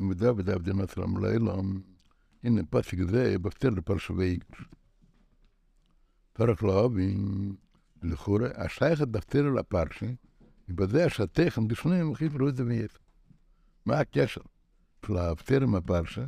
וזה 0.00 0.32
וזה 0.32 0.56
וזה 0.56 0.74
מסלם 0.74 1.24
לילה, 1.24 1.54
הנה 2.42 2.62
פסק 2.70 2.96
זה 3.10 3.38
בפתר 3.38 3.70
לפרשבי 3.70 4.38
פרק 6.32 6.62
לאובים, 6.62 7.56
לכאורה, 8.02 8.48
השייכת 8.54 9.08
בפתר 9.08 9.48
לפרשי, 9.48 10.16
ובזה 10.68 11.04
השתכם 11.04 11.68
בפניהם 11.68 12.14
חיברו 12.14 12.48
את 12.48 12.56
זה 12.56 12.64
מייף. 12.64 12.98
מה 13.86 13.98
הקשר 13.98 14.40
של 15.06 15.16
הפתר 15.16 15.62
עם 15.62 15.74
הפרשה? 15.74 16.24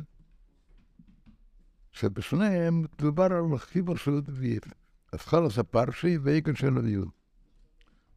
שבפניהם 1.93 2.85
דובר 2.97 3.23
על 3.23 3.57
חיבור 3.57 3.97
של 3.97 4.21
וייף. 4.27 4.63
אז 5.11 5.19
חלס 5.19 5.59
הפרשי 5.59 6.17
ואיקן 6.17 6.55
של 6.55 6.77
הדיוד. 6.77 7.09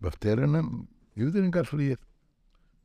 בפתרנם, 0.01 0.83
יהודי 1.17 1.41
ניגש 1.41 1.73
לייף. 1.73 1.99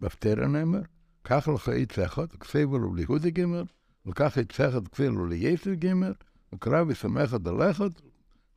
בפתרנם, 0.01 0.75
כך 1.23 1.49
לך 1.55 1.67
יצחת, 1.67 2.35
כסבו 2.35 2.79
לו 2.79 2.93
ליהודי 2.93 3.31
גמר, 3.31 3.63
וכך 4.05 4.37
יצחת 4.37 4.87
כסבו 4.87 5.25
לייסר 5.25 5.73
גמר, 5.73 6.11
וקרב 6.53 6.91
ישמחת 6.91 7.47
הלכת, 7.47 8.01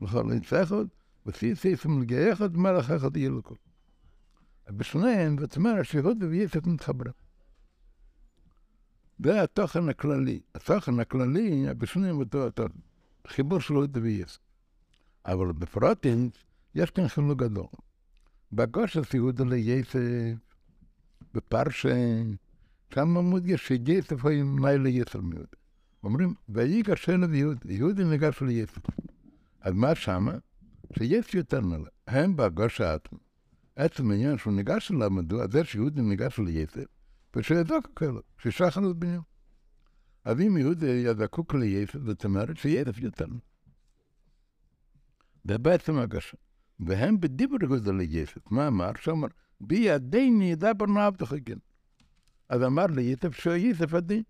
לכל 0.01 0.33
יצחת, 0.33 0.85
וסיסיסם 1.25 2.01
לגייחת, 2.01 2.51
מלך 2.51 2.91
אחד 2.91 3.17
לכל. 3.17 3.55
בשניהם, 4.69 5.37
זאת 5.39 5.57
אומרת 5.57 5.85
שיהודי 5.85 6.25
וייסר 6.25 6.59
מתחברים. 6.65 7.13
זה 9.19 9.43
התוכן 9.43 9.89
הכללי. 9.89 10.39
התוכן 10.55 10.99
הכללי, 10.99 11.65
בשניהם 11.77 12.19
אותו 12.19 12.65
חיבור 13.27 13.59
של 13.59 13.73
יהודי 13.73 13.99
וייסר. 13.99 14.37
אבל 15.25 15.51
בפרוטין, 15.51 16.29
יש 16.75 16.91
כאן 16.91 17.07
חילוק 17.07 17.39
גדול. 17.39 17.65
בגושס 18.51 19.13
יהודה 19.13 19.43
לייסף, 19.43 19.99
בפרשה, 21.33 21.95
שם 22.93 23.09
מודגש 23.09 23.67
שייסף 23.67 24.25
היה 24.25 24.43
מיילה 24.43 24.89
יסר 24.89 25.21
מיוד. 25.21 25.47
אומרים, 26.03 26.33
ויגש 26.49 27.09
אליו 27.09 27.35
יהודה, 27.35 27.73
יהודה 27.73 28.03
ניגש 28.03 28.41
לייסף. 28.41 28.81
אז 29.61 29.73
מה 29.73 29.95
שמה? 29.95 30.33
שיש 30.97 31.35
יותר 31.35 31.61
נעלה. 31.61 31.89
הם 32.07 32.35
בגוש 32.37 32.81
האטום. 32.81 33.19
עצם 33.75 34.11
העניין 34.11 34.37
שהוא 34.37 34.53
ניגש 34.53 34.91
אליו, 34.91 35.09
מדוע? 35.09 35.47
זה 35.51 35.63
שיהודה 35.63 36.01
ניגש 36.01 36.39
לייסף, 36.39 36.85
ושיזוק 37.35 37.87
כאלו, 37.95 38.21
ששחר 38.37 38.91
את 38.91 38.95
בניו. 38.95 39.21
אז 40.23 40.41
אם 40.41 40.57
יהודה 40.57 40.87
היה 40.87 41.13
זקוק 41.13 41.53
לייסף, 41.55 41.99
זאת 42.05 42.25
אומרת 42.25 42.57
שייסף 42.57 42.97
יותר. 42.97 43.25
זה 45.43 45.57
בעצם 45.57 45.97
הגשה. 45.97 46.37
והם 46.79 47.19
בדיבר 47.19 47.57
גודל 47.67 48.01
יסף. 48.01 48.51
מה 48.51 48.67
אמר? 48.67 48.91
שאמר, 49.01 49.27
בידיני 49.61 50.51
ידבר 50.51 50.85
נעבדך 50.85 51.33
כן. 51.45 51.57
אז 52.49 52.63
אמר 52.63 52.85
ליסף 52.85 53.39
שיסף 53.39 53.93
הדין. 53.93 54.23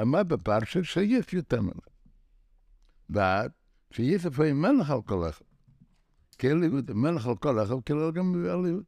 אמר 0.00 0.22
בפרשה 0.22 0.84
שיסף 0.84 1.32
יותר 1.32 1.62
מלך. 1.62 1.88
ועד 3.10 3.50
שיסף 3.90 4.40
היה 4.40 4.54
מלך 4.54 4.90
על 4.90 5.02
כל 5.02 5.28
אחד. 5.28 5.44
כל 6.40 6.62
יהוד, 6.64 6.92
מלך 6.92 7.26
על 7.26 7.36
כל 7.36 7.62
אחד, 7.62 7.74
כל 7.86 8.12
גם 8.12 8.34
על 8.34 8.66
יהוד. 8.66 8.84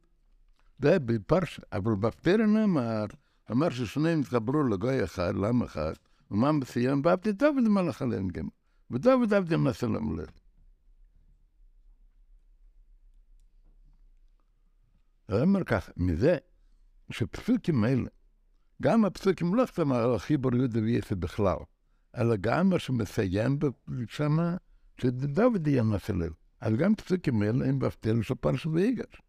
זה 0.81 0.99
בפרשה. 0.99 1.61
אבל 1.71 1.95
בפטרן 1.95 2.57
אמר, 2.57 3.05
אמר 3.51 3.69
ששניהם 3.69 4.19
התחברו 4.19 4.63
לגוי 4.63 5.03
אחד, 5.03 5.35
לעם 5.35 5.63
אחד, 5.63 5.93
ומה 6.31 6.51
מסיים? 6.51 7.01
ועבדי 7.05 7.31
דוד 7.31 7.67
מלך 7.69 8.01
עליהם 8.01 8.27
גם. 8.27 8.47
ודוד 8.91 9.33
עבדי 9.33 9.55
נשא 9.57 9.85
למלך. 9.85 10.29
הוא 15.29 15.39
אומר 15.39 15.63
כך, 15.63 15.89
מזה 15.97 16.37
שפסוקים 17.09 17.83
האלה, 17.83 18.09
גם 18.81 19.05
הפסוקים 19.05 19.55
לא 19.55 19.65
סתם 19.65 19.91
על 19.91 20.19
חיבור 20.19 20.55
יהודה 20.55 20.79
ויסף 20.79 21.11
בכלל, 21.11 21.57
אלא 22.17 22.35
גם 22.35 22.69
מה 22.69 22.79
שמסיים 22.79 23.59
שמה, 24.07 24.57
שדוד 24.97 25.67
יהיה 25.67 25.83
נסלל. 25.83 26.29
אז 26.61 26.73
גם 26.73 26.95
פסוקים 26.95 27.41
האלה 27.41 27.65
הם 27.65 27.79
בהפתיל 27.79 28.21
של 28.21 28.35
פרשת 28.35 28.69
ויגש. 28.73 29.21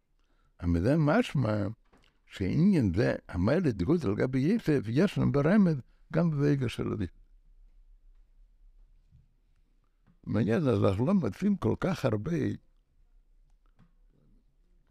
מזה 0.67 0.97
משמע 0.97 1.67
שעניין 2.25 2.93
זה, 2.93 3.15
המיילה 3.29 3.71
דגות 3.71 4.05
על 4.05 4.15
גבי 4.15 4.39
יסף, 4.39 4.81
יש 4.87 5.17
לנו 5.17 5.31
ברמז 5.31 5.75
גם 6.13 6.31
בויגש 6.31 6.75
של 6.75 6.93
אביב. 6.93 7.09
מעניין, 10.23 10.67
אז 10.67 10.83
אנחנו 10.83 11.05
לא 11.05 11.13
מוצאים 11.13 11.55
כל 11.55 11.75
כך 11.79 12.05
הרבה 12.05 12.31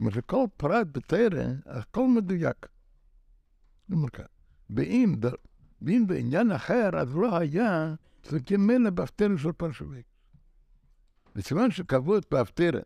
כלומר 0.02 0.14
שכל 0.14 0.44
פרט 0.56 0.86
בתרא, 0.92 1.44
הכל 1.66 2.08
מדויק. 2.08 2.66
ואם, 4.70 5.14
ואם 5.82 6.04
בעניין 6.06 6.52
אחר, 6.52 6.90
אז 6.98 7.14
לא 7.14 7.36
היה 7.36 7.94
אלה 8.70 8.90
בהפטרה 8.90 9.38
של 9.38 9.52
פרשוויק. 9.52 10.06
בסימן 11.34 11.68
את 12.18 12.26
בהפטרה, 12.30 12.80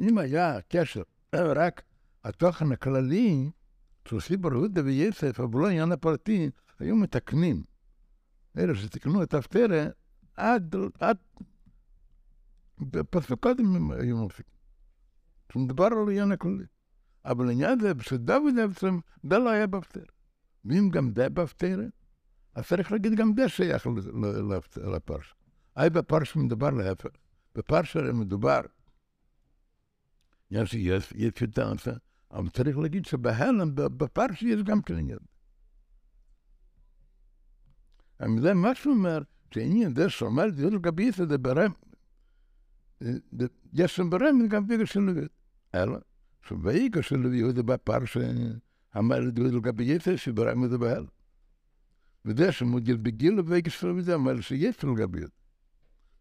אם 0.00 0.18
היה 0.18 0.60
קשר 0.68 1.02
רק 1.34 1.82
התוכן 2.24 2.72
הכללי 2.72 3.50
של 4.08 4.20
סיבר 4.20 4.52
יהודה 4.52 4.84
ויסף, 4.84 5.40
אבל 5.40 5.60
לא 5.60 5.66
העניין 5.66 5.92
הפרטי, 5.92 6.50
היו 6.78 6.96
מתקנים. 6.96 7.62
אלה 8.58 8.74
שתקנו 8.74 9.22
את 9.22 9.34
ההפטרה, 9.34 9.86
עד, 10.36 10.74
עד, 11.00 11.16
בפסוקות 12.78 13.58
הם 13.58 13.90
היו 13.90 14.16
מוסיפים. 14.16 14.54
שמדבר 15.52 15.84
על 15.84 16.08
עניין 16.08 16.32
הכללי. 16.32 16.64
אבל 17.24 17.50
עניין 17.50 17.80
זה, 17.80 17.92
שדוד 18.00 18.54
בעצם, 18.56 18.98
זה 19.30 19.38
לא 19.38 19.50
היה 19.50 19.66
בהפטרה. 19.66 20.04
ואם 20.64 20.88
גם 20.92 21.12
זה 21.16 21.28
בהפטרה, 21.28 21.84
אז 22.54 22.66
צריך 22.66 22.92
להגיד 22.92 23.14
גם 23.14 23.32
זה 23.36 23.48
שייך 23.48 23.86
לפרשה. 24.76 25.34
היי 25.76 25.90
בפרשה 25.90 26.38
מדובר 26.38 26.70
להפך. 26.70 27.10
בפרשה 27.54 28.12
מדובר, 28.12 28.60
יש, 30.50 30.74
יותר, 31.14 31.72
אבל 32.34 32.48
צריך 32.48 32.78
להגיד 32.78 33.04
שבהלם, 33.04 33.74
בפרשה 33.74 34.46
יש 34.46 34.62
גם 34.62 34.82
כן 34.82 34.98
עניין. 34.98 35.18
זה 38.40 38.54
מה 38.54 38.74
שהוא 38.74 38.94
אומר, 38.94 39.22
שעניין 39.54 39.94
זה 39.94 40.10
שאומר, 40.10 40.44
זה 40.56 40.70
לגבי 40.70 41.02
יסוד, 41.02 41.28
זה 41.28 41.38
ברם, 41.38 41.72
יש 43.72 43.96
שם 43.96 44.10
ברם 44.10 44.48
גם 44.48 44.66
בגלל 44.66 44.84
של 44.84 45.00
לווית. 45.00 45.30
אלא, 45.74 45.98
שויגש 46.42 47.08
של 47.08 47.34
יהודה 47.34 47.62
בפרשה, 47.62 48.20
אמר 48.98 49.20
לדוד 49.20 49.52
לגבי 49.52 49.84
יסף, 49.84 50.16
שברם 50.16 50.68
זה 50.68 50.78
בהל. 50.78 51.06
וזה 52.24 52.52
שמודיל 52.52 52.96
בגיל 52.96 53.40
ויגש 53.40 53.80
של 53.80 54.00
זה, 54.00 54.14
אמר 54.14 54.40
שיש 54.40 54.84
לגבי 54.84 55.18
יהודה. 55.18 55.34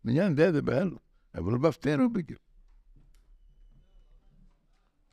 בעניין 0.05 0.35
זה 0.35 0.51
זה 0.51 0.61
בהל, 0.61 0.91
אבל 1.35 1.57
בהפטר 1.57 1.99
הוא 1.99 2.11
בגיל. 2.11 2.37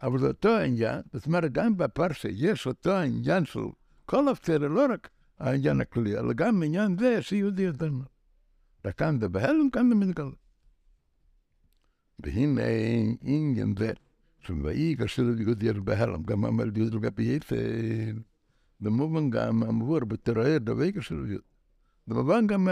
אבל 0.03 0.19
זה 0.19 0.27
אותו 0.27 0.49
העניין, 0.49 1.01
זאת 1.13 1.27
אומרת, 1.27 1.53
גם 1.53 1.77
בפרשה 1.77 2.29
יש 2.33 2.67
אותו 2.67 2.91
העניין 2.91 3.45
של 3.45 3.61
כל 4.07 4.29
הפטר, 4.29 4.59
לא 4.59 4.87
רק 4.93 5.11
העניין 5.39 5.81
הכללי, 5.81 6.19
אלא 6.19 6.33
גם 6.33 6.63
עניין 6.63 6.99
זה 6.99 7.23
שיהודי 7.23 7.63
יותר 7.63 7.91
מאוד. 7.91 8.07
רק 8.85 8.99
כאן 8.99 9.21
זה 9.21 9.29
בהלם, 9.29 9.71
כאן 9.71 9.89
זה 9.89 9.95
מתגלה. 9.95 10.31
והנה 12.19 12.63
עניין 13.23 13.75
זה. 13.79 13.93
שויגש 14.41 15.17
של 15.17 15.41
יהודי 15.41 15.67
יש 15.67 15.77
בהלם, 15.77 16.23
גם 16.23 16.45
אמר 16.45 16.65
יהודי 16.65 16.97
לגבי 16.97 17.23
יסף. 17.23 17.53
במובן 18.81 19.31
גם 19.31 19.63
המבור 19.63 20.01
בתרער, 20.01 20.59
דוויגש 20.59 21.09
של 21.09 21.15
יהודי. 21.15 21.37
במובן 22.07 22.47
גם 22.47 22.69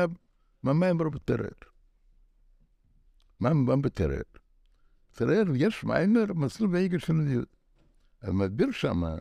מה 0.63 0.71
אמר 0.71 1.09
בתרער. 1.09 1.49
מה 3.41 3.51
אמר 3.51 3.77
בתרער? 3.77 4.38
תרער 5.19 5.45
יש 5.57 5.85
מיימר 5.85 6.25
מסלול 6.35 6.71
ויגש 6.71 7.07
של 7.07 7.29
יהודי. 7.29 7.47
אז 8.21 8.33
מסביר 8.33 8.71
שמה, 8.71 9.17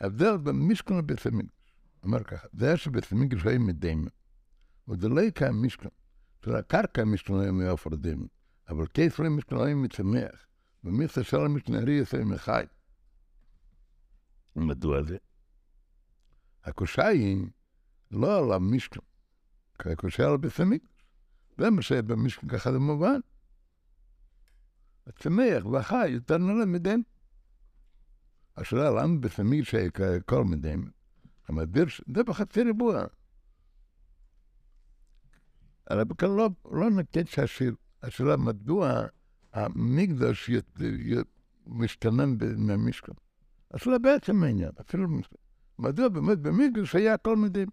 ההבדל 0.00 0.36
בין 0.36 0.56
משכן 0.56 0.96
לבית 0.98 1.26
המקדש. 1.26 1.72
אמר 2.04 2.22
ככה, 2.22 2.48
זה 2.52 2.66
היה 2.66 2.76
שבית 2.76 3.12
המקדש 3.12 3.46
היה 3.46 3.58
מדיימן. 3.58 4.08
וזה 4.88 5.08
לא 5.08 5.20
יקיים 5.20 5.62
משכן. 5.62 5.88
זה 6.44 6.58
הקרקע 6.58 7.04
משכן 7.04 7.34
היה 7.34 7.52
מאופר 7.52 7.94
דיימן. 7.94 8.26
אבל 8.68 8.86
כיף 8.86 9.20
לא 9.20 9.30
משכן 9.30 9.56
היה 9.56 9.74
מצמח. 9.74 10.46
ומיכסה 10.84 11.22
של 11.24 11.40
המשנרי 11.40 11.92
יעשה 11.92 12.24
מחי. 12.24 12.64
מדוע 14.56 15.02
זה? 15.02 15.16
הקושה 16.64 17.06
היא 17.06 17.46
לא 18.10 18.38
על 18.38 18.52
המשכן, 18.52 19.00
כי 19.78 19.88
הקושה 19.88 20.30
על 20.30 20.36
בית 20.36 20.60
המקדש. 20.60 20.88
זה 21.58 21.70
מה 21.70 21.82
שהיה 21.82 22.02
במשכן 22.02 22.48
ככה 22.48 22.72
זה 22.72 22.78
מובן. 22.78 23.20
הצמח 25.06 25.66
והחי 25.66 26.08
יותר 26.08 26.38
נעלה 26.38 26.66
מדם. 26.66 27.02
השאלה 28.56 28.90
למה 28.90 29.20
בית 29.20 29.38
המקדש 29.38 29.74
היה 29.74 30.20
כל 30.20 30.44
מדם? 30.44 30.90
המדביר, 31.48 31.86
זה 32.16 32.24
בחצי 32.24 32.62
ריבוע. 32.62 33.04
הרב 35.86 36.14
כאן 36.14 36.28
לא, 36.28 36.50
לא 36.64 36.90
נקט 36.90 37.26
שהשאלה, 37.26 37.70
השאלה 38.02 38.36
מדוע 38.36 39.06
י, 40.80 41.14
משתנה 41.66 42.24
מהמשכן. 42.56 43.12
השאלה 43.70 43.98
בעצם 43.98 44.42
העניין, 44.42 44.70
אפילו 44.80 45.08
מדוע 45.78 46.08
באמת 46.08 46.38
במקדש 46.38 46.94
היה 46.94 47.14
הכל 47.14 47.36
מדהים. 47.36 47.68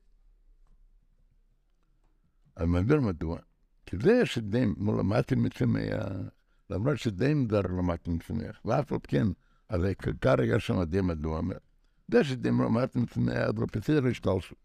אני 2.58 2.66
מסביר 2.66 3.02
מדוע. 3.02 3.40
כי 3.86 3.98
זה 4.02 4.26
שדים, 4.26 4.76
למדתי 5.00 5.36
מצמח, 5.36 5.82
למרות 6.72 6.98
שדים 6.98 7.48
דר 7.48 7.62
למדתי 7.62 8.12
מצמח, 8.12 8.62
ואף 8.66 8.92
על 8.92 9.00
כן, 9.04 9.28
אז 9.70 9.84
העיקר 9.84 10.42
היה 10.42 10.60
שם 10.60 10.84
די 10.84 11.02
מדוע 11.02 11.38
אומר. 11.38 11.58
זה 12.12 12.24
שדים 12.24 12.62
למדתי 12.62 13.00
מצמח, 13.00 13.50
דרופסיר 13.50 14.08
השתלשו. 14.08 14.56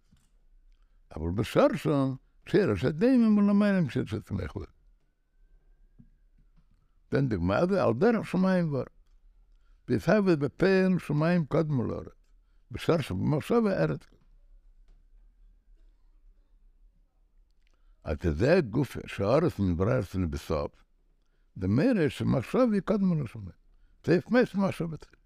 אבל 1.17 1.31
בשורשו, 1.31 2.17
שרש 2.47 2.85
הדים 2.85 3.25
הם 3.25 3.49
למעלה 3.49 3.91
של 3.91 4.07
שצמח. 4.07 4.53
תן 7.09 7.29
דוגמה, 7.29 7.67
זה 7.67 7.85
על 7.85 7.95
דרך 7.95 8.27
שמיים 8.27 8.69
כבר. 8.69 8.85
ויסהב 9.89 10.31
בפן 10.31 10.99
שמיים 10.99 11.47
קודמו 11.47 11.85
לארץ. 11.85 12.13
בשורשו, 12.71 13.17
במחשב 13.17 13.63
הארץ. 13.67 14.01
אז 18.05 18.17
זה 18.33 18.61
גוף 18.71 18.97
שהארץ 19.07 19.61
נברא 19.61 20.01
אצלנו 20.01 20.31
בסוף. 20.31 20.86
זה 21.57 21.69
מראה 21.69 22.11
שמחשב 22.11 22.67
יקדמו 22.75 23.15
לשמיים. 23.15 23.51
זה 24.07 24.15
יפמס 24.15 24.55
מחשב 24.55 24.93
אצלנו. 24.95 25.17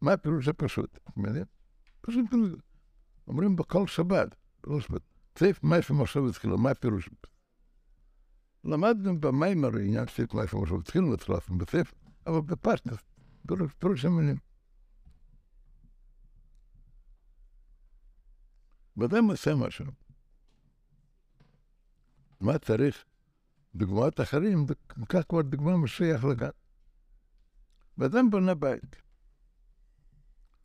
מה 0.00 0.12
הפירוש 0.12 0.48
הפשוט? 0.48 0.98
פשוט 2.00 2.26
אומרים 3.28 3.56
בכל 3.56 3.86
שבת, 3.86 4.34
בכל 4.62 4.80
שבת. 4.80 5.02
צייף 5.34 5.64
מייף 5.64 5.90
ומחשב 5.90 6.20
התחילו, 6.28 6.58
מה 6.58 6.70
הפירוש? 6.70 7.08
למדנו 8.64 9.20
במיימר 9.20 9.76
עניין 9.76 10.06
צייף 10.06 10.34
מייף 10.34 10.54
ומחשב 10.54 10.74
התחילו 10.74 11.14
אצלנו 11.14 11.58
בספר, 11.58 11.96
אבל 12.26 12.40
בפשטס, 12.40 12.98
פירוש 13.78 14.04
המילים. 14.04 14.36
ואדם 18.96 19.24
עושה 19.24 19.54
משהו. 19.54 19.86
מה 22.40 22.58
צריך? 22.58 23.04
דוגמאות 23.74 24.20
אחרים, 24.20 24.66
ניקח 24.96 25.22
כבר 25.28 25.42
דוגמה 25.42 25.76
משיח 25.76 26.24
לגן. 26.24 26.48
ואדם 27.98 28.30
בונה 28.30 28.54
בית. 28.54 28.96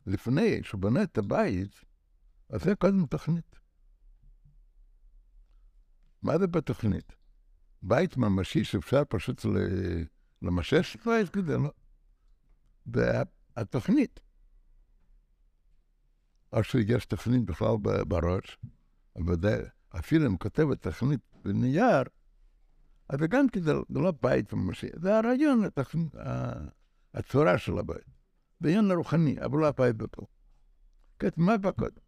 לפני 0.06 0.62
שהוא 0.62 0.80
בונה 0.80 1.02
את 1.02 1.18
הבית, 1.18 1.84
אז 2.50 2.62
זה 2.62 2.74
קודם 2.74 3.06
תוכנית. 3.06 3.58
מה 6.22 6.38
זה 6.38 6.46
בתוכנית? 6.46 7.16
בית 7.82 8.16
ממשי 8.16 8.64
שאפשר 8.64 9.02
פשוט 9.08 9.46
למשש 10.42 10.96
בית 10.96 11.28
כזה, 11.28 11.56
לא. 11.58 11.70
והתוכנית, 12.86 14.20
או 16.52 16.64
שיש 16.64 17.06
תוכנית 17.06 17.44
בכלל 17.44 17.76
בראש, 18.08 18.58
אבל 19.16 19.36
אפילו 19.98 20.26
אם 20.26 20.36
כותבת 20.36 20.82
תוכנית 20.82 21.20
בנייר, 21.44 22.02
אז 23.08 23.18
זה 23.20 23.26
גם 23.26 23.48
כי 23.48 23.60
זה 23.60 23.72
לא 23.90 24.12
בית 24.22 24.52
ממשי, 24.52 24.86
זה 24.96 25.18
הרעיון, 25.18 25.62
הצורה 27.14 27.58
של 27.58 27.78
הבית. 27.78 28.04
זה 28.60 28.68
עניין 28.68 28.90
רוחני, 28.90 29.44
אבל 29.44 29.58
לא 29.58 29.68
הבית 29.68 29.96
בפה. 29.96 30.26
כתוב, 31.18 31.44
מה 31.44 31.56
בא 31.56 31.70
קודם? 31.70 32.00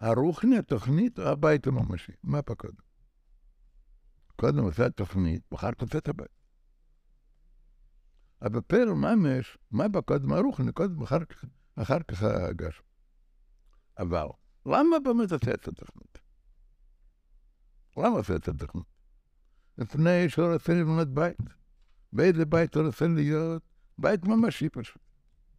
הרוחני, 0.00 0.58
התוכנית, 0.58 1.18
או 1.18 1.24
הבית 1.24 1.66
הממשי? 1.66 2.12
מה 2.22 2.40
בא 2.42 2.54
קודם? 2.54 4.58
עושה 4.58 4.90
תוכנית, 4.90 5.42
ואחר 5.52 5.72
כך 5.72 5.82
עושה 5.82 5.98
את 5.98 6.08
הבית. 6.08 6.28
אבל 8.42 8.60
בפרל 8.60 8.88
ממש, 8.88 9.58
מה 9.70 9.88
בא 9.88 10.00
קודם? 10.00 10.32
הרוחני, 10.32 10.72
קודם, 10.72 11.02
אחר 11.02 11.24
כך, 11.24 11.44
אחר 11.76 12.02
כך 12.02 12.22
הגש. 12.22 12.82
אבל, 13.98 14.26
למה 14.66 14.96
באמת 15.04 15.32
עושה 15.32 15.54
את 15.54 15.68
התוכנית? 15.68 16.23
למה 17.96 18.20
את 18.36 18.48
התוכנית? 18.48 18.84
לפני 19.78 20.28
שהוא 20.28 20.52
רוצה 20.52 20.72
לבנות 20.74 21.08
בית. 21.08 21.36
באיזה 22.12 22.44
בית 22.44 22.74
הוא 22.74 22.86
רוצה 22.86 23.06
להיות? 23.08 23.62
בית 23.98 24.24
ממשי 24.24 24.68
פשוט. 24.68 25.02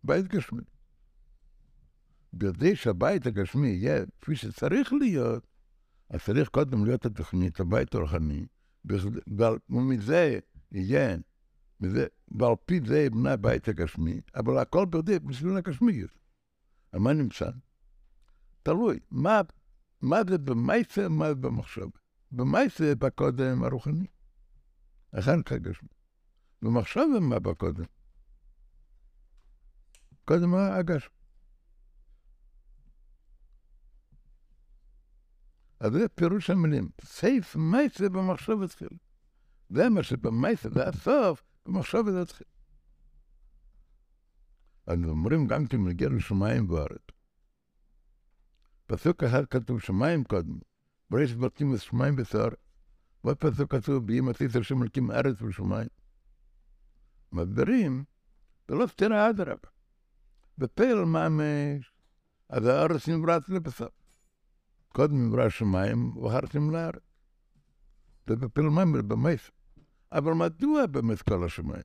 בית 0.03 0.27
גשמי. 0.27 0.61
בכדי 2.33 2.75
שהבית 2.75 3.27
הגשמי 3.27 3.67
יהיה 3.67 4.05
כפי 4.21 4.35
שצריך 4.35 4.93
להיות, 4.93 5.47
אז 6.09 6.23
צריך 6.23 6.49
קודם 6.49 6.85
להיות 6.85 7.05
התוכנית, 7.05 7.59
הבית 7.59 7.95
הרוחני, 7.95 8.45
ומזה 9.69 10.39
יהיה, 10.71 11.17
מזה, 11.79 12.07
ועל 12.27 12.53
פי 12.65 12.79
זה 12.85 12.99
יבנה 12.99 13.33
הבית 13.33 13.67
הגשמי, 13.67 14.21
אבל 14.35 14.57
הכל 14.57 14.85
בכדי 14.85 15.19
בשביל 15.19 15.57
הגשמיות. 15.57 16.11
על 16.91 16.99
מה 16.99 17.13
נמצא? 17.13 17.49
תלוי, 18.63 18.99
מה, 19.11 19.41
מה 20.01 20.17
זה 20.29 20.37
במייסה, 20.37 21.09
מה 21.09 21.29
זה 21.29 21.35
במחשב. 21.35 21.87
במייסה 22.35 22.95
בא 22.95 23.09
קודם 23.09 23.63
הרוחני, 23.63 24.07
אחר 25.19 25.43
כך 25.45 25.51
הגשמי. 25.51 25.89
מה 27.19 27.39
בא 27.39 27.53
קודם? 27.53 27.83
קודם 30.25 30.53
הגשמי. 30.55 31.15
אז 35.79 35.91
זה 35.93 36.09
פירוש 36.15 36.49
המילים. 36.49 36.89
סייף 37.01 37.55
מייסה 37.55 38.09
במחשב 38.09 38.61
התחיל. 38.63 38.89
זה 39.69 39.89
מה 39.89 40.03
שבמייסה, 40.03 40.69
זה 40.69 40.87
הסוף, 40.87 41.43
במחשב 41.65 42.03
זה 42.11 42.21
התחיל. 42.21 42.47
אז 44.87 44.99
אומרים 45.07 45.47
גם 45.47 45.67
כן 45.67 45.77
מגיע 45.77 46.09
לשמיים 46.09 46.69
וארץ. 46.69 47.01
פסוק 48.85 49.23
אחד 49.23 49.45
כתוב 49.45 49.81
שמיים 49.81 50.23
קודם, 50.23 50.59
בריש 51.09 51.35
בתים 51.35 51.73
ושמיים 51.73 52.15
וסער. 52.17 52.49
ועוד 53.23 53.37
פסוק 53.37 53.75
כתוב, 53.75 54.07
באם 54.07 54.29
עשית 54.29 54.55
השם 54.55 54.81
אלוקים 54.81 55.11
ארץ 55.11 55.41
ושמיים. 55.41 55.87
מסבירים, 57.31 58.03
זה 58.67 58.75
לא 58.75 58.87
סתירה 58.87 59.29
אדרבה. 59.29 59.69
בפעל 60.57 61.05
ממש, 61.05 61.91
אז 62.49 62.65
הארץ 62.65 63.07
נבראת 63.09 63.49
לבסוף. 63.49 63.89
קודם 64.87 65.27
נברא 65.27 65.43
השמיים, 65.43 66.17
ואחרתם 66.17 66.71
לארץ. 66.71 67.01
זה 68.29 68.35
בפעל 68.35 68.65
ממש, 68.65 69.01
במייס. 69.07 69.51
אבל 70.11 70.33
מדוע 70.33 70.85
באמת 70.85 71.21
כל 71.21 71.45
השמיים? 71.45 71.83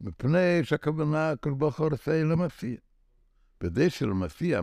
מפני 0.00 0.64
שהכוונה 0.64 1.36
כל 1.40 1.52
בוחר 1.52 1.84
עושה 1.84 2.24
למסיע. 2.24 2.76
כדי 3.60 3.90
שלמסיע, 3.90 4.60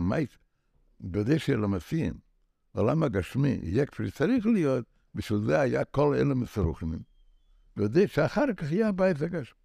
כדי 1.12 1.38
שלמסיע, 1.38 2.12
העולם 2.74 3.02
הגשמי 3.02 3.58
יהיה 3.62 3.86
כפי 3.86 4.08
שצריך 4.08 4.46
להיות, 4.46 4.84
בשביל 5.14 5.40
זה 5.46 5.60
היה 5.60 5.84
כל 5.84 6.14
אלה 6.14 6.34
מסרוחים. 6.34 6.98
כדי 7.78 8.08
שאחר 8.08 8.54
כך 8.56 8.72
יהיה 8.72 8.88
הבית 8.88 9.22
הגשמי. 9.22 9.58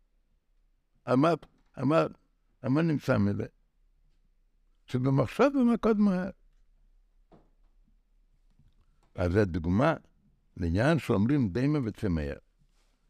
אמר, 1.14 1.34
אמר, 1.82 2.08
מה 2.64 2.82
נמצא 2.82 3.18
מזה? 3.18 3.46
שבמחשב 4.86 5.50
במקוד 5.60 6.00
מהר. 6.00 6.30
אז 9.16 9.32
זו 9.32 9.46
דוגמה 9.46 9.94
לעניין 10.58 11.00
שאומרים 11.00 11.50
דמה 11.50 11.80
וצמח. 11.86 12.38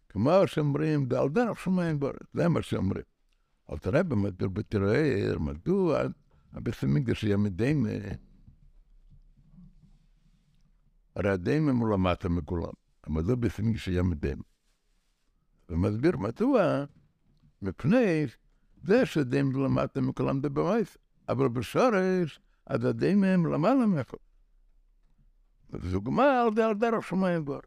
כמו 0.10 0.32
שאומרים, 0.46 1.06
דרך 1.06 1.60
שמיים 1.60 2.00
בארץ, 2.00 2.16
זה 2.34 2.48
מה 2.48 2.62
שאומרים. 2.62 3.04
אבל 3.70 3.78
תראה 3.78 4.04
באמת, 4.04 4.34
בתראה, 4.34 5.34
מדוע 5.40 6.02
הבית 6.54 6.84
המקדש 6.84 7.24
היה 7.24 7.38
מדמה. 7.38 7.90
הרי 11.16 11.30
הדמה 11.30 11.72
הוא 11.72 11.90
למטה 11.90 12.30
מכולם, 12.30 12.72
מדוע 13.08 13.36
בית 13.36 13.60
המקדש 13.60 13.88
היה 13.88 14.04
מדמה. 14.04 14.44
ומסביר 15.70 16.18
מדוע, 16.18 16.86
מפני 17.62 18.26
זה 18.84 19.06
שדמה 19.06 19.66
למטה 19.66 20.02
מכולם 20.02 20.42
זה 20.42 20.50
במייס, 20.50 20.98
אבל 21.30 21.48
בשורש, 21.48 22.40
אז 22.66 22.86
הדמה 22.86 23.28
הם 23.28 23.46
למעלה 23.46 23.86
מהכל. 23.86 24.18
דוגמה 25.92 26.42
על 26.42 26.74
דרך 26.74 27.08
שמיים 27.08 27.46
בארץ. 27.46 27.64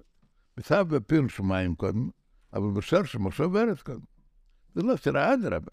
בסף 0.57 0.83
בפיל 0.88 1.29
שמיים 1.29 1.75
קודם, 1.75 2.11
אבל 2.53 2.71
בשור 2.71 3.05
שמחשב 3.05 3.57
ארץ 3.57 3.83
קודם. 3.83 4.05
זה 4.75 4.83
לא 4.83 4.97
סירה 4.97 5.35
אדרבה. 5.35 5.73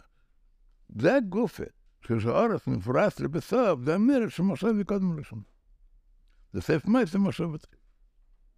זה 0.88 1.16
הגופה, 1.16 1.64
כשהאורס 2.02 2.66
מפורס 2.66 3.20
לבסוף, 3.20 3.80
זה 3.84 3.94
אומר 3.94 4.28
שמחשב 4.28 4.78
יקודם 4.80 5.18
לשם. 5.18 5.40
זה 6.52 6.60
סף 6.60 6.86
מי 6.86 7.06
זה 7.06 7.18
מחשב 7.18 7.54
התחיל. 7.54 7.78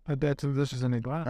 בעצם 0.09 0.53
זה 0.53 0.67
שזה 0.67 0.89
נברא? 0.89 1.25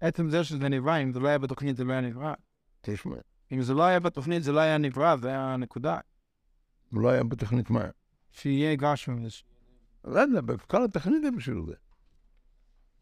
עצם 0.00 0.30
זה 0.30 0.44
שזה 0.44 0.68
נברא, 0.68 1.02
אם 1.02 1.12
זה 1.12 1.20
לא 1.20 1.28
היה 1.28 1.38
בתוכנית 1.38 1.76
זה 1.76 1.84
לא 1.84 1.92
היה 1.92 2.00
נברא. 2.00 2.34
תשמע. 2.80 3.16
אם 3.52 3.62
זה 3.62 3.74
לא 3.74 3.82
היה 3.82 4.00
בתוכנית 4.00 4.42
זה 4.42 4.52
לא 4.52 4.60
היה 4.60 4.78
נברא, 4.78 5.16
זה 5.16 5.28
היה 5.28 5.54
הנקודה. 5.54 5.98
לא 6.92 7.08
היה 7.08 7.24
בתוכנית 7.24 7.70
מה? 7.70 7.84
שיהיה 8.30 8.76
גשם. 8.76 9.16
לא 10.04 10.20
יודע, 10.20 10.40
בכל 10.40 10.84
התכנית 10.84 11.22
זה 11.22 11.30
בשביל 11.30 11.62
זה. 11.66 11.74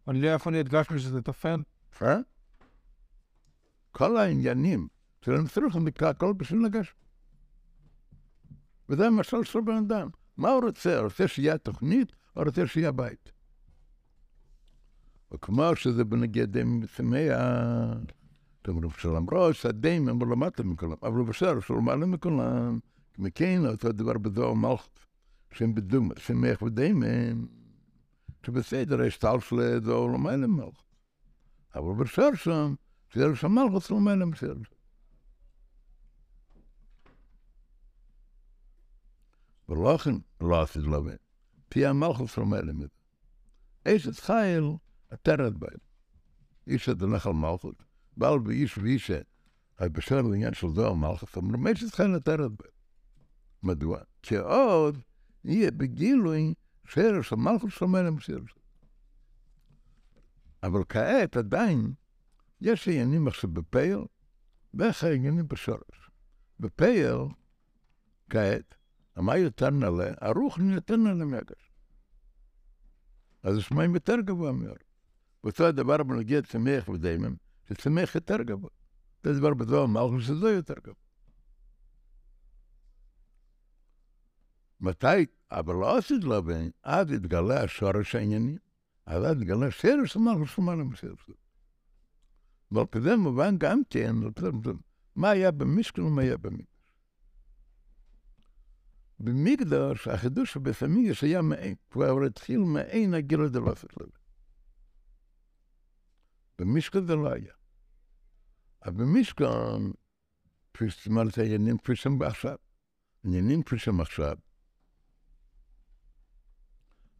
אני 0.09 0.21
לא 0.21 0.29
איפה 0.29 0.51
נדגשנו 0.51 0.99
שזה 0.99 1.23
טפל. 1.23 1.63
אה? 2.03 2.17
כל 3.93 4.17
העניינים 4.17 4.89
של 5.23 5.35
הנצרות 5.35 5.77
נקרא 5.77 6.09
הכל 6.09 6.33
בשביל 6.33 6.65
לגשת. 6.65 7.06
וזה 8.89 9.07
המשל 9.07 9.45
של 9.45 9.61
בן 9.61 9.77
אדם. 9.77 10.09
מה 10.37 10.51
הוא 10.51 10.63
רוצה? 10.63 10.97
הוא 10.97 11.05
רוצה 11.05 11.29
שיהיה 11.29 11.59
תוכנית, 11.59 12.13
או 12.37 12.43
רוצה 12.43 12.67
שיהיה 12.67 12.93
בית? 12.93 13.33
וכמו 15.33 15.77
שזה 15.77 16.05
בנגד 16.05 16.57
עם 16.57 16.83
סמי 16.87 17.31
ה... 17.31 17.93
אתם 18.63 18.73
אומרים 18.73 18.91
שלמרות 18.99 19.65
הדים 19.65 20.09
הם 20.09 20.31
למטה 20.31 20.63
מכולם, 20.63 20.95
אבל 21.03 21.23
בסדר, 21.23 21.61
שלמעלה 21.61 22.07
מכולם, 22.07 22.79
מכן 23.19 23.67
אותו 23.67 23.93
דבר 23.93 24.19
בזוהר 24.19 24.55
מלכות, 24.55 25.01
שהם 25.53 25.75
בדומה, 25.75 26.15
שמח 26.19 26.63
ודים 26.63 27.03
הם, 27.03 27.47
שבסדר, 28.47 29.03
יש 29.03 29.17
טל 29.17 29.41
של 29.41 29.81
זוהר 29.85 30.07
למעלה 30.07 30.47
מלכות. 30.47 30.83
אבל 31.75 32.05
בסדר 32.05 32.35
שם, 32.35 32.75
בסדר 33.11 33.35
שם 33.35 33.53
מלכות 33.53 33.91
למעלה 33.91 34.27
בסדר. 34.27 34.76
ולכן 39.69 40.15
לא 40.41 40.63
עשית 40.63 40.83
לבן, 40.83 41.17
פי 41.69 41.87
המלכות 41.87 42.39
למעלה 42.39 42.73
מזה. 42.73 42.89
אשת 43.85 44.21
חייל, 44.21 44.73
עטרת 45.11 45.59
בהם. 45.59 45.79
איש 46.67 46.89
את 46.89 47.03
הנחל 47.03 47.31
מלכות, 47.31 47.83
בעל 48.17 48.39
ואיש 48.45 48.79
ואישה, 48.79 49.19
בשל 49.81 50.21
לעניין 50.21 50.55
של 50.55 50.69
זוהר 50.69 50.95
מלכות, 50.95 51.37
אומרים, 51.37 51.67
אשת 51.67 51.95
חייל 51.95 52.15
עטרת 52.15 52.51
בהם. 52.51 52.71
מדוע? 53.63 53.99
כי 54.23 54.37
עוד 54.37 54.99
יהיה 55.45 55.71
בגילוי 55.71 56.55
שרש 56.85 57.29
של 57.29 57.37
מלכות 57.37 57.71
של 57.71 57.87
מלם 57.87 58.21
שרש. 58.21 58.55
אבל 60.63 60.83
כעת 60.89 61.37
עדיין 61.37 61.93
יש 62.61 62.89
עניינים 62.89 63.29
עכשיו 63.29 63.51
בפייל, 63.51 63.99
ואיך 64.75 65.05
העניינים 65.05 65.49
בשורש. 65.49 66.11
בפייל, 66.61 67.19
כעת, 68.31 68.76
מה 69.17 69.37
יותר 69.37 69.71
נעלה? 69.71 70.11
הרוח 70.21 70.59
יותר 70.59 70.97
נעלה 70.97 71.25
מהגש. 71.25 71.73
אז 73.43 73.57
השמיים 73.57 73.95
יותר 73.95 74.17
גבוה 74.21 74.53
מאוד. 74.53 74.79
ואותו 75.45 75.67
הדבר 75.67 76.03
בנוגע 76.03 76.43
צמח 76.43 76.89
ודיימם, 76.89 77.35
שצמח 77.69 78.15
יותר 78.15 78.43
גבוה. 78.43 78.71
זה 79.23 79.33
דבר 79.33 79.55
בזוהר 79.55 79.87
מלכות 79.87 80.23
שזה 80.23 80.51
יותר 80.51 80.75
גבוה. 80.83 81.07
מתי, 84.81 85.27
אבל 85.51 85.75
לא 85.75 85.99
עשית 85.99 86.25
לו 86.25 86.43
בן, 86.43 86.69
אז 86.83 87.11
התגלה 87.11 87.63
השורש 87.63 88.15
הענייני, 88.15 88.57
אז 89.07 89.25
התגלה 89.25 89.71
שרש 89.71 90.17
המלכות 90.17 90.49
של 90.49 90.63
מעלה 90.63 90.85
משרש. 90.85 91.31
אבל 92.73 92.85
כזה 92.93 93.17
מובן 93.17 93.59
גם 93.59 93.83
כן, 93.91 94.17
מה 95.17 95.31
היה 95.31 95.51
במשכן 95.51 96.03
ומה 96.03 96.23
היה 96.23 96.37
במקדש. 96.37 96.76
במקדש, 99.19 100.09
החידוש 100.09 100.57
המקדש 100.57 101.23
היה 101.23 101.41
כבר 101.91 102.25
התחיל 102.27 102.61
מעין 102.61 103.15
הגילה 103.15 103.49
דלופת 103.49 104.01
לב. 104.01 104.09
במשכן 106.59 107.07
זה 107.07 107.17
לא 107.17 107.33
היה. 107.33 107.53
אבל 108.85 109.05
במשכן, 109.05 109.45
כפי 110.75 110.91
שאת 110.91 111.07
אומרת, 111.07 111.39
העניינים 111.39 111.79
כפי 111.79 111.97
שהם 111.97 112.23
עכשיו. 112.23 112.57
עניינים 113.25 113.63
כפי 113.63 113.79
שהם 113.79 114.01
עכשיו. 114.01 114.37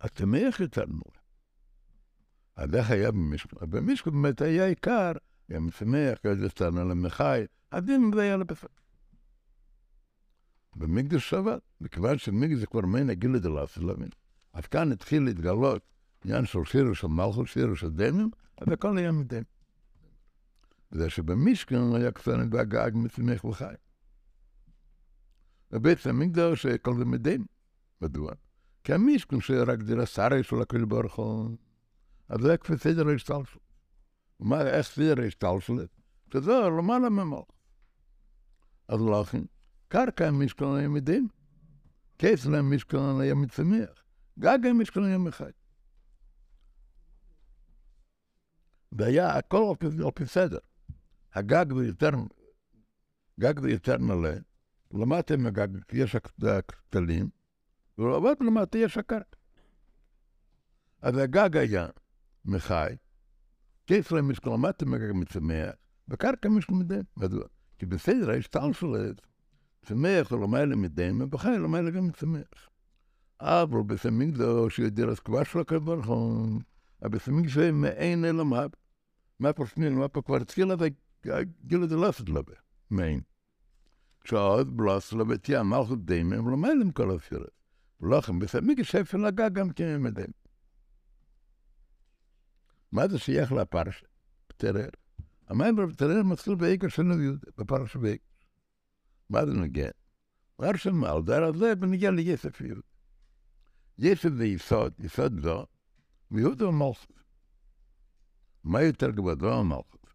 התמך. 0.01 0.61
אז 2.57 2.75
איך 2.75 2.91
היה 2.91 3.11
במשכן? 3.11 3.57
במשכן 3.61 4.11
באמת 4.11 4.41
היה 4.41 4.67
עיקר, 4.67 5.13
גם 5.51 5.71
שמח, 5.71 6.19
כזה 6.19 6.49
סתנו 6.49 6.89
למחי, 6.89 7.45
הדין 7.73 8.11
זה 8.15 8.23
היה 8.23 8.37
לבשר. 8.37 8.67
במקדש 10.79 11.31
שבת, 11.31 11.61
מכיוון 11.81 12.19
שמקדש 12.19 12.59
זה 12.59 12.67
כבר 12.67 12.81
מעין 12.81 13.11
הגיל 13.11 13.39
דלאס 13.39 13.79
להבין. 13.79 14.09
אז 14.53 14.67
כאן 14.67 14.93
התחיל 14.93 15.23
להתגלות 15.23 15.83
עניין 16.25 16.47
של 16.47 16.65
שירו 16.65 16.95
של 16.95 17.07
מלכות, 17.07 17.47
שירו 17.47 17.77
של 17.77 17.91
דמים, 17.91 18.31
אז 18.59 18.69
הכל 18.73 18.99
היה 18.99 19.13
מדם. 19.13 19.43
וזה 20.93 21.11
שבמשכן 21.11 21.95
היה 21.95 22.13
קצת 22.13 22.33
והגג 22.51 22.91
מצמח 22.95 23.45
וחי. 23.45 23.75
ובית 25.73 26.07
המקדש 26.07 26.67
כל 26.67 26.97
זה 26.99 27.05
מדם. 27.05 27.45
מדוע? 28.01 28.33
כי 28.85 28.93
המשכן 28.93 29.41
שרק 29.41 29.79
דירה 29.79 30.07
שרי 30.07 30.43
של 30.43 30.63
הקדוש 30.63 30.85
ברוך 30.85 31.15
הוא, 31.15 31.57
אז 32.29 32.41
זה 32.41 32.57
כפי 32.57 32.79
סדר 32.79 33.09
ההשתלשלות. 33.09 33.63
ומה, 34.41 34.63
איך 34.63 34.87
סדר 34.87 35.23
ההשתלשלות? 35.23 35.91
שזה 36.33 36.53
למעלה 36.79 37.09
ממלך. 37.11 37.45
אז 38.89 39.01
לכן, 39.01 39.43
קרקע 39.89 40.29
המשכן 40.29 40.65
היה 40.65 40.89
מדין, 40.89 41.29
כס 42.19 42.47
למשכן 42.47 43.21
היה 43.21 43.35
מצמח, 43.35 44.05
גג 44.39 44.59
המשכן 44.71 45.05
היה 45.05 45.19
מחי. 45.19 45.51
והיה 48.93 49.39
הכל 49.39 49.75
פי 50.15 50.27
סדר. 50.27 50.59
הגג 51.35 51.67
זה 51.75 51.87
יותר, 51.87 52.11
גג 53.41 53.61
זה 53.61 53.71
יותר 53.71 53.99
מלא, 53.99 54.35
למטה 54.91 55.37
מהגג 55.37 55.69
יש 55.93 56.17
הכתלים, 56.43 57.29
ולעבוד 57.99 58.37
למטה 58.41 58.79
יש 58.79 58.99
הקרקע. 58.99 59.37
אז 61.03 61.17
הגג 61.17 61.57
היה 61.57 61.89
מחי, 62.45 62.97
כסר 63.87 64.23
משכן 64.23 64.51
למטה 64.51 64.87
מהגג 64.87 65.13
מצמח, 65.15 65.75
וקרקע 66.09 66.49
משלמדם. 66.49 67.03
מדוע? 67.17 67.45
כי 67.79 67.87
בסדר 67.87 68.31
ההשתלשלות 68.31 69.21
צמח 69.87 70.33
למעלה 70.33 70.77
מדם, 70.77 71.21
ובחי 71.21 71.59
למעלה 71.59 71.91
גם 71.91 72.11
צמח. 72.11 72.69
אבל 73.41 73.83
בסמינגדו 73.83 74.71
שיודע 74.71 75.17
כבר 75.25 75.45
של 75.45 75.59
הקדוש 75.59 76.07
הבסמינג 77.03 77.49
זה 77.49 77.73
מעין 77.73 78.25
אלא 78.25 78.45
מה, 78.45 78.67
מה 79.41 79.53
פרסמין, 79.53 79.95
מה 79.95 80.09
פה 80.09 80.23
כבר 80.23 80.37
התחילה 80.37 80.75
וגילה 80.79 81.87
דלסת 81.87 82.29
לבה, 82.29 82.55
מעין. 82.91 83.21
כשעוד 84.21 84.77
בלס 84.77 85.13
לבה 85.13 85.39
תהיה 85.39 85.63
מלכות 85.63 86.05
דמים, 86.05 86.47
ולמעלה 86.47 86.85
מכל 86.85 87.17
הספירת. 87.17 87.51
ולכן 88.01 88.39
בסמינג 88.39 88.83
שפל 88.83 89.19
לגע 89.19 89.49
גם 89.49 89.71
כן 89.71 90.03
מדם. 90.03 90.31
מה 92.93 93.09
זה 93.09 93.19
שייך 93.19 93.53
לפרשה? 93.53 94.07
פטרר. 94.47 94.89
המים 95.49 95.77
בפטרר 95.77 96.23
מתחיל 96.23 96.55
בעיקר 96.55 96.89
של 96.89 97.03
נביאות, 97.03 97.39
בפרשה 97.59 97.99
בעיקר. 97.99 98.36
מה 99.31 99.47
זה 99.47 99.53
נוגע? 99.53 99.89
דבר 100.59 100.77
שם 100.77 101.05
על 101.05 101.23
דרך 101.23 101.57
זה 101.57 101.75
בנגיע 101.75 102.11
ליספיות. 102.11 102.85
יסף 103.99 104.29
זה 104.37 104.47
יסוד, 104.47 104.93
יסוד 104.99 105.41
זו, 105.41 105.67
ויהוד 106.31 106.63
הוא 106.63 106.73
מלכות. 106.73 107.13
מה 108.65 108.83
יותר 108.83 109.11
גבוה? 109.11 109.35
זו 109.41 109.53
המלכות. 109.61 110.07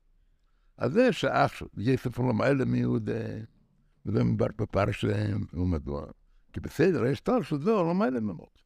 אז 0.77 0.91
זה 0.93 1.13
שאח 1.13 1.61
יסף 1.77 2.19
הוא 2.19 2.29
למעלה 2.29 2.65
מיהודה, 2.65 3.23
וזה 4.05 4.23
מדבר 4.23 4.47
בפרשה 4.57 5.25
ומדוע. 5.53 6.05
כי 6.53 6.59
בסדר, 6.59 7.05
יש 7.05 7.19
תואר 7.19 7.41
שזו 7.41 7.89
למעלה 7.89 8.19
ממלכות. 8.19 8.61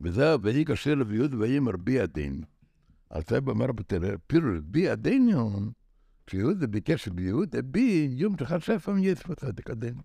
וזהו, 0.00 0.42
ויהי 0.42 0.64
קשה 0.64 0.94
לביוד 0.94 1.34
ויהי 1.34 1.58
מרבי 1.58 2.00
הדין. 2.00 2.44
על 3.10 3.22
זה 3.28 3.40
במר 3.40 3.72
בתראה, 3.72 4.18
פירוש 4.26 4.58
בי 4.62 4.88
הדין 4.88 5.28
כשיהודה 6.28 6.66
ביקש 6.66 7.08
ביהודה 7.08 7.62
בי, 7.62 8.08
יום 8.10 8.36
תחת 8.36 8.62
שפע 8.62 8.92
מייסף 8.92 9.30
הצדק 9.30 9.70
הדין. 9.70 10.00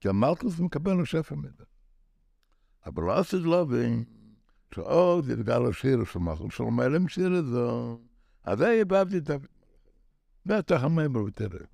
כי 0.00 0.08
המלכוס 0.08 0.60
מקבל 0.60 0.92
לו 0.92 1.06
שפע 1.06 1.34
מזה. 1.34 1.64
אבל 2.86 3.02
לא 3.02 3.18
עשית 3.18 3.40
לו 3.40 3.66
שעוד 4.74 5.28
יתגל 5.28 5.68
השיר 5.68 6.04
של 6.04 6.18
מלכוס 6.18 6.54
של 6.54 6.64
מלם 6.64 7.08
שיר 7.08 7.32
הזו, 7.32 8.00
אז 8.44 8.58
זה 8.58 8.68
יבבתי 8.72 9.20
דוד. 9.20 9.46
ואתה 10.46 10.76
המבר 10.76 11.24
ותראה. 11.24 11.66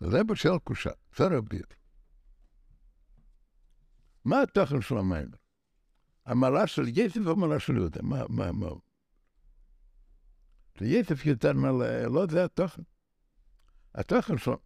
זה 0.00 0.24
בשל 0.24 0.58
קושה, 0.64 0.90
בסדר 1.12 1.40
ביר. 1.40 1.64
מה 4.24 4.42
התוכן 4.42 4.80
של 4.80 4.98
המיימר? 4.98 5.41
המעלה 6.26 6.66
של 6.66 6.88
יסף 6.88 7.20
והמעלה 7.24 7.60
של 7.60 7.76
יהודה, 7.76 8.02
מה, 8.02 8.24
מה, 8.28 8.52
מה? 8.52 8.68
ליסף 10.80 11.26
יותר 11.26 11.52
מעלה, 11.52 12.08
לא 12.08 12.26
זה 12.30 12.44
התוכן. 12.44 12.82
התוכן 13.94 14.38
שלו, 14.38 14.58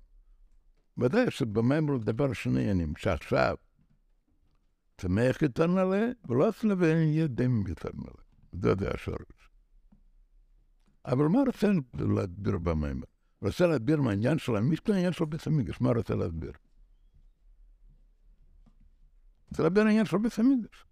ודאי 0.99 1.31
שבמיימר 1.31 1.93
הוא 1.93 2.01
דבר 2.01 2.33
שני 2.33 2.61
עניינים, 2.61 2.97
שעכשיו 2.97 3.57
צמח 5.01 5.43
יותר 5.43 5.67
נעלה, 5.67 6.07
ולא 6.29 6.51
סלבן 6.51 6.97
יהיה 6.97 7.27
דם 7.27 7.67
יותר 7.67 7.89
נעלה. 7.95 8.23
זה 8.53 8.75
זה 8.81 8.91
השורש. 8.95 9.51
אבל 11.05 11.25
מה 11.25 11.39
רוצה 11.47 11.67
להסביר 11.95 12.59
במיימר? 12.59 13.07
רוצה 13.43 13.67
להסביר 13.67 14.01
מהעניין 14.01 14.39
של 14.39 14.57
המשכן, 14.57 14.93
העניין 14.93 15.13
של 15.13 15.25
בית 15.25 15.47
המקדש. 15.47 15.81
מה 15.81 15.91
רוצה 15.91 16.15
להסביר? 16.15 16.53
רוצה 19.51 19.63
להסביר 19.63 19.83
העניין 19.87 20.07
של 20.07 20.19
בית 20.19 20.39
המקדש. 20.39 20.86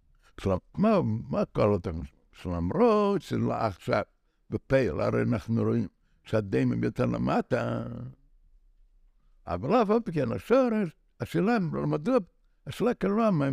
מה, 0.77 1.01
מה 1.29 1.45
כל 1.45 1.73
אותם? 1.73 1.99
שלמרות 2.31 3.21
עכשיו 3.51 4.01
בפייל, 4.49 4.99
הרי 5.01 5.21
אנחנו 5.21 5.63
רואים 5.63 5.87
שהדמים 6.23 6.83
יותר 6.83 7.05
למטה, 7.05 7.83
אבל 9.47 9.81
אף 9.81 9.87
פי 10.05 10.11
כן 10.11 10.31
השורש, 10.31 10.89
השאלה 11.19 11.59
מדוע, 11.59 12.17
השאלה 12.67 12.93
כללה 12.93 13.31
מה 13.31 13.49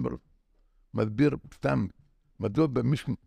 מסביר 0.94 1.36
סתם, 1.54 1.86
מדוע 2.40 2.66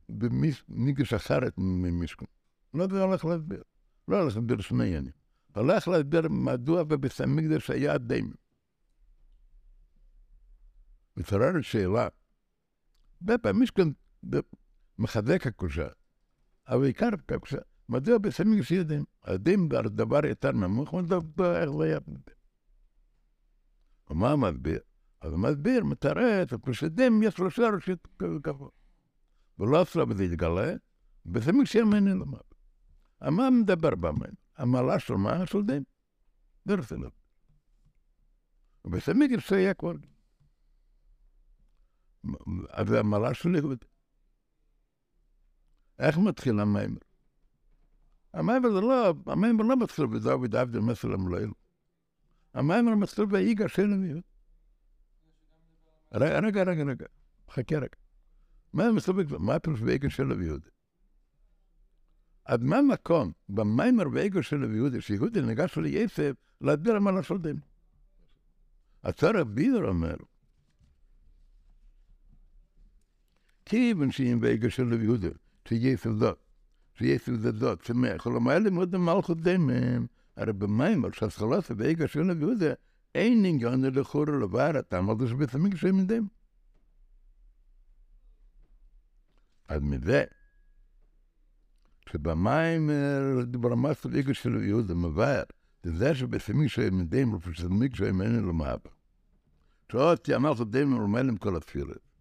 במיגש 0.09 1.13
אחרת 1.13 1.53
ממישכון. 1.57 2.27
לא 2.73 2.83
הולך 2.83 3.25
להסביר. 3.25 3.63
לא 4.07 4.21
הולך 4.21 4.35
להסביר 4.35 4.61
שני 4.61 4.83
עניינים. 4.83 5.11
הולך 5.55 5.87
להסביר 5.87 6.29
מדוע 6.29 6.83
המקדש 7.19 7.69
היה 7.69 7.97
דמים. 7.97 8.33
מתעוררת 11.17 11.63
שאלה, 11.63 12.07
במשכן 13.25 13.87
מחזק 14.99 15.47
הקושה, 15.47 15.87
אבל 16.67 16.85
עיקר 16.85 17.09
הקושה, 17.29 17.57
מדוע 17.89 18.17
היה 18.17 18.83
דם? 18.83 19.03
הדם 19.23 19.67
דבר 19.89 20.25
יותר 20.25 20.51
נמוך, 20.51 20.93
מדוע 20.93 21.19
איך 21.61 21.69
זה 21.77 21.83
היה 21.83 21.99
ומה 24.09 24.35
מסביר? 24.35 24.79
אז 25.21 25.33
המסביר 25.33 25.83
מתרץ, 25.83 26.53
שדם 26.73 27.23
יש 27.23 27.37
לו 27.37 27.51
שורש 27.51 27.89
גבוה. 28.41 28.69
ולא 29.59 29.81
אצלו 29.81 30.07
בזה 30.07 30.23
יתגלה, 30.23 30.73
וזה 31.25 31.51
מקשר 31.51 31.85
ממני 31.85 32.11
למטה. 32.11 32.55
מה 33.21 33.49
מדבר 33.49 33.95
במים? 33.95 34.33
המעלה 34.57 34.99
של 34.99 35.13
מה? 35.13 35.45
של 35.45 35.61
דם. 35.61 35.83
דרך 36.67 36.91
אליו. 36.91 37.09
ובזה 38.85 39.13
מקשר 39.13 39.55
היה 39.55 39.73
כבר. 39.73 39.91
אז 42.69 42.91
המעלה 42.91 43.33
של 43.33 43.55
יהוד. 43.55 43.85
איך 45.99 46.17
מתחיל 46.17 46.59
המיימר? 46.59 46.97
המיימר 48.33 48.69
זה 48.71 48.81
לא, 48.81 49.13
המיימר 49.25 49.63
לא 49.63 49.75
מתחיל 49.75 50.05
בדוד 50.05 50.55
עבד 50.55 50.79
מסלם 50.79 51.35
לילה. 51.35 51.51
המיימר 52.53 52.95
מתחיל 52.95 53.25
ויגע 53.29 53.67
של 53.67 53.93
המיעוט. 53.93 54.23
רגע, 56.13 56.39
רגע, 56.39 56.63
רגע, 56.63 57.05
חכה 57.49 57.75
רגע. 57.75 57.87
מה 58.73 58.91
מסתובב, 58.91 59.37
מה 59.37 59.59
פירוש 59.59 59.81
ויגע 59.81 60.09
של 60.09 60.31
המיעוט? 60.31 60.69
עד 62.45 62.63
מה 62.63 62.81
מקום 62.81 63.31
במיימר 63.49 64.03
ויגע 64.11 64.43
של 64.43 64.63
המיעוט, 64.63 64.93
שיהודי 64.99 65.41
ניגש 65.41 65.77
ליסף 65.77 66.31
להסביר 66.61 66.99
מה 66.99 67.11
לעשות 67.11 67.41
דין. 67.41 67.59
הצער 69.03 69.37
הבידר 69.37 69.87
אומר, 69.87 70.15
כיוון 73.65 74.11
שאם 74.11 74.39
ויגע 74.41 74.69
של 74.69 74.93
המיעוט, 74.93 75.21
שיסף 75.67 76.09
זאת, 76.19 76.37
שיסף 76.97 77.31
זאת, 77.59 77.85
שמח, 77.85 78.21
כלומר, 78.21 78.57
אלה 78.57 78.69
מאוד 78.69 78.97
מלכות 78.97 79.41
דמם, 79.41 80.05
הרי 80.35 80.53
במיימר 80.53 81.11
שהסחלוסה 81.11 81.73
ואיגה 81.77 82.07
של 82.07 82.29
הביודה 82.29 82.73
אין 83.15 83.45
עניין 83.45 83.85
לחור 83.95 84.25
לבר 84.25 84.77
הטעם 84.77 85.09
על 85.09 85.15
זה 85.19 85.27
שבית 85.27 85.55
המקדש 85.55 85.83
הם 85.83 85.99
יודעים. 85.99 86.27
אז 89.67 89.81
מזה, 89.81 90.23
שבמיימר 92.09 93.45
ברמה 93.51 93.93
של 93.93 94.15
איגה 94.15 94.33
של 94.33 94.55
הביודה 94.55 94.93
מבאר, 94.93 95.43
זה 95.83 96.15
שבית 96.15 96.49
המקדש 96.49 96.79
הם 96.79 96.99
יודעים, 96.99 97.35
לפי 97.35 97.53
שזה 97.53 97.69
מקדש 97.69 98.01
הם 98.01 98.21
אין 98.21 98.39
לו 98.39 98.53
מעבר. 98.53 98.89
שאותי 99.91 100.35
אמרת 100.35 100.61
די 100.61 100.83
מרומל 100.83 101.29
עם 101.29 101.37
כל 101.37 101.55
התפילות. 101.55 102.14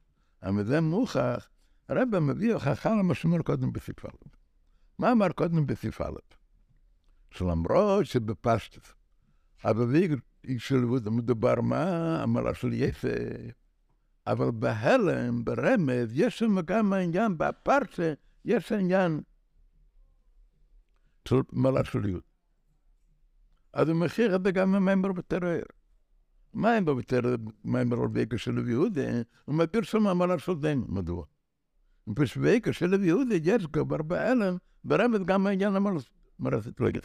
אבל 0.45 0.65
זה 0.65 0.81
מוכח, 0.81 1.49
הרב 1.89 2.19
מביא 2.19 2.55
הוכחה 2.55 2.91
למה 2.91 3.15
שאומר 3.15 3.43
קודם 3.43 3.73
בסעיף 3.73 4.07
א'. 4.07 4.29
מה 4.99 5.13
אמר 5.13 5.29
קודם 5.29 5.67
בסעיף 5.67 6.01
א'? 6.01 6.19
שלמרות 7.31 8.07
שבפשטס, 8.07 8.95
אבל 9.65 9.97
את 10.97 11.07
המדובר 11.07 11.61
מה, 11.61 12.23
המעלה 12.23 12.55
של 12.55 12.73
יפה, 12.73 13.09
אבל 14.27 14.51
בהלם, 14.51 15.45
ברמז, 15.45 16.11
יש 16.13 16.39
שם 16.39 16.61
גם 16.61 16.93
העניין, 16.93 17.39
בפרסה, 17.39 18.13
יש 18.45 18.73
עניין 18.73 19.21
של 21.29 21.37
מעלה 21.53 21.85
של 21.85 22.09
יוד. 22.09 22.23
אז 23.73 23.89
הוא 23.89 23.97
מכיר 23.97 24.37
את 24.37 24.41
זה 24.45 24.51
גם 24.51 24.73
ממיימר 24.73 25.13
בתרער. 25.13 25.63
מיימר 26.55 26.95
בתרער, 26.95 27.35
מיימר 27.65 28.01
על 28.01 28.09
ביקר 28.09 28.37
של 28.37 28.69
יהודה, 28.69 29.03
מסביר 29.49 29.83
שם 29.83 30.07
המעלה 30.07 30.39
של 30.39 30.55
דין, 30.55 30.85
מדוע? 30.89 31.25
ובשביקר 32.07 32.73
של 32.73 33.05
יהודה 33.05 33.35
יש 33.43 33.67
כבר 33.67 34.03
בהלם, 34.03 34.57
ברמז 34.85 35.21
גם 35.25 35.47
העניין 35.47 35.77
המעלה 35.77 36.01
מרסת 36.39 36.81
לא 36.81 36.89
יגיד 36.89 37.03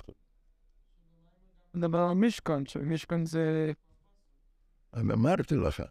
מדבר 1.74 2.00
על 2.00 2.16
מישכון, 2.16 2.66
שמישכון 2.66 3.26
זה... 3.26 3.72
אמרתי 4.96 5.56
לך, 5.56 5.84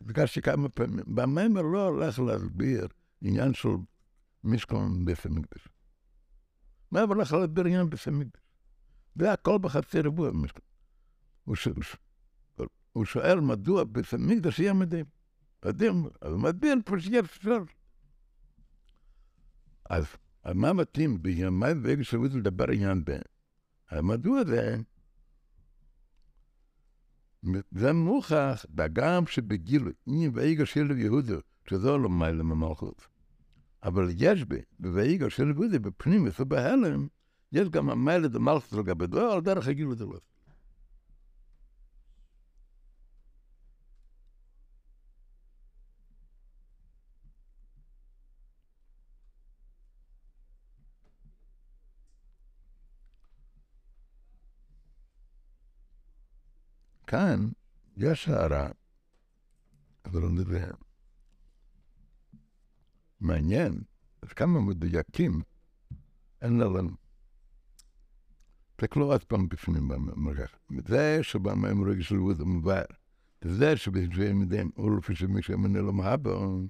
ביקשתי 0.00 0.42
כמה 0.42 0.68
פעמים, 0.68 1.04
במיימר 1.06 1.62
לא 1.62 1.88
הולך 1.88 2.18
להסביר 2.18 2.88
עניין 3.22 3.54
של 3.54 3.68
מישכון 4.44 5.04
בית 5.04 5.26
המקדש. 5.26 5.68
מה 6.90 7.00
הולך 7.00 7.32
להסביר 7.32 7.64
עניין 7.64 7.90
בית 7.90 8.00
המקדש? 8.06 8.40
זה 9.14 9.32
הכל 9.32 9.58
בחצי 9.58 10.00
ריבוע 10.00 10.30
במשכון. 10.30 10.62
הוא 12.96 13.04
שואל 13.04 13.40
מדוע 13.40 13.84
בית 13.84 14.12
המקדש 14.12 14.58
יהיה 14.58 14.72
מדהים. 14.72 15.04
מדהים, 15.64 16.04
אז 16.20 16.34
מסביר 16.34 16.74
פה 16.84 17.00
שיהיה 17.00 17.20
אפשר. 17.20 17.58
אז 19.90 20.06
מה 20.54 20.72
מתאים 20.72 21.22
בימי 21.22 21.72
ואיגו 21.82 22.04
שבית 22.04 22.34
לדבר 22.34 22.70
עניין 22.70 23.04
בין? 23.04 23.20
מדוע 24.02 24.44
זה? 24.44 24.76
זה 27.70 27.92
מוכח, 27.92 28.64
וגם 28.78 29.26
שבגילו, 29.26 29.90
אם 30.08 30.30
ויגע 30.34 30.66
של 30.66 30.98
יהודו, 30.98 31.38
שזו 31.70 31.98
לא 31.98 32.08
מיילה 32.08 32.42
ממלכות. 32.42 33.08
אבל 33.82 34.08
יש 34.16 34.44
בי, 34.44 34.60
בוויגע 34.80 35.30
של 35.30 35.48
יהודו, 35.48 35.80
בפנים 35.80 36.28
ובהלם, 36.40 37.06
יש 37.52 37.68
גם 37.68 37.90
המיילה 37.90 38.28
דמלכות 38.28 38.72
לגבי 38.72 39.06
דו, 39.06 39.32
על 39.32 39.40
דרך 39.40 39.68
הגילו 39.68 39.94
דלו. 39.94 40.18
כאן 57.16 57.48
יש 57.96 58.28
הערה, 58.28 58.68
אבל 60.04 60.20
לא 60.20 60.30
נראה. 60.30 60.70
מעניין, 63.20 63.82
אז 64.22 64.28
כמה 64.32 64.60
מדויקים 64.60 65.42
אין 66.42 66.58
לנו. 66.58 66.90
תסתכלו 68.76 69.12
עוד 69.12 69.24
פעם 69.24 69.48
בפנים 69.48 69.88
במרגש. 69.88 70.56
זה 70.88 71.18
שבמים 71.22 71.84
רגע 71.84 72.02
של 72.02 72.20
ווד 72.20 72.40
המובאר, 72.40 72.84
זה 73.44 73.76
שבשביל 73.76 74.40
יודעים, 74.40 74.70
הוא 74.74 74.98
לפי 74.98 75.14
שמי 75.14 75.42
שמנה 75.42 75.80
לו 75.80 75.92
מהבו, 75.92 76.60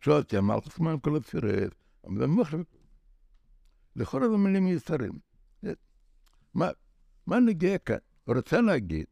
שאותי 0.00 0.36
המלכות 0.36 0.80
מן 0.80 0.96
כל 1.02 1.16
הפירת, 1.16 1.74
אבל 2.04 2.18
זה 2.18 2.26
מוחשב. 2.26 2.62
לכל 3.96 4.24
המילים 4.24 4.64
מיותרים. 4.64 5.18
מה 7.26 7.40
נגיע 7.40 7.78
כאן? 7.78 7.96
רוצה 8.26 8.60
להגיד, 8.60 9.06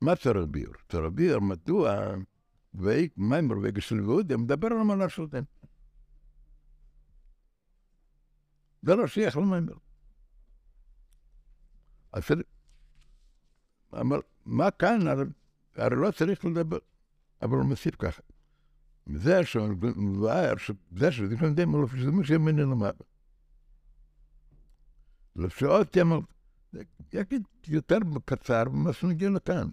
מה? 0.00 0.16
צריך 0.16 0.36
ביור 1.12 1.40
מדוע 1.40 2.14
מיימר 3.16 3.54
וגשל 3.62 4.00
ויהודי 4.00 4.36
מדבר 4.36 4.66
על 4.66 4.80
המעלה 4.80 5.08
של 5.08 5.26
דין. 5.26 5.44
זה 8.82 8.94
לא 8.94 9.06
שייך 9.06 9.36
למיימר. 9.36 9.74
אבל 13.92 14.20
מה 14.44 14.70
כאן, 14.70 14.98
הרי 15.74 15.96
לא 15.96 16.10
צריך 16.10 16.44
לדבר, 16.44 16.78
אבל 17.42 17.56
הוא 17.56 17.64
מוסיף 17.64 17.94
ככה. 17.98 18.22
זה 19.14 19.44
שמבאר, 19.44 20.54
זה 20.96 21.12
שזה 21.12 21.34
יודעים, 21.46 21.84
לפי 21.84 21.98
שזה 21.98 22.10
מי 22.10 22.26
שימני 22.26 22.62
למעלה. 22.62 22.92
לפי 25.36 25.64
עוד 25.64 25.86
תמר, 25.86 26.18
יגיד 27.12 27.42
יותר 27.68 27.98
קצר 28.24 28.64
ממה 28.68 28.92
שנגיע 28.92 29.30
לכאן. 29.30 29.68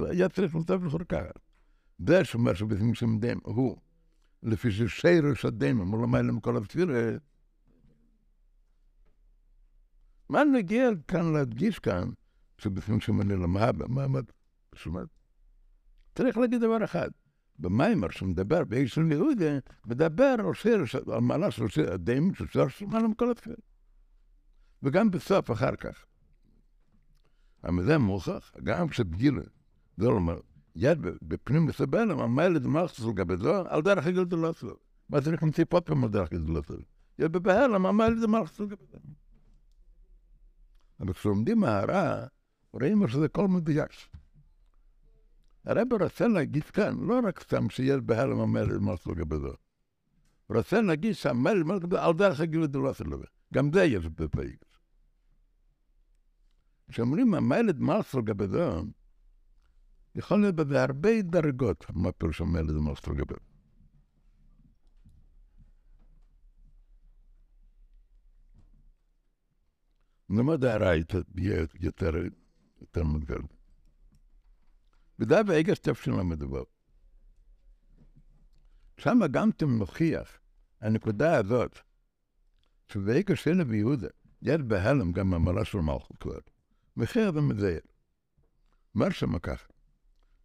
היה 0.00 0.28
צריך 0.28 0.54
למצב 0.54 0.84
לכל 0.84 1.04
ככה. 1.04 1.30
זה 2.06 2.24
שאומר 2.24 2.54
שבזמן 2.54 2.94
שמדם 2.94 3.38
הוא, 3.42 3.76
לפי 4.42 4.70
ששירש 4.70 5.44
הדמם, 5.44 5.92
הוא 5.92 6.02
למעלה 6.02 6.32
מכל 6.32 6.56
הספירה, 6.56 7.10
מה 10.28 10.44
נגיע 10.44 10.88
כאן 11.08 11.32
להדגיש 11.32 11.78
כאן, 11.78 12.10
שבפנים 12.58 13.00
שמונה 13.00 13.34
למה, 13.34 13.70
מה, 13.88 14.06
מה, 14.08 14.20
צריך 16.14 16.38
להגיד 16.38 16.60
דבר 16.60 16.84
אחד. 16.84 17.10
במיימר 17.58 18.10
שמדבר 18.10 18.64
באיש 18.64 18.94
של 18.94 19.12
יהודה, 19.12 19.58
מדבר 19.86 20.34
על 20.38 20.54
שיר, 20.54 20.84
על 21.12 21.20
מעלה 21.20 21.50
של 21.50 21.92
הדם, 21.92 22.34
של 22.34 22.46
שיר 22.46 22.68
שמעלה 22.68 23.08
מכל 23.08 23.30
התפילה. 23.30 23.56
וגם 24.82 25.10
בסוף 25.10 25.50
אחר 25.50 25.76
כך. 25.76 26.04
אבל 27.64 27.96
מוכח, 27.96 28.52
גם 28.64 28.88
כשבגילה, 28.88 29.42
זה 29.96 30.06
אומר, 30.06 30.40
יד 30.76 30.98
בפנים 31.22 31.66
מסבלם, 31.66 32.18
המילד 32.18 32.66
מלכס 32.66 33.00
לגבי 33.00 33.36
זה, 33.36 33.50
על 33.68 33.82
דרך 33.82 34.06
הגדולה 34.06 34.52
שלו. 34.52 34.76
מה 35.08 35.20
צריך 35.20 35.42
להמציא 35.42 35.64
פה 35.68 35.80
פעם 35.80 36.04
על 36.04 36.10
דרך 36.10 36.32
הגדולה 36.32 36.60
שלו? 36.66 36.82
יד 37.18 37.32
בבהלם, 37.32 37.86
המילד 37.86 38.26
מלכס 38.26 38.60
לגבי 38.60 38.84
זה. 38.92 38.98
אבל 41.00 41.12
כשלומדים 41.12 41.58
מהרע, 41.58 42.26
רואים 42.72 43.08
שזה 43.08 43.28
כל 43.28 43.48
מדויק. 43.48 43.90
הרב 45.64 45.92
רוצה 46.00 46.28
להגיד 46.28 46.64
כאן, 46.64 46.96
לא 47.00 47.20
רק 47.24 47.40
סתם 47.40 47.70
שיש 47.70 48.00
בהלם 48.04 48.40
המלד 48.40 48.78
מלכס 48.78 49.06
לגבי 49.06 49.36
זה. 49.36 49.48
הוא 50.46 50.56
רוצה 50.56 50.80
להגיד 50.80 51.12
שהמלד 51.12 51.62
מלכס 51.66 51.82
לגבי 51.82 51.98
על 51.98 52.12
דרך 52.12 52.40
הגדולה 52.40 52.94
שלו. 52.94 53.18
גם 53.54 53.72
זה 53.72 53.84
יש 53.84 54.06
בפייג. 54.06 54.56
כשאומרים 56.88 57.34
המלד 57.34 57.80
לגבי 58.14 58.48
זה, 58.48 58.68
יכול 60.14 60.40
להיות 60.40 60.54
בזה 60.54 60.82
הרבה 60.82 61.22
דרגות, 61.22 61.84
מה 61.90 62.12
פירוש 62.12 62.40
המלד 62.40 62.70
לגבי 63.08 63.34
זה. 63.34 63.48
נלמד 70.28 70.64
הערה 70.64 70.92
יהיה 71.36 71.66
יותר, 71.74 72.10
יותר 72.80 73.04
מוגבל. 73.04 73.40
בדף 75.18 75.48
האגס 75.48 75.80
תשל"ו. 75.80 76.64
שם 78.96 79.18
גם 79.30 79.50
מוכיח, 79.78 80.38
הנקודה 80.80 81.36
הזאת, 81.36 81.78
שבאגס 82.88 83.38
של 83.38 83.54
נביא 83.54 83.78
יהודה, 83.78 84.08
יד 84.42 84.68
בהלם 84.68 85.12
גם 85.12 85.34
המעלה 85.34 85.64
של 85.64 85.78
מלכות 85.78 86.16
כבר, 86.16 86.38
מחיר 86.98 87.32
ומזייר. 87.34 87.80
אומר 88.94 89.10
שם 89.10 89.38
ככה, 89.38 89.66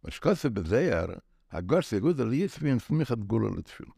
משקוסה 0.04 0.48
בזייר, 0.48 1.06
הגוש 1.50 1.92
יהודה 1.92 2.24
ליסבין 2.24 2.78
סמיכת 2.78 3.18
גולה 3.18 3.50
לתפילה. 3.58 3.90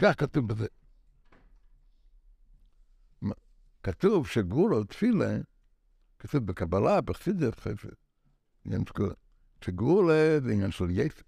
כך 0.00 0.20
כתוב 0.20 0.48
בזה. 0.48 0.66
כתוב 3.82 4.26
שגולה 4.26 4.84
תפילה, 4.84 5.38
כתוב 6.18 6.46
בקבלה, 6.46 7.00
בחסידס, 7.00 7.54
שגולה 9.64 10.40
זה 10.42 10.52
עניין 10.52 10.70
של 10.70 10.90
יסף. 10.90 11.22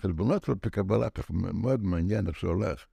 חלבונות 0.00 0.44
של 0.44 0.54
קבלה, 0.70 1.08
מאוד 1.30 1.82
מעניין 1.82 2.26
איך 2.26 2.36
שהולך. 2.36 2.86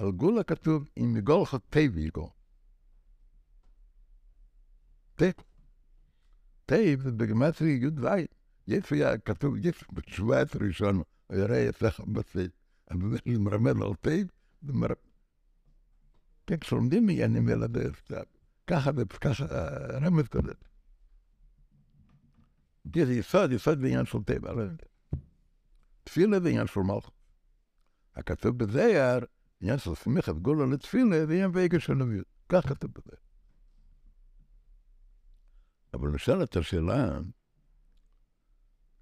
על 0.00 0.10
גולה 0.10 0.42
כתוב, 0.42 0.88
אם 0.98 1.16
יגול 1.16 1.46
חוטא 1.46 1.86
ויגול. 1.92 2.28
טייב. 5.16 5.34
טייב 6.66 7.00
זה 7.00 7.12
בגמטרי 7.12 7.70
י"ז. 7.70 8.04
יש 8.66 8.92
היה 8.92 9.18
כתוב, 9.18 9.56
יש 9.56 9.84
בתשובה 9.92 10.42
את 10.42 10.56
ראשון, 10.56 11.02
יראה 11.32 11.58
יצלח 11.58 12.00
בצד. 12.00 12.48
אבל 12.90 13.10
זה 13.10 13.38
מרמד 13.38 13.82
על 13.82 13.94
טייב, 14.00 14.26
זה 14.62 14.72
מרמד. 14.72 14.94
כן, 16.46 16.56
כשלומדים 16.56 17.08
עניינים 17.08 17.48
אלה 17.48 17.68
בסתיו. 17.68 18.24
ככה, 18.66 18.90
ככה 19.20 19.44
רמז 20.02 20.28
כזה. 20.28 20.52
זה 22.94 23.12
יסוד, 23.12 23.52
יסוד 23.52 23.80
בעניין 23.80 24.06
של 24.06 24.22
טבע. 24.22 24.52
תפילה 26.04 26.40
זה 26.40 26.48
עניין 26.48 26.66
של 26.66 26.80
מלכות. 26.80 27.14
הכתוב 28.14 28.58
בזייר, 28.58 29.24
עניין 29.60 29.78
של 29.78 29.94
סמיכת 29.94 30.34
גולה 30.34 30.66
לתפילה, 30.66 31.26
זה 31.26 31.32
עניין 31.32 31.50
ואגר 31.54 31.78
של 31.78 31.94
נביות. 31.94 32.26
כך 32.48 32.68
כתוב 32.68 32.90
בזה. 32.90 33.16
אבל 35.94 36.08
נשאלת 36.08 36.56
השאלה, 36.56 37.20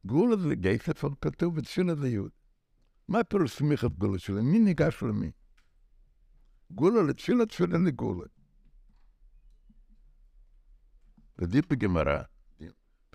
גולה 0.05 0.37
זה 0.37 0.55
גייסף, 0.55 1.05
אבל 1.05 1.15
כתוב 1.21 1.57
בתפילה 1.57 1.95
זה 1.95 2.09
יהוד. 2.09 2.31
מה 3.09 3.25
פירוש 3.25 3.59
סמיכת 3.59 3.91
גולה 3.91 4.19
שלהם? 4.19 4.53
מי 4.53 4.59
ניגש 4.59 5.03
למי? 5.03 5.31
גולה 6.71 7.03
לתפילה, 7.03 7.47
תפילה 7.47 7.79
לגולה. 7.79 8.27
ודיפ 11.39 11.73
בגמרא, 11.73 12.23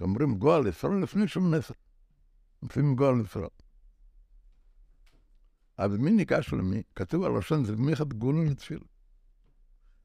אומרים 0.01 0.35
גועל 0.37 0.67
ישראל 0.67 1.03
לפני 1.03 1.27
שום 1.27 1.55
נסר. 1.55 1.73
לפעמים 2.63 2.95
גועל 2.95 3.21
ישראל. 3.21 3.62
אבל 5.79 5.97
מי 5.97 6.11
ניגש 6.11 6.53
למי? 6.53 6.83
כתוב 6.95 7.23
על 7.23 7.37
לשון 7.37 7.65
זה 7.65 7.75
מיכת 7.75 8.13
גולו 8.13 8.43
לתפילה. 8.43 8.85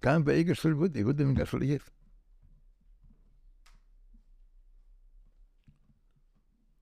כאן 0.00 0.24
באיגר 0.24 0.54
של 0.54 0.68
יהודי, 0.68 0.98
יהודי 0.98 1.24
ניגש 1.24 1.54
ליס. 1.54 1.90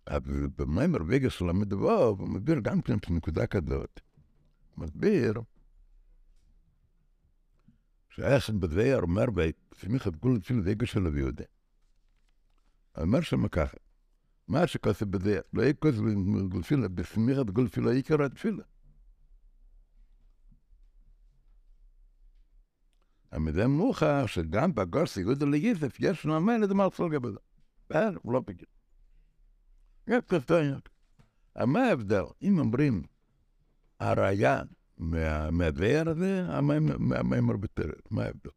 אבל 0.07 0.49
במיימר 0.57 0.99
ואיגר 1.07 1.29
של 1.29 1.49
המדבר, 1.49 2.05
הוא 2.05 2.29
מסביר 2.29 2.61
גם 2.61 2.83
כן 2.83 2.99
את 2.99 3.09
הנקודה 3.09 3.47
כזאת. 3.47 4.01
מסביר 4.77 5.41
שהיה 8.11 8.41
שם 8.41 8.61
בדבר 8.61 9.01
אומר 9.03 9.27
בסמיכת 9.31 10.17
גול 10.17 10.37
לתפילה 10.37 10.61
ואיגר 10.65 10.87
של 10.87 11.17
יהודי. 11.17 11.45
אומר 13.01 13.21
שם 13.21 13.49
ככה, 13.49 13.77
מה 14.49 14.67
שכתוב 14.67 15.11
בזה, 15.11 15.41
לא 15.53 15.63
יהיה 15.63 15.73
כתוב 15.73 16.49
גולפילה, 16.49 16.89
בסמיכת 16.89 17.51
גולפילה 17.51 17.93
עיקר 17.93 18.23
התפילה. 18.23 18.63
המזה 23.37 23.67
מוכח 23.67 24.23
שגם 24.27 24.75
בגוס 24.75 25.17
יהודה 25.17 25.47
ליסף 25.47 25.97
יש 26.01 26.27
נאמן 26.27 26.65
את 26.65 26.71
המרצל 26.71 27.09
גבלה. 27.09 27.39
בסדר, 27.91 28.19
הוא 28.23 28.33
לא 28.33 28.41
בגלל. 28.41 28.67
יש 30.07 30.25
כסתניה. 30.29 30.79
מה 31.67 31.85
ההבדל? 31.85 32.23
אם 32.43 32.59
אומרים 32.59 33.03
הראייה 34.01 34.63
מהבאר 34.99 36.09
הזה, 36.09 36.47
המאמר 36.49 37.57
בטרת, 37.57 38.11
מה 38.11 38.23
ההבדל? 38.23 38.51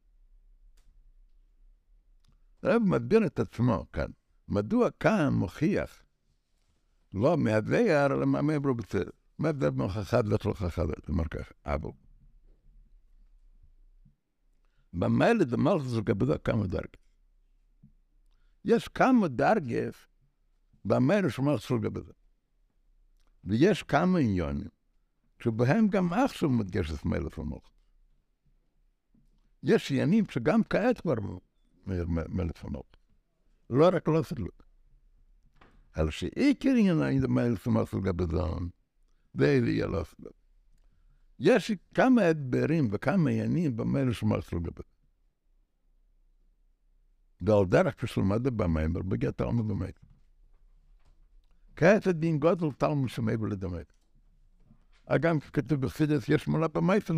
הרב 2.63 2.81
מסביר 2.85 3.25
את 3.25 3.39
עצמו 3.39 3.85
כאן. 3.93 4.11
מדוע 4.47 4.89
כאן 4.99 5.29
מוכיח 5.33 6.03
לא 7.13 7.37
מהבאר, 7.37 8.05
אלא 8.05 8.25
מהמאמר 8.25 8.73
בטרת? 8.73 9.13
מה 9.39 9.47
ההבדל 9.47 9.69
בין 9.69 9.87
חכד 9.89 10.25
לתוכחה, 10.25 10.83
אומר 11.09 11.27
ככה, 11.27 11.53
אבו. 11.65 12.08
במילא 14.93 15.43
דמלכוס 15.43 15.93
לגבי 15.93 16.25
כמה 16.43 16.67
דרגות. 16.67 16.97
יש 18.65 18.88
כמה 18.88 19.28
דרגות 19.28 20.08
במילא 20.86 21.30
של 21.30 21.41
מלכוס 21.41 21.71
זה. 22.02 22.13
ויש 23.43 23.84
כמה 23.84 24.19
עניונים 24.19 24.69
שבהם 25.43 25.88
גם 25.88 26.13
עכשיו 26.13 26.49
מודגשת 26.49 27.06
מלך 27.06 27.38
ומלכוס. 27.38 27.71
יש 29.63 29.91
עניינים 29.91 30.25
שגם 30.32 30.63
כעת 30.63 31.02
כבר 31.02 31.13
מלך 31.88 32.63
ומלכוס. 32.63 32.99
לא 33.69 33.89
רק 33.93 34.08
לא 34.08 34.23
סדלות. 34.23 34.63
על 35.93 36.10
שעיקר 36.10 36.69
עניינים 36.69 37.19
זה 37.19 37.28
מלך 37.28 37.67
ומלכוס 37.67 37.93
לגבי 37.93 38.23
זה, 38.25 38.38
זה 39.34 39.47
יהיה 39.47 39.88
לא 39.88 40.04
סדלות. 40.04 40.38
יש 41.39 41.71
כמה 41.93 42.21
הדברים 42.21 42.88
וכמה 42.91 43.30
עניינים 43.30 43.78
של 44.12 44.25
מלכוס 44.25 44.54
לגבי. 44.54 44.84
ועל 47.41 47.65
דרך 47.65 48.04
כשלמד 48.04 48.43
במיימר, 48.43 49.02
בגיע 49.02 49.32
תלמוד 49.32 49.67
במיימר. 49.67 49.91
כעת 51.75 52.08
הדין 52.08 52.39
גודל 52.39 52.71
תלמוד 52.71 53.10
שמעבר 53.10 53.45
לדמיימר. 53.45 53.84
אגם 55.06 55.39
כתוב 55.39 55.82
בחסידס, 55.82 56.30
יש 56.30 56.47
מולה 56.47 56.67
במייסר 56.67 57.13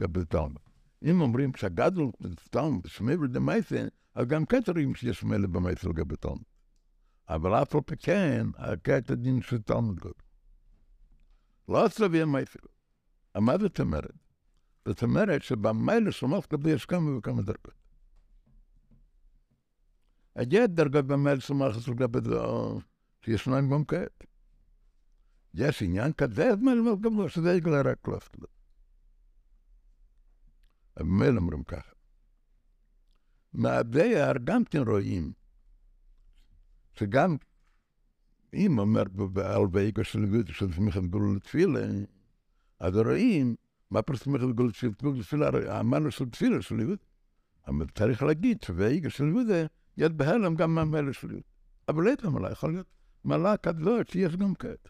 לגבי 0.00 0.24
תלמוד. 0.24 0.58
אם 1.04 1.20
אומרים 1.20 1.52
שהגדול 1.56 2.10
תלמוד 2.50 2.86
שמעבר 2.86 3.22
לדמייסר, 3.22 3.88
אז 4.14 4.26
גם 4.26 4.46
כעת 4.46 4.68
רואים 4.68 4.94
שיש 4.94 5.22
מולה 5.22 5.46
במייסר 5.46 5.88
לגבי 5.88 6.16
תלמוד. 6.16 6.42
אבל 7.28 7.62
אף 7.62 7.74
על 7.74 7.80
פי 7.80 7.96
כן, 7.96 8.46
כעת 8.84 9.10
הדין 9.10 9.42
של 9.42 9.62
תלמוד 9.62 10.00
גודל. 10.00 10.29
לא 11.70 11.88
סביר 11.88 12.26
מייסר. 12.26 12.58
מה 13.36 13.58
זאת 13.58 13.80
אומרת? 13.80 14.14
זאת 14.88 15.02
אומרת 15.02 15.42
שבמיילה 15.42 16.12
שלמות 16.12 16.52
לגבי 16.52 16.70
יש 16.70 16.86
כמה 16.86 17.16
וכמה 17.18 17.42
דרגות. 17.42 17.80
יש 20.36 20.68
דרגות 20.68 21.06
במייל 21.06 21.40
סומכת 21.40 21.88
לגבי 21.88 22.18
זה, 22.24 22.36
שישנם 23.24 23.70
גם 23.70 23.84
כעת. 23.84 24.24
יש 25.54 25.82
עניין 25.82 26.12
כזה, 26.12 26.48
אז 26.48 26.58
מייל 26.58 26.80
מאוד 26.80 27.00
גבוה, 27.00 27.28
שזה 27.28 27.52
יגלה 27.52 27.80
רק 27.80 28.08
לא 28.08 28.18
סלו. 28.20 28.46
ממילא 31.00 31.36
אומרים 31.36 31.64
ככה. 31.64 31.92
מהדייר 33.52 34.38
גם 34.44 34.64
כן 34.64 34.82
רואים 34.86 35.32
שגם 36.94 37.36
אם 38.54 38.78
אומר 38.78 39.02
על 39.44 39.66
ואיגו 39.72 40.04
של 40.04 40.26
גוד 40.26 40.48
של 40.48 40.72
סמיכת 40.72 41.02
גול 41.02 41.36
לתפילה, 41.36 41.80
אז 42.80 42.96
רואים 42.96 43.54
מה 43.90 44.02
פרס 44.02 44.22
סמיכת 44.22 44.46
גול 44.54 44.72
של 44.72 44.92
תפילה, 44.94 45.80
אמרנו 45.80 46.10
של 46.10 46.30
תפילה 46.30 46.62
של 46.62 46.80
יהוד. 46.80 46.98
אבל 47.66 47.86
צריך 47.94 48.22
להגיד 48.22 48.62
שוואיגו 48.62 49.10
של 49.10 49.24
יהוד 49.24 49.46
יד 49.96 50.18
בהלם 50.18 50.54
גם 50.54 50.74
מהמלך 50.74 51.14
של 51.14 51.30
יהוד. 51.30 51.42
אבל 51.88 52.04
לא 52.04 52.30
מלא, 52.30 52.48
יכול 52.48 52.72
להיות 52.72 52.86
מלא 53.24 53.56
כזאת 53.56 54.08
שיש 54.08 54.36
גם 54.36 54.54
כעת. 54.54 54.88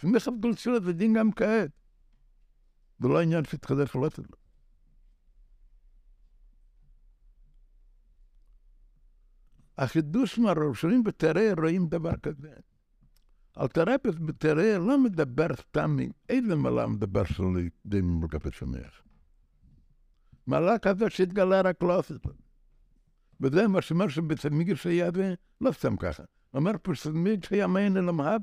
סמיכת 0.00 0.32
גול 0.40 0.54
תפילה 0.54 0.80
זה 0.80 0.92
דין 0.92 1.14
גם 1.14 1.32
כעת. 1.32 1.70
זה 2.98 3.08
לא 3.08 3.20
עניין 3.20 3.44
שהתחדש 3.44 3.96
ולא 3.96 4.08
תדלו. 4.08 4.43
החידוש 9.78 10.38
מהראשונים 10.38 11.04
בתראה 11.04 11.52
רואים 11.56 11.86
דבר 11.86 12.16
כזה. 12.16 12.52
אלתרפס 13.60 14.14
בתראה 14.26 14.78
לא 14.78 14.98
מדבר 14.98 15.46
סתם 15.56 15.96
איזה 16.28 16.56
מילה 16.56 16.86
מדבר 16.86 17.24
שלי 17.24 17.70
די 17.86 18.00
מורכב 18.00 18.38
ושמח. 18.46 19.02
מילה 20.46 20.78
כזאת 20.78 21.12
שהתגלה 21.12 21.60
רק 21.60 21.82
לא 21.82 21.98
עושה 21.98 22.14
זאת. 22.14 22.26
וזה 23.40 23.68
מה 23.68 23.82
שאומר 23.82 24.08
שבצמיג 24.08 24.74
שהיה 24.74 25.10
זה 25.14 25.34
לא 25.60 25.72
סתם 25.72 25.96
ככה. 25.96 26.22
אומר 26.54 26.72
פה 26.82 26.94
שצמיג 26.94 27.44
שהיה 27.44 27.66
מעין 27.66 27.96
אל 27.96 28.08
המהב. 28.08 28.40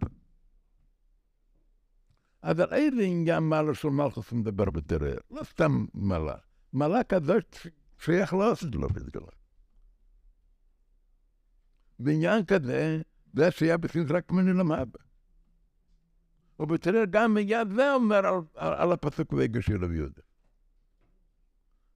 אז 2.41 2.59
על 2.59 2.73
איזה 2.73 3.01
עניין 3.01 3.43
מעלה 3.43 3.73
של 3.73 3.87
מלכוס 3.89 4.31
מדבר 4.31 4.69
בתראה? 4.69 5.13
לא 5.31 5.43
סתם 5.43 5.85
מילה. 5.93 6.35
מילה 6.73 7.03
כזאת 7.03 7.57
שייך 7.99 8.33
לא 8.33 8.51
עושה 8.51 8.67
לו 8.73 8.87
והתגלה. 8.93 9.40
בעניין 12.03 12.45
כזה, 12.45 13.01
זה 13.33 13.51
שהיה 13.51 13.77
בסין 13.77 14.05
רק 14.09 14.31
מני 14.31 14.53
למאבא. 14.53 14.99
ובתראה 16.59 17.05
גם 17.05 17.33
מיד 17.33 17.67
זה 17.75 17.93
אומר 17.93 18.27
על, 18.27 18.35
על, 18.55 18.73
על 18.73 18.91
הפסוק 18.91 19.33
ויגש 19.33 19.65
של 19.65 19.85
רבי 19.85 19.95
יהודה. 19.95 20.21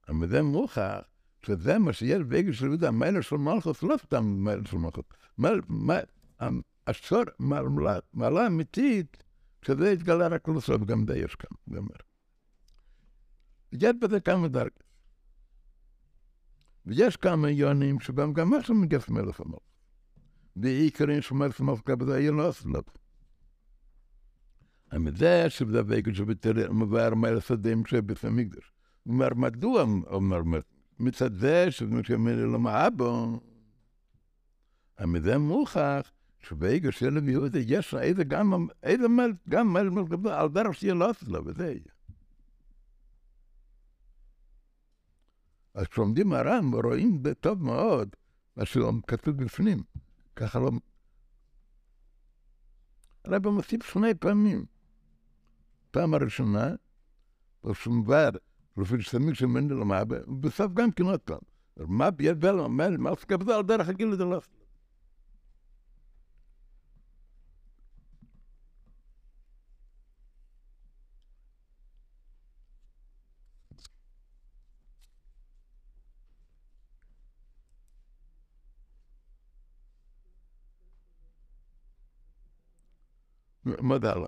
אבל 0.09 0.29
זה 0.29 0.41
מוכח 0.41 0.99
שזה 1.45 1.79
מה 1.79 1.93
שיש 1.93 2.21
ויגש 2.29 2.59
של 2.59 2.65
יהודה, 2.65 2.87
המלך 2.87 3.23
של 3.23 3.35
מלכוס, 3.35 3.83
לא 3.83 3.95
סתם 3.97 4.25
מלך 4.25 4.67
של 4.67 4.77
מלכוס. 4.77 5.05
השור, 6.87 7.23
מעלה 8.13 8.47
אמיתית, 8.47 9.23
שזה 9.61 9.91
התגלה 9.91 10.27
רק 10.27 10.47
לסוף, 10.47 10.83
גם 10.83 11.05
זה 11.07 11.17
יש 11.17 11.35
כאן, 11.35 11.57
זה 11.67 11.77
אומר. 11.77 11.95
יש 13.71 13.95
בזה 14.01 14.19
כמה 14.19 14.47
דרגות. 14.47 14.83
ויש 16.85 17.17
כמה 17.17 17.47
עניונים 17.47 17.99
שבהם 17.99 18.33
גם 18.33 18.49
מה 18.49 18.63
שמגייס 18.63 19.09
מלך 19.09 19.39
המלך. 19.39 19.59
מלכה 21.61 21.95
בזה 21.95 22.15
היה 22.15 22.31
לא 22.31 22.49
אסלאפ. 22.49 22.85
המזה 24.91 25.49
שבזה 25.49 25.81
ויקל 25.87 26.13
שבתראה 26.13 26.69
מבאר 26.69 27.15
מלך 27.15 27.45
שדים 27.45 27.85
שבית 27.85 28.25
המקדש. 28.25 28.71
הוא 29.03 29.13
אומר, 29.13 29.33
מדוע, 29.33 29.85
אומר, 30.07 30.39
מצד 30.99 31.33
זה 31.33 31.71
שמתכוון 31.71 32.53
למאבו, 32.53 33.39
המזה 34.97 35.37
מוכח 35.37 36.11
שבעיקר 36.39 36.91
של 36.91 37.29
יהודה 37.29 37.59
יש 37.59 37.93
איזה 37.93 38.23
גם, 38.23 38.67
איזה 38.83 39.07
מלך, 39.07 39.35
גם 39.49 39.73
מלך 39.73 39.93
מלכה 39.93 40.41
על 40.41 40.49
דרך 40.49 40.75
שיהיה 40.75 40.93
לא 40.93 41.11
אסלאפ, 41.11 41.43
וזה 41.45 41.65
יהיה. 41.65 41.79
אז 45.73 45.87
כשעומדים 45.87 46.33
הר"ם 46.33 46.75
רואים 46.75 47.23
טוב 47.39 47.63
מאוד 47.63 48.15
מה 48.57 48.65
שכתוב 48.65 49.43
בפנים. 49.43 49.83
ככה 50.35 50.59
לא... 50.59 50.71
הרב 53.25 53.49
מוסיף 53.49 53.83
שני 53.83 54.13
פעמים. 54.13 54.65
פעם 55.91 56.13
הראשונה, 56.13 56.75
בשומבר, 57.63 58.29
לפי 58.77 59.01
שסמיק 59.01 59.35
של 59.35 59.45
מנדל 59.45 59.81
המאבא, 59.81 60.17
ובסוף 60.27 60.73
גם 60.73 60.91
כן 60.91 61.03
עוד 61.03 61.19
פעם. 61.19 61.39
מה 61.77 62.11
ביד 62.11 62.39
בל, 62.39 62.67
מה 62.67 63.11
עסקה 63.11 63.37
בזה 63.37 63.55
על 63.55 63.63
דרך 63.63 63.89
הגיל 63.89 64.07
לדלף. 64.07 64.47
ماذا؟ 83.65 84.27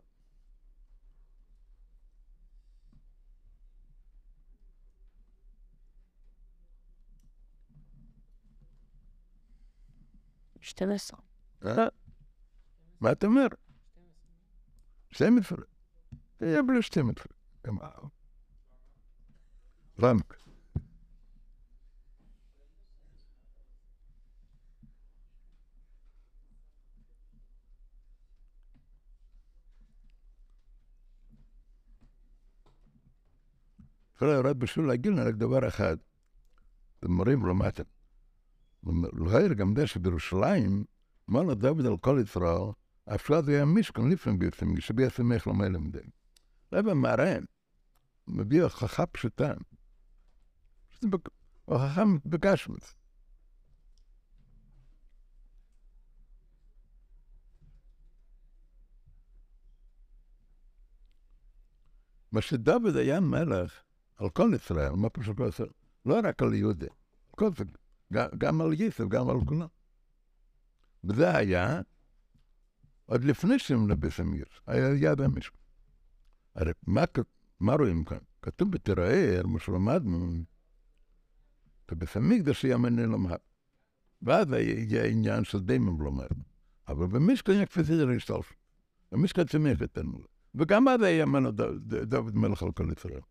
اشتمس 10.61 11.11
لا. 11.61 11.91
ما 13.01 13.13
تمر. 13.13 13.55
شتمت 15.11 15.43
فرق 15.43 15.67
يا 16.41 16.61
بلا 16.61 16.81
شتمت 16.81 17.19
فرق 17.19 17.35
فهمك 19.97 20.37
פרעי 34.17 34.53
בשביל 34.53 34.85
להגיד 34.85 35.11
לנו 35.11 35.27
רק 35.27 35.35
דבר 35.35 35.67
אחד, 35.67 35.97
מורים 37.05 37.45
למטה. 37.45 37.83
להעיר 39.13 39.53
גם 39.53 39.73
זה 39.75 39.87
שבירושלים, 39.87 40.85
אמר 41.29 41.53
דוד 41.53 41.85
על 41.85 41.97
כל 41.97 42.19
ישראל, 42.23 42.71
אפשר 43.15 43.41
זה 43.41 43.51
היה 43.55 43.65
מישכן 43.65 44.09
לפעמים 44.09 44.39
ביוצאים, 44.39 44.81
שבי 44.81 45.09
שמח 45.09 45.47
למעלה 45.47 45.79
מדי. 45.79 45.99
רב 46.73 46.93
מראה, 46.93 47.37
מביא 48.27 48.63
הוכחה 48.63 49.05
פשוטה. 49.05 49.53
הוכחה 51.65 52.03
בגשמית. 52.25 52.93
מה 62.31 62.41
שדוד 62.41 62.95
היה 62.95 63.19
מלך, 63.19 63.86
על 64.17 64.29
כל 64.29 64.51
ישראל, 64.55 64.91
מה 64.91 65.09
פשוט 65.09 65.39
לא 65.39 65.47
עושה? 65.47 65.63
לא 66.05 66.19
רק 66.23 66.41
על 66.41 66.53
יהודה, 66.53 66.87
כל 67.31 67.49
זה, 67.57 67.63
גם 68.37 68.61
על 68.61 68.73
יסף, 68.73 69.03
גם 69.07 69.29
על 69.29 69.37
כולם. 69.45 69.67
וזה 71.03 71.37
היה 71.37 71.81
עוד 73.05 73.23
לפני 73.23 73.59
שהם 73.59 73.87
אמיר, 74.21 74.45
היה 74.67 74.89
יד 74.95 75.21
המשק. 75.21 75.51
הרי 76.55 76.71
מה, 76.87 77.03
מה 77.59 77.73
רואים 77.73 78.05
כאן? 78.05 78.17
כתוב 78.41 78.71
בתראה, 78.71 79.39
מה 79.43 79.59
שלמדנו, 79.59 80.31
בבית 81.91 82.15
המקדש 82.15 82.63
יאמן 82.63 82.95
למהר. 82.95 83.35
ואז 84.21 84.51
היה 84.51 85.05
עניין 85.05 85.43
של 85.43 85.59
דיימם 85.59 86.01
לומר. 86.01 86.27
אבל 86.87 87.07
במשכן 87.07 87.51
היה 87.51 87.65
כפי 87.65 87.83
זה 87.83 88.05
להשתלף. 88.05 88.53
במשכן 89.11 89.43
צמח 89.45 89.81
איתנו. 89.81 90.19
וגם 90.55 90.87
אז 90.87 91.01
היה 91.01 91.25
מנו 91.25 91.51
דוד 92.03 92.35
מלך 92.35 92.63
על 92.63 92.71
כל 92.71 92.87
ישראל. 92.97 93.21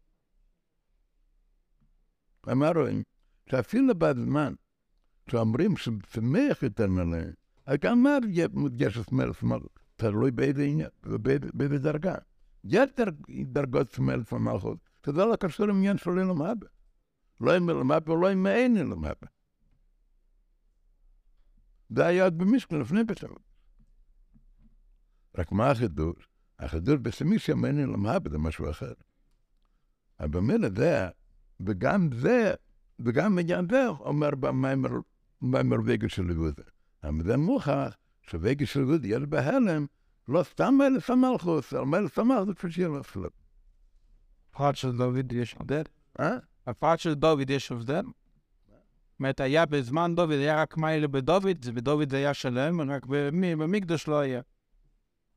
ומה 2.46 2.70
רואים? 2.70 3.02
שאפילו 3.50 3.94
בזמן 3.94 4.54
שאומרים 5.30 5.76
ששמח 5.76 6.62
יותר 6.62 6.86
מלא, 6.86 7.18
גם 7.80 8.06
אז 8.06 8.22
יש 8.78 8.98
סמלס 8.98 9.42
מלכות, 9.42 9.78
תלוי 9.96 10.30
באיזה 10.30 10.62
עניין, 10.62 10.88
באיזה 11.54 11.78
דרגה. 11.78 12.14
יש 12.64 12.90
דרגות 13.44 13.92
סמלס 13.92 14.32
מלכות, 14.32 14.78
שזה 15.06 15.24
לא 15.24 15.36
קשור 15.36 15.66
עם 15.66 15.76
עניין 15.76 15.98
של 15.98 16.10
אילם 16.10 16.42
אבא. 16.42 16.66
לא 17.40 17.56
עם 17.56 17.70
אילם 17.70 17.92
אבא 17.92 18.12
ולא 18.12 18.34
מעין 18.34 18.76
אילם 18.76 19.04
אבא. 19.04 19.26
זה 21.88 22.06
היה 22.06 22.24
עוד 22.24 22.38
במשכן 22.38 22.80
לפני 22.80 23.00
פסח. 23.08 23.28
רק 25.38 25.52
מה 25.52 25.70
החידוש? 25.70 26.28
החידוש 26.58 26.98
בסמיסיה 27.02 27.54
מעין 27.54 27.78
אילם 27.78 28.06
אבא 28.06 28.30
זה 28.30 28.38
משהו 28.38 28.70
אחר. 28.70 28.92
אבל 30.20 30.28
במילא 30.28 30.68
זה 30.76 31.08
וגם 31.60 32.08
זה, 32.12 32.54
וגם 32.98 33.38
עניין 33.38 33.66
זה 33.70 33.88
אומר 33.88 34.30
במיימר 34.30 35.80
וגל 35.84 36.08
של 36.08 36.30
יהודה. 36.30 36.62
אבל 37.04 37.24
זה 37.24 37.36
מוכח 37.36 37.96
שווגל 38.22 38.64
של 38.64 38.80
יהודה 38.80 39.08
יש 39.08 39.22
בהלם, 39.22 39.86
לא 40.28 40.42
סתם 40.42 40.74
מלך 40.78 41.10
המלכוס, 41.10 41.74
אלא 41.74 41.86
מלך 41.86 42.18
המלכוס 42.18 42.54
כפי 42.54 42.70
שיהיה 42.70 42.88
לו 42.88 43.04
סלב. 43.04 43.30
פרט 44.50 44.76
של 44.76 44.96
דוד 44.96 45.32
יש 45.32 45.56
הבדל? 45.60 45.82
אה? 46.20 46.36
הפרט 46.66 46.98
של 46.98 47.14
דוד 47.14 47.50
יש 47.50 47.72
הבדל? 47.72 48.02
זאת 48.02 49.18
אומרת, 49.20 49.40
היה 49.40 49.66
בזמן 49.66 50.14
דוד, 50.14 50.30
היה 50.30 50.62
רק 50.62 50.76
מיילה 50.76 51.08
בדוד, 51.08 51.44
בדוד 51.74 52.14
היה 52.14 52.34
שלם, 52.34 52.90
רק 52.90 53.06
במקדש 53.06 54.08
לא 54.08 54.18
היה. 54.18 54.40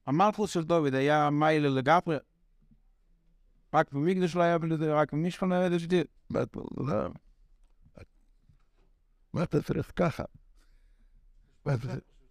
המלכוס 0.07 0.51
של 0.51 0.63
דוד 0.63 0.93
היה 0.93 1.29
מיילה 1.29 1.69
לגמרי. 1.69 2.17
רק 3.73 3.93
במקדש 3.93 4.35
לא 4.35 4.41
היה 4.41 4.57
בזה, 4.57 4.93
רק 4.93 5.13
במשכן 5.13 5.49
לא 5.49 5.55
היה 5.55 5.69
בזה. 5.69 7.07
מה 9.33 9.43
אתה 9.43 9.61
צריך 9.61 9.91
ככה? 9.95 10.23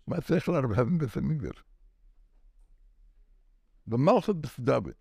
מה 0.07 0.20
צריך 0.20 0.48
להרבה 0.48 0.85
בית 0.85 1.16
המקדש? 1.16 1.62
במלכות 3.87 4.37
דוד. 4.59 4.92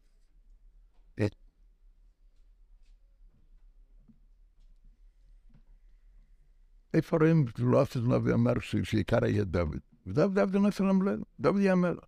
איפה 6.93 7.17
רואים 7.17 7.45
לא 7.58 7.82
עשית 7.82 8.02
נביא 8.04 8.34
אמר 8.34 8.54
שעיקר 8.84 9.26
יהיה 9.26 9.43
דוד? 9.43 9.80
ודוד 10.08 10.39
דוד 10.39 10.56
נעשה 10.56 10.84
למלך, 10.84 11.19
דוד 11.39 11.60
יהיה 11.60 11.71
המלך. 11.71 12.04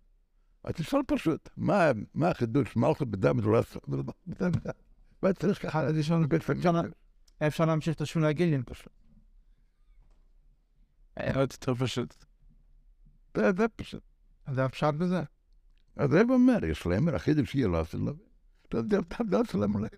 אז 0.64 0.74
תשאל 0.74 1.00
פשוט, 1.06 1.48
מה 1.56 2.30
החידוש? 2.30 2.76
מלכות 2.76 3.10
בדוד 3.10 3.44
לא 3.44 3.58
עשית? 3.58 3.82
מה 5.22 5.32
צריך 5.32 5.62
ככה? 5.62 5.82
אז 5.82 5.96
יש 5.96 6.10
לנו 6.10 6.28
אפשר 7.46 7.64
להמשיך 7.64 7.96
את 7.96 8.00
השונה 8.00 8.28
הגיליון 8.28 8.62
פשוט. 8.66 8.92
עוד 11.34 11.52
יותר 11.52 11.74
פשוט. 11.74 12.24
זה 13.36 13.68
פשוט. 13.76 14.02
אז 14.46 14.54
זה 14.54 14.64
הפשט 14.64 14.94
בזה. 14.98 15.22
אז 15.96 16.10
זה 16.10 16.22
אומר, 16.30 16.64
יש 16.64 16.86
להם, 16.86 17.08
החידוש 17.08 17.54
יהיה 17.54 17.68
לא 17.68 17.80
עשית 17.80 18.00
נביא. 18.00 18.24
אתה 18.68 18.76
יודע, 18.76 18.98
אתה 18.98 19.16
יודע 19.22 19.38
למלך. 19.54 19.90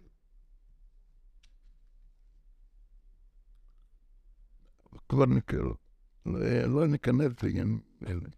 כבר 5.08 5.26
נקרא, 5.26 5.58
לא 6.66 6.86
ניכנס 6.86 7.42
לעניין 7.42 7.80
אלה. 8.06 8.28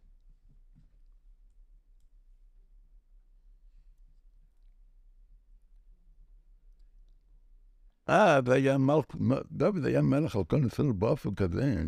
אה, 8.08 8.40
והיה 8.44 8.78
מלך, 8.78 9.04
דוד 9.52 9.84
היה 9.84 10.02
מלך 10.02 10.36
על 10.36 10.44
כל 10.44 10.60
ישראל 10.66 10.92
באופן 10.92 11.34
כזה, 11.34 11.82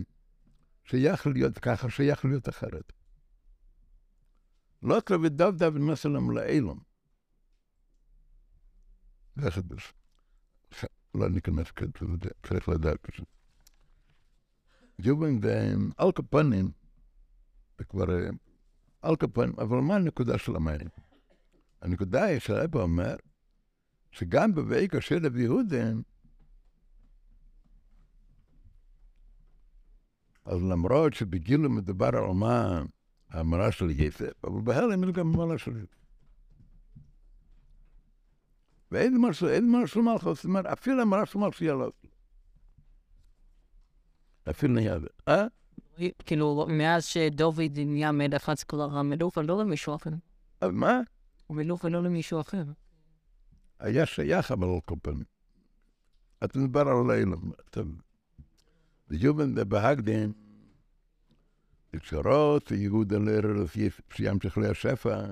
שייך 0.85 1.27
להיות 1.27 1.59
ככה, 1.59 1.91
שייך 1.91 2.25
להיות 2.25 2.49
אחרת. 2.49 2.93
לא 4.83 5.01
תראה 5.01 5.29
דוד 5.29 5.59
דוד 5.59 5.79
מסלם 5.79 6.31
לאילם. 6.31 6.79
זה 9.37 9.51
חדש. 9.51 9.93
לא 11.15 11.29
ניכנס 11.29 11.71
כזה, 11.71 11.91
צריך 12.47 12.69
לדעת 12.69 13.01
פשוט. 13.03 13.29
ג'ובין 15.03 15.41
ועל 15.43 16.13
כפנים, 16.13 16.71
זה 17.79 17.85
כבר 17.85 18.05
על 19.03 19.17
כפנים, 19.17 19.53
אבל 19.59 19.77
מה 19.77 19.97
הנקודה 19.97 20.39
של 20.39 20.57
המים? 20.57 20.89
הנקודה 21.83 22.25
היא 22.25 22.39
שהרבא 22.39 22.81
אומר 22.81 23.17
שגם 24.17 24.55
בויקו 24.55 25.01
של 25.01 25.27
רבי 25.27 25.43
יהודן, 25.43 26.01
אז 30.45 30.63
למרות 30.63 31.15
שבגילו 31.15 31.71
מדובר 31.71 32.07
על 32.07 32.35
מה 32.35 32.83
האמרה 33.31 33.73
של 33.73 33.91
יסף, 33.91 34.45
אבל 34.45 34.61
בהלם 34.61 35.05
יש 35.05 35.11
גם 35.11 35.35
אמרה 35.35 35.59
של 35.59 35.77
יסף. 35.77 35.97
ואין 38.91 39.17
משהו, 39.21 39.49
אין 39.49 39.73
משהו 39.73 40.03
מלכוס, 40.03 40.39
זאת 40.39 40.45
אומרת, 40.45 40.67
אפילו 40.67 41.03
אמרה 41.03 41.27
של 41.27 41.39
מלכוס 41.39 41.61
יהיה 41.61 41.75
אפילו 44.51 44.75
נהיה... 44.75 44.97
אה? 45.29 45.47
כאילו, 46.27 46.67
מאז 46.69 47.05
שדוד 47.05 47.61
נהיה 47.77 48.13
מלך, 48.13 48.49
אז 48.49 48.65
כבר 48.65 48.99
המלוך 48.99 49.37
ולא 49.37 49.59
למישהו 49.59 49.95
אחר. 49.95 50.11
מה? 50.63 51.01
הוא 51.47 51.57
מלוך 51.57 51.85
ולא 51.85 52.03
למישהו 52.03 52.41
אחר. 52.41 52.65
היה 53.79 54.07
שייך 54.07 54.53
אבל 54.53 54.69
על 54.69 54.81
כל 54.85 54.95
פנים. 55.03 55.25
אתה 56.45 56.59
מדבר 56.59 56.89
על 56.89 57.13
לילה. 57.13 57.37
ביובן 59.09 59.55
בהגדין, 59.69 60.33
יצרות, 61.95 62.71
יהודה 62.71 63.19
לארץ 63.19 63.71
שימשיך 64.11 64.59
לשפע. 64.59 65.27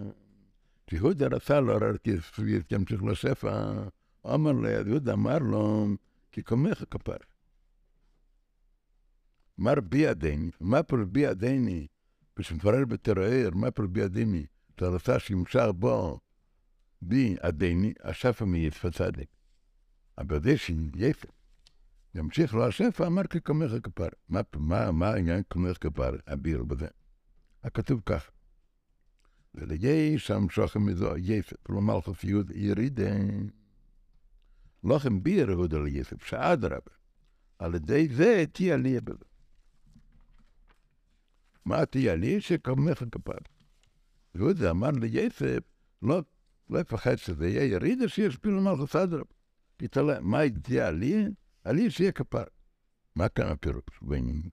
יהודה 0.93 1.27
רצה 1.27 1.61
לעורר 1.61 1.93
ימשיך 2.71 3.03
לשפע. 3.03 3.73
אמר 4.35 4.53
לו, 4.53 4.69
יהודה 4.69 5.13
אמר 5.13 5.39
לו, 5.39 5.87
כי 6.33 6.43
קומך 6.43 6.85
כפר. 6.91 7.17
מר 9.59 9.81
ביאדני, 9.81 10.51
מה 10.61 10.83
פר 10.83 11.05
ביאדני, 11.05 11.87
כשמפרר 12.37 12.85
בתרער, 12.85 13.51
מה 13.55 13.71
פר 13.71 13.87
ביאדני, 13.87 14.47
תרצה 14.75 15.19
שימשך 15.19 15.67
בו 15.75 16.21
בי 17.09 17.37
עדני, 17.41 17.93
השפע 18.03 18.45
מיצפה. 18.45 18.89
אבל 20.19 20.43
זה 20.43 20.59
שיפת. 20.59 21.33
ימשיך 22.15 22.55
לו 22.55 22.67
השפע, 22.67 23.07
אמר 23.07 23.23
כקומך 23.23 23.71
כפר. 23.83 24.09
מה, 24.29 24.41
מה, 24.57 24.93
מה 24.93 25.09
העניין 25.09 25.43
קומך 25.49 25.77
כפר, 25.81 26.11
אביר 26.33 26.65
בזה? 26.65 26.87
הכתוב 27.65 28.01
כך. 28.07 28.31
וליהי 29.55 30.19
שם 30.19 30.49
שוכם 30.51 30.87
מזו 30.87 31.17
יפת, 31.17 31.57
כלומר 31.63 32.01
חופיות 32.01 32.47
ירידה. 32.55 33.11
לכם 34.85 35.23
ביר 35.23 35.51
הודה 35.51 35.79
ליפת, 35.79 36.21
שאדרבה. 36.21 36.93
על 37.59 37.75
ידי 37.75 38.09
זה 38.09 38.45
תהיה 38.53 38.77
לי 38.77 39.01
בזה. 39.01 39.25
מה 41.65 41.87
תהיה 41.87 42.15
לי 42.17 42.41
שקומך 42.41 43.05
כפר. 43.13 43.39
יהודה 44.35 44.71
אמר 44.71 44.91
ליסף, 44.91 45.59
לא, 46.03 46.23
לא 46.71 46.79
יפחד 46.79 47.17
שזה 47.17 47.49
יהיה 47.49 47.65
ירידה 47.65 48.09
שישפיל 48.09 48.53
מלכוס 48.53 48.97
אדרבה. 48.97 49.25
יתעלה, 49.83 50.21
מה 50.21 50.39
תהיה 50.63 50.91
לי? 50.91 51.25
עלי 51.65 51.91
שיהיה 51.91 52.13
כפר. 52.13 52.45
מה 53.17 53.29
כאן 53.29 53.47
הפירוש 53.47 53.83
בעניין? 54.03 54.49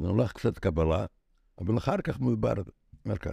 נולך 0.00 0.32
קצת 0.32 0.58
קבלה, 0.58 1.06
אבל 1.58 1.78
אחר 1.78 2.00
כך 2.04 2.20
מדובר, 2.20 2.52
אומר 3.04 3.18
כך, 3.18 3.32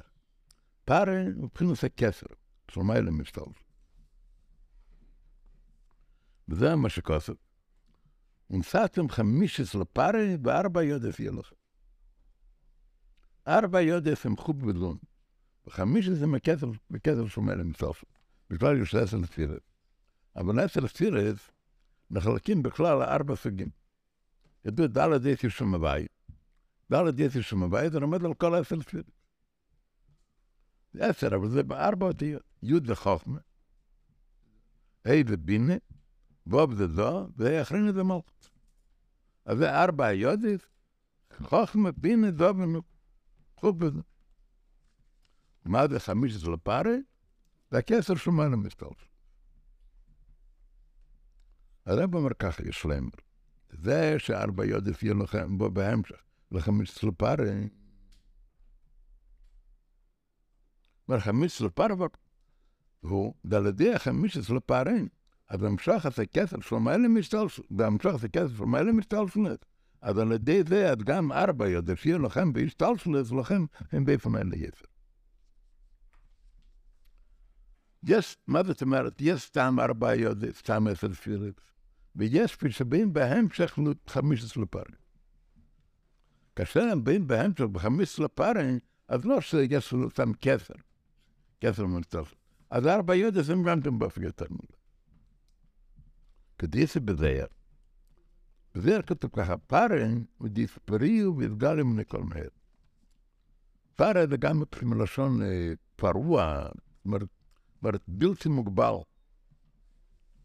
פארה 0.86 1.24
מבחינת 1.38 1.84
הכסר, 1.84 2.28
של 2.72 2.82
מיילה 2.82 3.12
מסתלף. 3.12 3.64
וזה 6.48 6.76
מה 6.76 6.90
שכוסף. 6.90 7.49
חמיש 9.10 9.60
עשרה 9.60 9.86
פארה 9.86 10.26
וארבע 10.44 10.84
יודף 10.84 11.20
יהיה 11.20 11.32
לכם. 11.32 11.56
ארבע 13.48 13.82
יודף 13.82 14.26
הם 14.26 14.38
חוב 14.38 14.72
בלון. 14.72 14.98
וחמיש 15.68 16.10
עשרה 16.10 16.28
מכסף 16.90 17.28
של 17.28 17.42
מיילה 17.42 17.64
מסתלף. 17.64 18.04
בכלל 18.50 18.82
יש 18.82 18.96
עשר 18.96 19.18
לפירת. 19.18 19.62
אבל 20.36 20.60
עשר 20.60 20.80
לפירת 20.80 21.36
נחלקים 22.12 22.64
בכלל 22.64 23.00
לארבע 23.00 23.36
סוגים. 23.36 23.70
ידעו 24.66 24.88
דלת 24.88 25.26
יסי 25.26 25.50
שם 25.50 25.76
הבית. 25.76 26.12
דלת 26.92 27.20
יסי 27.20 27.42
שם 27.42 27.64
הבית, 27.64 27.92
זה 27.92 27.98
עומד 27.98 28.26
על 28.26 28.34
כל 28.34 28.56
עשר 28.56 28.76
לפירת. 28.76 29.12
זה 30.94 31.06
עשר, 31.06 31.28
אבל 31.36 31.50
זה 31.50 31.64
בארבע 31.64 32.06
אותיות. 32.06 32.44
י' 32.64 32.74
וחוכמה, 32.86 33.40
ה' 35.06 35.12
ובינה, 35.28 35.74
ו' 36.50 36.76
זה 36.76 36.88
זו, 36.88 37.28
ואחרינו 37.38 37.94
זה 37.94 38.04
מלכות. 38.04 38.50
אז 39.46 39.58
זה 39.58 39.84
ארבע 39.84 40.14
יודיס, 40.14 40.62
חוכמה, 41.44 41.92
בינה, 41.92 42.28
ונוק. 42.50 42.86
חוץ 43.56 43.76
בזה. 43.76 44.02
מה 45.66 45.88
זה 45.88 46.00
חמיש 46.00 46.36
עשרה 46.36 46.58
פארי? 46.58 46.98
זה 47.72 47.78
הכסר 47.78 48.16
שומן 48.16 48.54
המסתלף. 48.54 49.10
הרב 51.86 52.16
אומר 52.16 52.34
ככה, 52.34 52.64
יש 52.64 52.86
להם. 52.86 53.10
זה 53.70 54.16
שארבע 54.18 54.66
יודיס 54.66 55.04
יהיה 55.04 55.14
לכם 55.14 55.58
בו 55.58 55.72
בהמשך, 55.72 56.24
לחמיש 56.52 57.06
פארי. 57.18 57.70
אומר 61.08 61.20
חמיש 61.20 61.62
פארי, 61.76 61.94
הוא, 63.02 63.34
דלדי 63.46 63.94
החמיש 63.94 64.38
עשרה 64.38 64.60
אז 65.50 65.64
המשך 65.64 66.06
את 66.08 66.20
הכסף 66.20 66.62
של 66.62 66.76
מאלה 66.76 67.08
משתלשלות, 67.08 67.68
והמשך 67.72 68.12
את 68.20 68.24
הכסף 68.24 68.58
של 68.58 68.66
מאלה 68.66 68.92
משתלשלות. 68.92 69.66
אז 70.02 70.18
על 70.18 70.32
ידי 70.32 70.64
זה, 70.64 70.92
אז 70.92 70.98
גם 70.98 71.32
ארבע 71.32 71.68
יודע 71.70 71.96
שיהיה 71.96 72.18
לכם 72.18 72.54
בהשתלשלות, 72.54 73.32
לכם 73.32 73.66
הם 73.92 74.06
באיפה 74.06 74.30
מאלה 74.30 74.56
יפר. 74.56 74.86
יש, 78.04 78.38
מה 78.48 78.64
זאת 78.64 78.82
אומרת? 78.82 79.22
יש 79.22 79.42
סתם 79.42 79.78
ארבע 79.80 80.16
יודע, 80.16 80.52
סתם 80.52 80.88
עשר 80.88 81.14
פירט, 81.14 81.62
ויש 82.16 82.58
שבאים 82.70 83.14
בהמשך 83.14 83.80
חמיש 84.08 84.44
עשרה 84.44 84.66
פרים. 84.66 85.00
כאשר 86.56 86.82
הם 86.82 87.04
באים 87.04 87.28
בהמשך 87.28 87.66
בחמיש 87.66 88.14
עשרה 88.14 88.28
פרים, 88.28 88.80
אז 89.08 89.26
לא 89.26 89.42
שיש 89.42 89.94
לנו 89.94 90.10
סתם 90.10 90.32
כסר, 90.34 90.74
כסר 91.62 91.86
מנסטלשל. 91.86 92.36
אז 92.70 92.88
ארבע 92.88 93.16
יודס 93.16 93.50
הם 93.50 93.64
גם 93.64 93.82
כן 93.82 94.00
באופן 94.00 94.24
יותר 94.24 94.46
מזה. 94.50 94.79
כדיסי 96.60 97.00
בזייר. 97.00 97.48
בזייר 98.76 99.02
כתוב 99.02 99.32
ככה, 99.34 99.58
פארן 99.58 100.24
ודיספריו 100.42 101.38
ויסגלו 101.38 101.86
מן 101.86 102.04
כל 102.04 102.24
מהר. 102.24 102.48
פארה 103.96 104.28
זה 104.30 104.38
גם 104.38 104.64
מלשון 104.84 105.42
אה, 105.42 105.72
פרוע, 105.96 106.64
זאת 106.64 107.30
אומרת 107.84 108.02
בלתי 108.08 108.50
מוגבל 108.50 108.94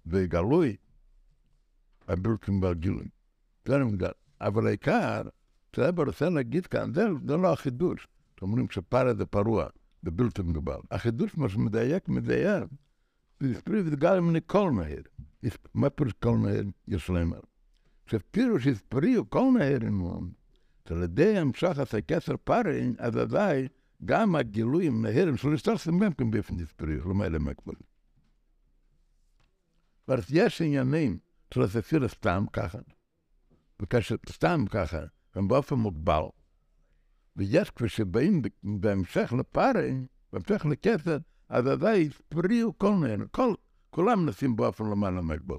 וגלוי, 0.07 0.77
הבלתי 2.09 2.51
מוגבל 2.51 2.75
גילוי. 2.75 3.09
זה 3.69 3.77
אני 3.77 3.85
מגדל. 3.85 4.13
אבל 4.41 4.67
העיקר, 4.67 5.23
שאבא 5.77 6.03
רוצה 6.03 6.29
להגיד 6.29 6.67
כאן, 6.67 6.95
זה, 6.95 7.03
זה 7.29 7.37
לא 7.37 7.53
החידוש. 7.53 8.09
אומרים 8.43 8.71
שפרה 8.71 9.15
זה 9.15 9.27
פרוע, 9.27 9.67
זה 10.03 10.11
בלתי 10.11 10.43
מוגבל. 10.43 10.81
החידוש, 10.91 11.37
מה 11.37 11.49
שמדייק, 11.49 12.09
מדייק. 12.09 12.65
וספרי 13.41 13.81
וסגל 13.81 14.21
מן 14.21 14.41
כל 14.47 14.71
מהר. 14.71 15.03
מה 15.75 15.91
פירוש 15.91 16.13
כל 16.13 16.37
מהר? 16.37 16.63
יש 16.89 17.11
להם. 17.11 17.33
שפירוש 18.07 18.67
הספריו 18.67 19.31
כל 19.31 19.51
מהר 19.51 19.89
אמון. 19.89 20.33
שעל 20.89 21.03
ידי 21.03 21.39
המשך 21.39 21.79
הסקסר 21.79 22.37
פארי, 22.45 22.93
אז 22.99 23.19
אזי 23.19 23.69
גם 24.05 24.37
הגילויים 24.37 25.03
מהירים 25.03 25.37
של 25.37 25.53
הסתלסים 25.53 25.99
גם 25.99 26.13
כן 26.13 26.31
באופן 26.31 26.61
הספריו, 26.61 27.09
לא 27.09 27.15
מעלה 27.15 27.39
מהגבול. 27.39 27.75
זאת 30.07 30.25
יש 30.31 30.63
עניינים 30.63 31.19
של 31.55 31.63
הספיר 31.63 32.09
סתם 32.09 32.45
ככה, 32.53 32.79
וכאשר 33.83 34.17
סתם 34.29 34.65
ככה, 34.71 35.01
הם 35.35 35.49
באופן 35.49 35.75
מוגבל, 35.75 36.25
ויש 37.37 37.71
כשבאים 37.71 38.43
בהמשך 38.63 39.33
לפארי, 39.39 39.95
בהמשך 40.33 40.67
לכסר, 40.67 41.19
אז 41.49 41.69
אזי 41.69 42.07
הספריו 42.09 42.79
כל 42.79 42.95
מיני, 42.95 43.25
כל, 43.31 43.55
כולם 43.95 44.29
נשים 44.29 44.57
באופן 44.57 44.85
למעלה 44.85 45.21
מהגבול. 45.21 45.59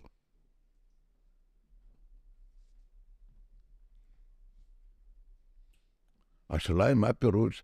השאלה 6.49 6.85
היא 6.85 6.95
מה 6.95 7.07
הפירוש, 7.07 7.63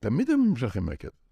תמיד 0.00 0.30
הם 0.30 0.44
נמשכים 0.48 0.86
מהכסף. 0.86 1.22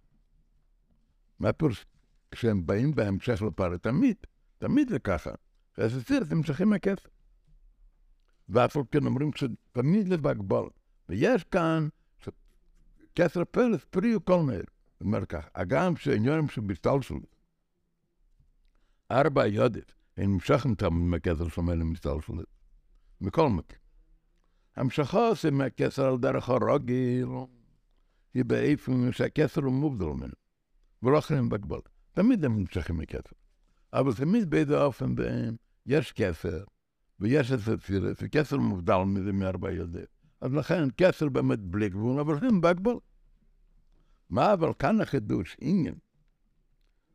מה 1.38 1.48
הפירוש? 1.48 1.86
כשהם 2.30 2.66
באים 2.66 2.94
בהמשך 2.94 3.42
לפארי, 3.42 3.78
תמיד, 3.78 4.16
תמיד 4.58 4.88
זה 4.88 4.98
ככה. 4.98 5.30
אז 5.76 5.96
הסיר, 5.96 6.22
הם 6.30 6.36
נמשכים 6.38 6.70
מהכסף. 6.70 7.08
ואף 8.48 8.76
על 8.76 8.82
כן 8.90 9.06
אומרים 9.06 9.30
שתמיד 9.34 10.06
זה 10.06 10.16
בהגבל. 10.16 10.64
ויש 11.08 11.44
כאן 11.44 11.88
כסר 13.14 13.44
פלס, 13.44 13.84
פרי 13.84 14.16
וכל 14.16 14.42
מאיר. 14.42 14.64
זאת 14.92 15.00
אומרת 15.00 15.28
כך, 15.28 15.48
הגם 15.54 15.96
שעניונים 15.96 16.48
שבסטלשלות, 16.48 17.39
ארבע 19.11 19.46
יודת, 19.46 19.92
הם 20.16 20.32
נמשכים 20.32 20.74
תמיד 20.74 21.02
מהכסר 21.02 21.48
שומע 21.48 21.74
למסטלשלות. 21.74 22.46
מכל 23.20 23.48
מקרה. 23.48 23.78
המשכה 24.76 25.30
זה 25.42 25.50
מהכסר 25.50 26.06
על 26.06 26.18
דרך 26.18 26.48
הרגיל, 26.48 27.28
היא 28.34 28.44
באיפן 28.44 29.12
שהכסר 29.12 29.61
הוא 29.61 29.72
מובדל 29.72 30.06
ממנו, 30.06 30.32
ולא 31.02 31.18
אחרים 31.18 31.48
בהגבל. 31.48 31.80
תמיד 32.12 32.44
הם 32.44 32.58
נמשכים 32.58 32.96
מכסר. 32.96 33.36
אבל 33.92 34.14
תמיד 34.14 34.50
באיזה 34.50 34.82
אופן 34.82 35.14
בהם 35.14 35.56
יש 35.86 36.12
כסר, 36.12 36.64
ויש 37.20 37.52
את 37.52 37.58
הספירס, 37.58 38.16
וכסר 38.22 38.56
מובדל 38.56 38.98
מזה 39.06 39.32
מארבע 39.32 39.70
יודעים. 39.70 40.06
אז 40.40 40.52
לכן 40.52 40.88
כסר 40.96 41.28
באמת 41.28 41.58
בלי 41.58 41.88
גבול, 41.88 42.20
אבל 42.20 42.46
הם 42.46 42.61
בהגבל. 42.61 42.94
מה 44.30 44.52
אבל 44.52 44.72
כאן 44.78 45.00
החידוש, 45.00 45.56
עניין. 45.61 45.94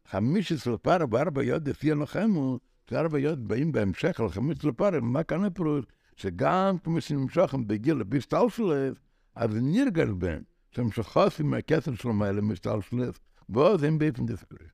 חמיש 0.10 0.51
עשרה 0.51 0.78
פרה 0.78 1.06
וארבע 1.12 1.43
יודעים, 1.43 1.76
לפי 1.76 1.91
הלוחמו, 1.91 2.60
שארבע 2.89 3.20
יודעים 3.20 3.47
באים 3.47 3.72
בהמשך 3.72 4.20
על 4.20 4.30
חמיש 4.30 4.58
עשרה 4.58 4.74
פרה, 4.74 4.99
מה 4.99 5.24
כאן 5.24 5.45
הפירוש? 5.45 5.86
שגם 6.16 6.78
כמו 6.84 7.01
שנמשכים 7.01 7.68
בגיל 7.68 8.03
בסטלשלס, 8.03 8.97
אז 9.36 9.49
נרגש 9.62 10.10
בהם, 10.18 10.43
שהם 10.72 10.91
שחוסים 10.91 11.49
מהכסר 11.49 11.95
שלהם 11.95 12.22
האלה 12.22 12.41
מסטלשלס, 12.41 13.20
ואז 13.49 13.84
הם 13.84 13.97
באופן 13.97 14.26
דיסקרי. 14.26 14.68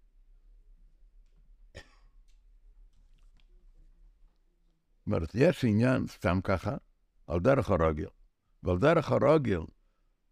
זאת 4.98 5.08
אומרת, 5.08 5.32
יש 5.34 5.66
עניין 5.66 6.08
סתם 6.08 6.40
ככה, 6.44 6.76
על 7.28 7.40
דרך 7.40 7.70
הרגיל. 7.70 8.08
ועל 8.64 8.78
דרך 8.78 9.12
הרגיל, 9.12 9.62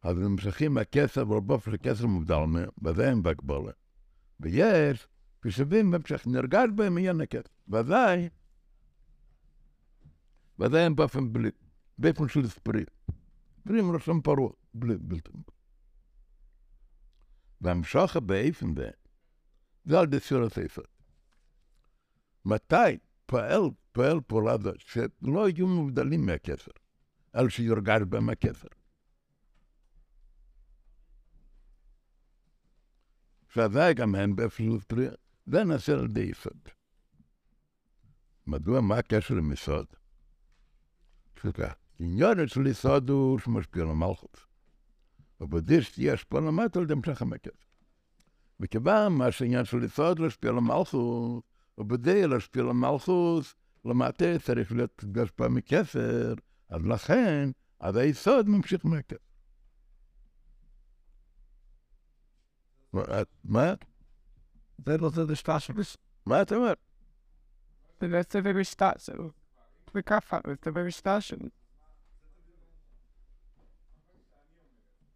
אז 0.01 0.17
נמשכים 0.17 0.73
מהכסר, 0.73 1.21
אבל 1.21 1.39
באופן 1.39 1.71
שכסר 1.71 2.07
מובדל 2.07 2.45
מהם, 2.47 2.69
וזה 2.83 3.11
הם 3.11 3.23
בהגבלה. 3.23 3.71
ויש, 4.39 5.07
כשבים 5.41 5.91
בהמשך, 5.91 6.27
נרגש 6.27 6.69
בהם 6.75 6.97
עניין 6.97 7.21
הכסר. 7.21 7.41
ואזי, 7.67 8.29
וזה 10.59 10.85
הם 10.85 10.95
באופן 10.95 11.33
בלי, 11.33 11.49
באופן 11.97 12.27
של 12.27 12.47
ספרי. 12.47 12.83
ספרי 13.59 13.81
מלשון 13.81 14.21
פרוע, 14.21 14.51
בלי, 14.73 14.97
בלתי. 14.97 15.31
והמשוך 17.61 18.17
באופן 18.17 18.75
זה, 18.75 18.89
זה 19.85 19.99
על 19.99 20.05
דסיר 20.05 20.43
הספר. 20.43 20.81
מתי 22.45 22.97
פועל, 23.25 23.61
פועל 23.91 24.21
פעולה 24.27 24.57
זו, 24.57 24.71
שלא 24.77 25.49
יהיו 25.49 25.67
מובדלים 25.67 26.25
מהכסר, 26.25 26.71
אלא 27.35 27.49
שיורגש 27.49 28.01
בהם 28.09 28.29
הכסר. 28.29 28.67
של 34.49 34.79
ספרי, 34.79 35.07
זה 35.45 35.63
נעשה 35.63 35.93
על 35.93 36.05
ידי 36.05 36.21
יסוד. 36.21 36.59
מדוע, 38.47 38.81
מה 38.81 38.97
הקשר 38.97 39.33
למסוד? 39.33 39.85
סליחה, 41.41 41.71
עניין 41.99 42.47
של 42.47 42.67
יסוד 42.67 43.09
הוא 43.09 43.39
שמשפיע 43.39 43.83
על 43.83 43.89
המלכות. 43.89 44.45
ובדיר 45.41 45.81
שתהיה 45.81 46.13
השפעה 46.13 46.41
למטה 46.41 46.79
על 46.79 46.85
ידי 46.85 46.93
המשך 46.93 47.21
המקף. 47.21 47.65
וכיוון 48.59 49.13
מה 49.13 49.31
שעניין 49.31 49.65
של 49.65 49.83
יסוד 49.83 50.19
להשפיע 50.19 50.49
על 50.49 50.57
המלכות, 50.57 51.43
ובדיר 51.77 52.27
להשפיע 52.27 52.63
על 52.63 52.69
המלכות, 52.69 53.43
למטה 53.85 54.25
צריך 54.43 54.71
להיות 54.71 55.03
השפעה 55.23 55.49
מכסר, 55.49 56.33
אז 56.69 56.85
לכן, 56.85 57.49
אז 57.79 57.95
היסוד 57.95 58.49
ממשיך 58.49 58.85
מהכסר. 58.85 59.28
מה? 63.43 63.73
זה 64.85 64.97
לא 64.97 65.09
זה 65.09 65.23
לשטשל. 65.23 65.73
מה 66.25 66.41
אתה 66.41 66.55
אומר? 66.55 66.73
זה 68.01 68.21
זה 68.31 68.53
לשטשל. 68.53 69.17
וככה, 69.95 70.39
זה 70.65 70.71
במשטשל. 70.71 71.49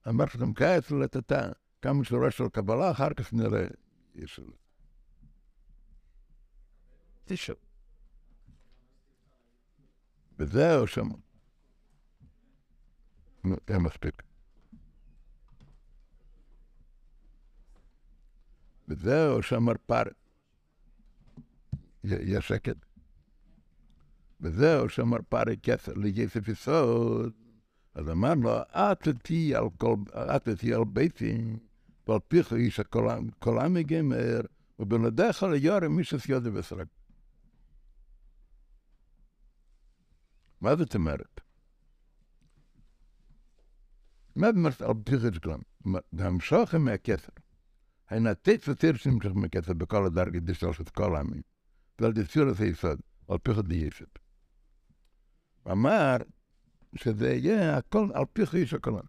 אמרתי 0.10 0.38
לכם 0.38 0.54
כעת 0.54 0.92
לטאטה, 0.92 1.52
כמה 1.82 2.04
שורה 2.04 2.32
של 2.32 2.50
קבלה, 2.50 2.92
אחר 2.92 3.14
כך 3.14 3.34
נראה. 3.34 3.68
יש... 4.16 4.40
תשאל. 7.26 7.56
וזהו 10.40 10.88
שם. 10.88 11.10
זה 13.44 13.80
מספיק. 13.80 14.24
וזהו 18.88 19.44
שאמר 19.44 19.74
פר. 19.86 20.04
יש 22.04 22.48
שקט. 22.48 22.86
וזהו 24.42 24.90
כסר 25.64 25.94
ליסף 25.96 26.48
יסוד. 26.48 27.34
אז 27.96 28.10
אמר 28.10 28.34
לו, 28.34 28.52
את 28.72 29.08
תהי 29.24 29.56
על 29.56 29.66
על 30.74 30.84
ביתי, 30.84 31.38
ועל 32.08 32.20
פיך 32.28 32.54
איש 32.54 32.80
הקולם 32.80 33.78
יגמר, 33.78 34.42
ובלעדיך 34.80 35.44
ליורם 35.44 36.00
איש 36.00 36.14
אסיודה 36.14 36.50
וסרק. 36.54 36.88
מה 40.62 40.76
זאת 40.76 40.96
אומרת? 40.96 41.42
מה 44.36 44.48
זאת 44.48 44.56
אומרת 44.56 44.82
על 44.82 44.94
פיך 45.06 45.26
איש 45.26 45.40
הקולם? 48.14 48.34
המשוך 48.34 48.44
מהכסר. 48.44 48.54
הן 48.54 48.58
התת 48.58 48.70
וסיר 48.70 48.96
שנמשך 48.96 49.32
מהכסר 49.36 49.74
בכל 49.74 50.06
הדרגה 50.06 50.40
דשלושת 50.40 50.90
כל 50.90 51.16
העמים. 51.16 51.42
ועל 52.00 52.14
דסיר 52.14 52.48
עשה 52.48 52.66
יסוד, 52.66 53.00
על 53.28 53.38
פיך 53.38 53.60
דייסת. 53.60 54.20
אמר 55.72 56.18
שזה 56.96 57.34
יהיה 57.34 57.78
הכל 57.78 58.10
על 58.14 58.26
פי 58.34 58.46
חיש 58.46 58.74
הקולן. 58.74 59.06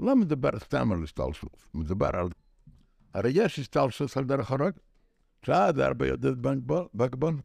לא 0.00 0.16
מדבר 0.16 0.58
סתם 0.58 0.92
על 0.92 1.02
הסתלשות, 1.02 1.66
מדבר 1.74 2.10
על... 2.14 2.28
הרי 3.14 3.30
יש 3.34 3.58
הסתלשות 3.58 4.16
על 4.16 4.24
דרך 4.24 4.50
הרג, 4.50 4.72
זה 5.46 5.86
הרבה 5.86 6.08
יותר 6.08 6.34
בגבול. 6.94 7.36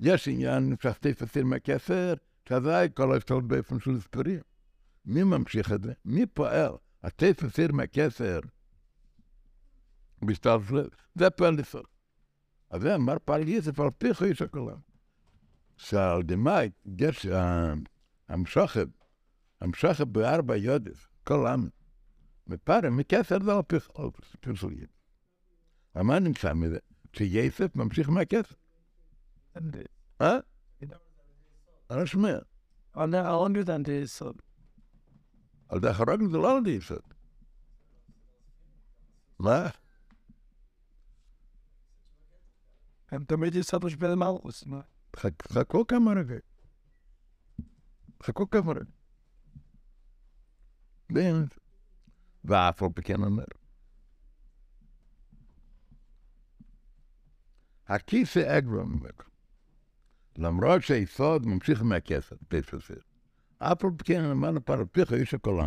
יש 0.00 0.28
עניין 0.28 0.74
שהסטייף 0.82 1.22
הסיר 1.22 1.44
מהכסר, 1.44 2.14
שזה 2.48 2.86
כל 2.94 3.12
ההסתלשות 3.12 3.48
באופן 3.48 3.80
של 3.80 4.00
ספרי. 4.00 4.38
מי 5.04 5.22
ממשיך 5.22 5.72
את 5.72 5.82
זה? 5.82 5.92
מי 6.04 6.26
פועל? 6.26 6.72
הסטייף 7.02 7.44
הסיר 7.44 7.72
מהכסר 7.72 8.40
פועל 11.30 11.58
יסוד. 11.60 11.86
אז 12.70 12.82
זה 12.82 12.94
אמר 12.94 13.14
פעל 13.24 13.48
יסף 13.48 13.80
על 13.80 13.90
פיך 13.98 14.22
איש 14.22 14.42
הכולם. 14.42 14.76
שעל 15.76 16.22
דמאי, 16.22 16.70
גש, 16.96 17.26
המשוכב, 18.28 18.86
המשוכב 19.60 20.04
בארבע 20.04 20.56
יודף, 20.56 21.08
כל 21.24 21.46
עם. 21.46 21.68
מפרה, 22.46 22.90
מכסר 22.90 23.42
זה 23.44 23.52
על 23.52 23.62
על 23.94 24.10
יסף. 24.72 25.02
מה 25.94 26.18
נמצא 26.18 26.52
מזה? 26.52 26.78
שיסף 27.12 27.76
ממשיך 27.76 28.08
מהכסף. 28.08 28.54
אה? 30.20 30.36
אני 31.90 32.06
שומע. 32.06 32.38
על 32.92 33.14
העונג 33.14 33.60
זה 33.66 33.76
יסוד. 33.92 34.42
על 35.68 35.80
דרך 35.80 36.00
הרגל 36.00 36.28
זה 36.30 36.36
לא 36.36 36.56
על 36.56 36.64
די 36.64 36.70
יסוד. 36.70 37.02
מה? 39.38 39.68
הם 43.12 43.24
תמיד 43.24 43.54
יסוד 43.54 43.84
בשביל 43.84 44.14
מלכוס. 44.14 44.64
חכ- 45.16 45.48
חכו 45.52 45.86
כמה 45.86 46.12
רגעים. 46.12 46.40
חכו 48.22 48.50
כמה 48.50 48.72
רגעים. 51.10 51.46
ואף 52.44 52.82
על 52.82 52.88
פי 52.94 53.02
כן 53.02 53.22
אומר. 53.24 53.44
הכיסא 57.86 58.58
אגרום 58.58 58.92
אומר. 58.94 59.10
למרות 60.38 60.82
שהיסוד 60.82 61.46
ממשיך 61.46 61.82
מהכסף, 61.82 62.36
פספסר. 62.48 62.94
אף 63.58 63.84
על 63.84 63.90
פי 63.98 64.04
כן 64.04 64.24
אמרנו 64.24 64.64
פעם 64.64 64.86
פיך 64.86 65.12
איש 65.12 65.34
הכל. 65.34 65.60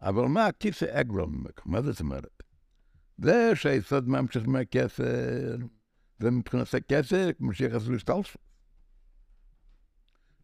אבל 0.00 0.24
מה 0.24 0.46
הכיסא 0.46 0.86
אגרום 1.00 1.34
אומר? 1.34 1.50
מה 1.64 1.82
זאת 1.82 2.00
אומרת? 2.00 2.42
זה 3.18 3.50
שהיסוד 3.54 4.08
ממשיך 4.08 4.48
מהכסף. 4.48 5.04
ומבחינת 6.24 6.74
הכסף, 6.74 7.30
ממשיך 7.40 7.72
לעשות 7.74 7.88
להשתלשל. 7.88 8.38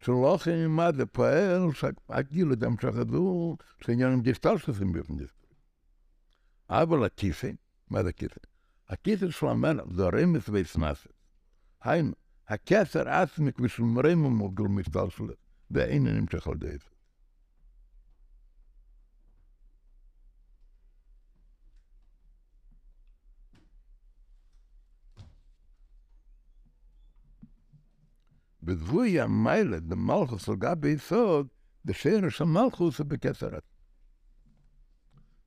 שלא 0.01 0.37
כן 0.43 0.67
מה 0.67 0.91
זה 0.91 1.05
פועל, 1.05 1.61
שהגיל 1.73 2.53
את 2.53 2.63
המשך 2.63 2.95
הזו, 2.95 3.57
שעניין 3.83 4.21
דיסטלשלסים 4.21 4.91
באופן 4.91 5.17
דיסטל. 5.17 5.47
אבל 6.69 7.05
הכיסא, 7.05 7.51
מה 7.89 8.03
זה 8.03 8.09
הכיסא? 8.09 8.39
הכיסא 8.89 9.29
של 9.29 9.47
המלך 9.47 9.83
זה 9.95 10.03
רמז 10.03 10.49
ויסנסס. 10.49 11.07
היינו, 11.81 12.11
הכסר 12.47 13.09
עצמי 13.09 13.53
כפי 13.53 13.69
שמרם 13.69 14.25
ומוגל 14.25 14.63
מסתלשלס, 14.63 15.35
ואין 15.71 16.07
נמשך 16.07 16.47
על 16.47 16.53
ידי 16.53 16.77
זה. 16.77 16.90
בזבוי 28.63 29.21
המיילה, 29.21 29.79
במלכוס 29.79 30.49
על 30.49 30.55
גבי 30.55 30.89
יסוד, 30.89 31.47
בשרש 31.85 32.41
המלכוס 32.41 32.99
הוא 32.99 33.07
בכסר 33.07 33.47
עצמי. 33.47 33.59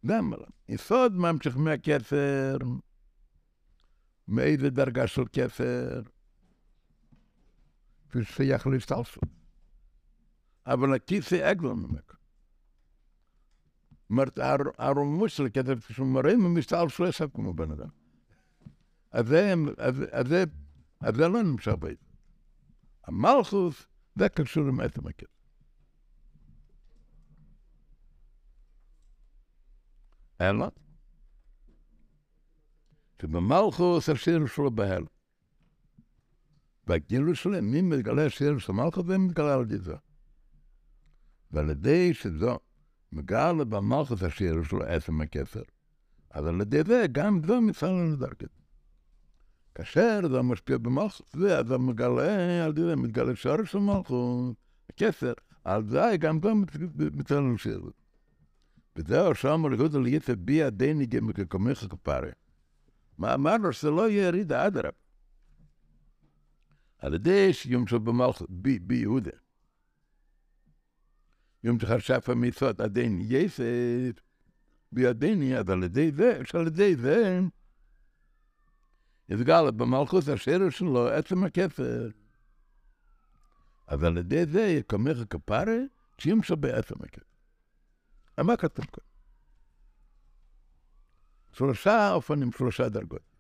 גם 0.07 0.33
יסוד 0.69 1.13
ממשיך 1.13 1.57
מהכסר, 1.57 2.57
מאיזה 4.29 4.71
דרגה 4.71 5.07
של 5.07 5.23
כסר, 5.33 6.03
כפי 8.09 8.25
ששייך 8.25 8.67
להשתלשלות. 8.67 9.25
אבל 10.67 10.95
הכיסא 10.95 11.35
עגלון 11.35 11.83
ממך. 11.83 12.17
אומרת, 14.11 14.39
הרומוס 14.79 15.33
של 15.33 15.49
כסף, 15.55 15.87
כשהוא 15.87 16.07
מראה 16.07 16.37
ממשתלשל 16.37 17.05
עשב 17.05 17.29
כמו 17.35 17.55
בן 17.55 17.71
אדם. 17.71 17.89
אז 19.11 19.27
זה 21.17 21.29
לא 21.29 21.43
נמשך 21.43 21.73
בית. 21.73 22.04
המלכוס, 23.07 23.87
זה 24.17 24.29
קשור 24.29 24.69
עם 24.69 24.81
עצם 24.81 25.07
הכסף. 25.07 25.35
אלא, 30.41 30.67
שבמלכוס 33.23 34.09
השיר 34.09 34.47
שלו 34.47 34.71
בהל. 34.71 35.05
והגילוי 36.87 37.35
שלהם, 37.35 37.71
מי 37.71 37.83
מתגלה 37.83 38.27
השיר 38.27 38.59
של 38.59 38.73
מלכוס 38.73 39.05
ומי 39.07 39.27
מתגלה 39.27 39.55
על 39.55 39.61
ידי 39.61 39.79
זה. 39.79 39.95
ועל 41.51 41.71
ידי 41.71 42.15
שזו 42.15 42.59
מגלה 43.13 43.65
במלכוס 43.65 44.23
השיר 44.23 44.63
שלו 44.63 44.83
עצם 44.83 45.21
הכסר, 45.21 45.63
אז 46.31 46.47
על 46.47 46.61
ידי 46.61 46.83
זה 46.87 47.07
גם 47.13 47.41
זו 47.47 47.61
מצלם 47.61 48.13
לדרכת. 48.13 48.64
כאשר 49.75 50.21
זה 50.31 50.43
משפיע 50.43 50.79
במלכוס, 50.79 51.23
זה 51.33 51.63
זה 51.69 51.79
מגלה, 51.79 52.65
על 52.65 52.71
ידי 52.71 52.83
זה 52.83 52.97
מתגלה 52.97 53.37
שורש 53.37 53.73
של 53.73 53.79
מלכוס, 53.79 54.55
הכסר, 54.91 55.33
על 55.65 55.89
זה 55.89 56.17
גם 56.19 56.41
זו 56.43 56.55
מצלם 57.13 57.55
לשיר. 57.55 57.81
וזהו 58.97 59.35
שאמר 59.35 59.73
יהודה 59.73 59.99
ליצא 59.99 60.35
בי 60.35 60.63
עדיני 60.63 61.07
גם 61.07 61.33
כקומך 61.33 61.87
כפרה. 61.91 62.31
מה 63.19 63.35
אמרנו 63.35 63.73
שזה 63.73 63.91
לא 63.91 64.11
יהיה 64.11 64.27
ירידה 64.27 64.67
אדרבה. 64.67 64.89
על 66.99 67.15
ידי 67.15 67.53
שיום 67.53 67.87
של 67.87 67.99
במלכות, 67.99 68.51
בי, 68.51 68.79
בי 68.79 68.95
יהודה. 68.97 69.31
יום 71.65 71.81
שחשף 71.81 72.29
המצוות 72.29 72.81
עדיני 72.81 73.25
יסף, 73.29 74.21
בי 74.93 75.07
עדיני, 75.07 75.59
אז 75.59 75.71
על 75.71 75.83
ידי 75.83 76.13
זה, 76.13 76.41
שעל 76.45 76.67
ידי 76.67 76.97
זה, 76.97 77.41
יסגל 79.29 79.71
במלכות 79.71 80.29
השרש 80.29 80.79
שלו 80.79 81.09
עצם 81.09 81.45
הכסר. 81.45 82.09
אז 83.87 84.05
על 84.05 84.19
ידי 84.19 84.47
זה 84.47 84.61
יקומך 84.61 85.17
כפרה, 85.31 85.77
שיום 86.19 86.43
של 86.43 86.55
בעצם 86.55 86.95
הכסר. 87.05 87.23
מה 88.39 88.57
כתוב 88.57 88.85
כאן? 88.85 89.05
שלושה 91.53 92.13
אופנים, 92.13 92.53
שלושה 92.53 92.89
דרגות. 92.89 93.35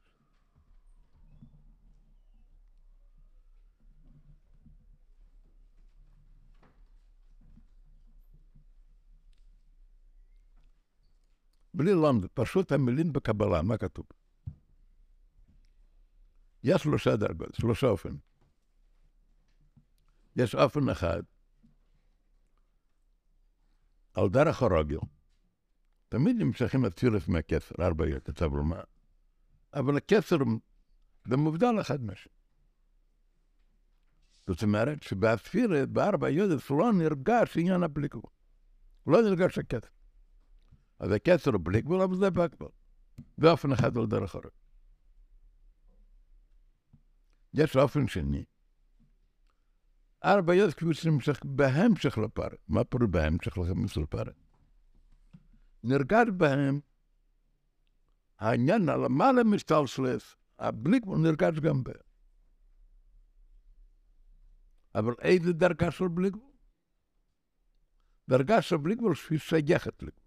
בלי 11.74 11.92
למד, 11.92 12.26
פשוט 12.34 12.72
המילים 12.72 13.12
בקבלה, 13.12 13.62
מה 13.62 13.76
כתוב? 13.76 14.06
יש 16.64 16.82
שלושה 16.82 17.16
דרגות, 17.16 17.54
שלושה 17.54 17.86
אופנים. 17.86 18.18
יש 20.36 20.54
אופן 20.54 20.88
אחד, 20.88 21.22
על 24.14 24.28
דרך 24.28 24.62
הרגל. 24.62 24.98
תמיד 26.08 26.36
נמשכים 26.36 26.84
הצירף 26.84 27.28
מהכסר, 27.28 27.74
ארבע 27.80 28.20
כתב 28.24 28.54
לומר. 28.54 28.82
אבל 29.74 29.96
הכסר 29.96 30.36
זה 31.28 31.36
מובדל 31.36 31.80
אחד 31.80 32.02
מהשני. 32.02 32.32
זאת 34.46 34.62
אומרת 34.62 35.02
שבספירת, 35.02 35.88
בארבע 35.88 36.30
יודף, 36.30 36.70
לא 36.70 36.92
נרגש 36.92 37.56
עניין 37.56 37.82
הבלי 37.82 38.08
גבול. 38.08 38.30
לא 39.06 39.22
נרגש 39.22 39.58
הכסר. 39.58 39.88
אז 40.98 41.10
הכסר 41.10 41.50
הוא 41.50 41.60
בלי 41.64 41.82
גבול, 41.82 42.02
אבל 42.02 42.16
זה 42.16 42.30
בהגבול. 42.30 42.68
באופן 43.38 43.72
אחד 43.72 43.96
על 43.96 44.06
דרך 44.06 44.34
הרגל. 44.34 44.63
יש 47.54 47.76
אופן 47.76 48.08
שני. 48.08 48.44
ארבע 50.24 50.54
כפי 50.76 50.94
שנמשך 50.94 51.40
בהמשך 51.44 52.18
לפרק. 52.18 52.58
מה 52.68 52.84
פירוש 52.84 53.08
בהמשך 53.10 53.58
לפרק? 53.96 54.34
נרגש 55.82 56.26
בהם 56.36 56.80
העניין 58.38 58.88
הלמעלה 58.88 59.44
משתלשלס, 59.44 60.36
הבלי 60.58 61.00
גבול 61.00 61.18
נרגש 61.18 61.58
גם 61.58 61.84
בהם. 61.84 61.94
אבל 64.94 65.14
איזה 65.22 65.52
דרגה 65.52 65.90
של 65.90 66.08
בלי 66.08 66.30
גבול? 66.30 66.52
דרגה 68.28 68.62
של 68.62 68.76
בלי 68.76 68.94
גבול 68.94 69.14
שהיא 69.14 69.38
שייכת 69.38 70.02
לגבול. 70.02 70.23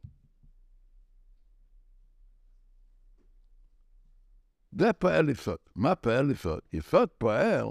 זה 4.79 4.93
פועל 4.93 5.29
יסוד. 5.29 5.57
מה 5.75 5.95
פועל 5.95 6.31
יסוד? 6.31 6.59
יסוד 6.73 7.09
פועל, 7.09 7.65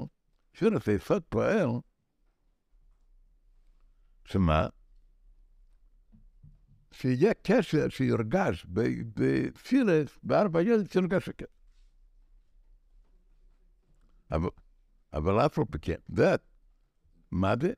שירת 0.53 0.89
יסוד 0.89 1.23
פועל, 1.29 1.69
שמה? 4.25 4.69
שיהיה 6.93 7.35
קשר 7.35 7.89
שיורגש 7.89 8.67
בפילס, 9.15 10.19
בארבע 10.23 10.63
ילד, 10.63 10.91
שיורגש 10.93 11.29
הקשר. 11.29 11.47
אבל, 14.31 14.49
אבל 15.13 15.47
אף 15.47 15.59
כן, 15.83 16.01
זה, 16.09 16.35
מה 17.31 17.55
זה? 17.61 17.73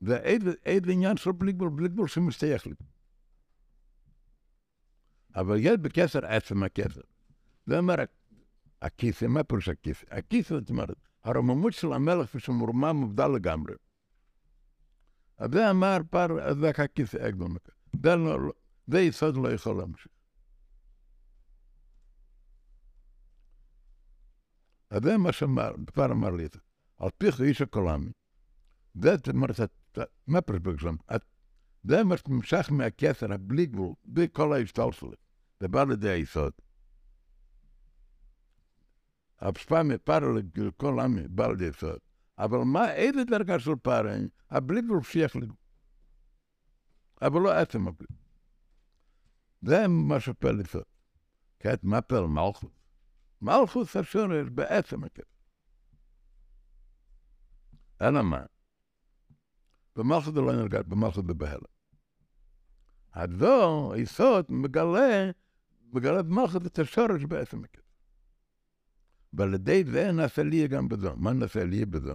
זה 0.00 0.16
איזה, 0.16 0.52
עניין 0.92 1.16
של 1.16 1.32
בלי 1.32 1.52
גבול, 1.52 1.70
בלי 1.70 1.88
גבול 1.88 2.08
שמסתייך 2.08 2.66
לי. 2.66 2.74
אבל 5.34 5.56
יש 5.58 5.76
בקשר 5.76 6.26
עצם 6.26 6.62
הקשר. 6.62 7.00
זה 7.66 7.78
אומר, 7.78 7.94
הכיסא, 8.82 9.24
מה 9.24 9.44
פירוש 9.44 9.68
הכיסא? 9.68 10.06
הכיסא, 10.10 10.54
זאת 10.54 10.70
אומרת, 10.70 10.96
הרוממות 11.24 11.72
של 11.72 11.92
המלך 11.92 12.34
ושמורמה 12.34 12.92
מובדל 12.92 13.28
לגמרי. 13.28 13.74
אז 15.38 15.50
זה 15.52 15.70
אמר 15.70 15.96
פר, 16.10 16.42
אז 16.42 16.56
זה 16.56 16.70
הכיסא 16.70 17.28
אגדון. 17.28 17.56
זה, 18.02 18.16
לא, 18.16 18.52
זה 18.86 19.00
יסוד 19.00 19.36
לא 19.36 19.52
יכול 19.52 19.76
להמשיך. 19.76 20.12
אז 24.90 25.02
זה 25.02 25.16
מה 25.16 25.32
שאמר, 25.32 25.70
פר 25.94 26.12
אמר 26.12 26.30
לי 26.30 26.46
את 26.46 26.52
זה. 26.52 26.58
על 26.98 27.08
פיך 27.18 27.40
איש 27.40 27.62
הקולמי. 27.62 28.10
זה, 28.94 29.16
זאת 29.16 29.28
אומרת, 29.28 29.60
מה 30.26 30.40
פירוש 30.40 30.60
בגזם? 30.60 30.94
זה 31.84 32.04
מה 32.04 32.16
שנמשך 32.16 32.68
מהכסר, 32.72 33.32
הבלי 33.32 33.66
גבול, 33.66 33.94
בלי 34.04 34.26
כל 34.32 34.52
ההשתלשלות. 34.52 35.14
זה 35.60 35.68
בא 35.68 35.84
לידי 35.84 36.08
היסוד. 36.08 36.52
הפשפה 39.40 39.82
מפר 39.82 40.18
לכל 40.56 41.00
עמי, 41.00 41.22
לידי 41.38 41.64
יסוד. 41.64 41.98
אבל 42.38 42.58
מה, 42.58 42.92
איזה 42.92 43.24
דרגה 43.24 43.58
של 43.58 43.76
פר 43.82 44.08
אין? 44.08 44.28
הבלי 44.50 44.80
שייך 45.02 45.36
לגבול. 45.36 45.56
אבל 47.22 47.40
לא 47.40 47.52
עצם 47.52 47.88
הבלי. 47.88 48.08
זה 49.62 49.88
מה 49.88 50.20
שפל 50.20 50.60
יסוד. 50.60 50.82
כעת, 51.60 51.84
מה 51.84 52.00
פל 52.00 52.20
מלכות? 52.20 52.80
מלכות 53.42 53.96
השורש 53.96 54.48
בעצם 54.54 55.04
הכסר. 55.04 55.22
אלא 58.02 58.22
מה? 58.22 58.42
במלכות 59.96 60.34
זה 60.34 60.40
לא 60.40 60.52
נרגש, 60.52 60.84
במלכות 60.88 61.26
זה 61.26 61.34
בהלם. 61.34 61.60
הדור, 63.12 63.94
היסוד, 63.94 64.44
מגלה, 64.48 65.30
מגלה 65.92 66.22
במלכות 66.22 66.66
את 66.66 66.78
השורש 66.78 67.24
בעצם 67.24 67.64
הכסף. 67.64 67.89
ועל 69.32 69.54
ידי 69.54 69.84
זה 69.84 70.12
נעשה 70.12 70.42
לי 70.42 70.68
גם 70.68 70.88
בזו. 70.88 71.16
מה 71.16 71.32
נעשה 71.32 71.64
לי 71.64 71.86
בזו? 71.86 72.14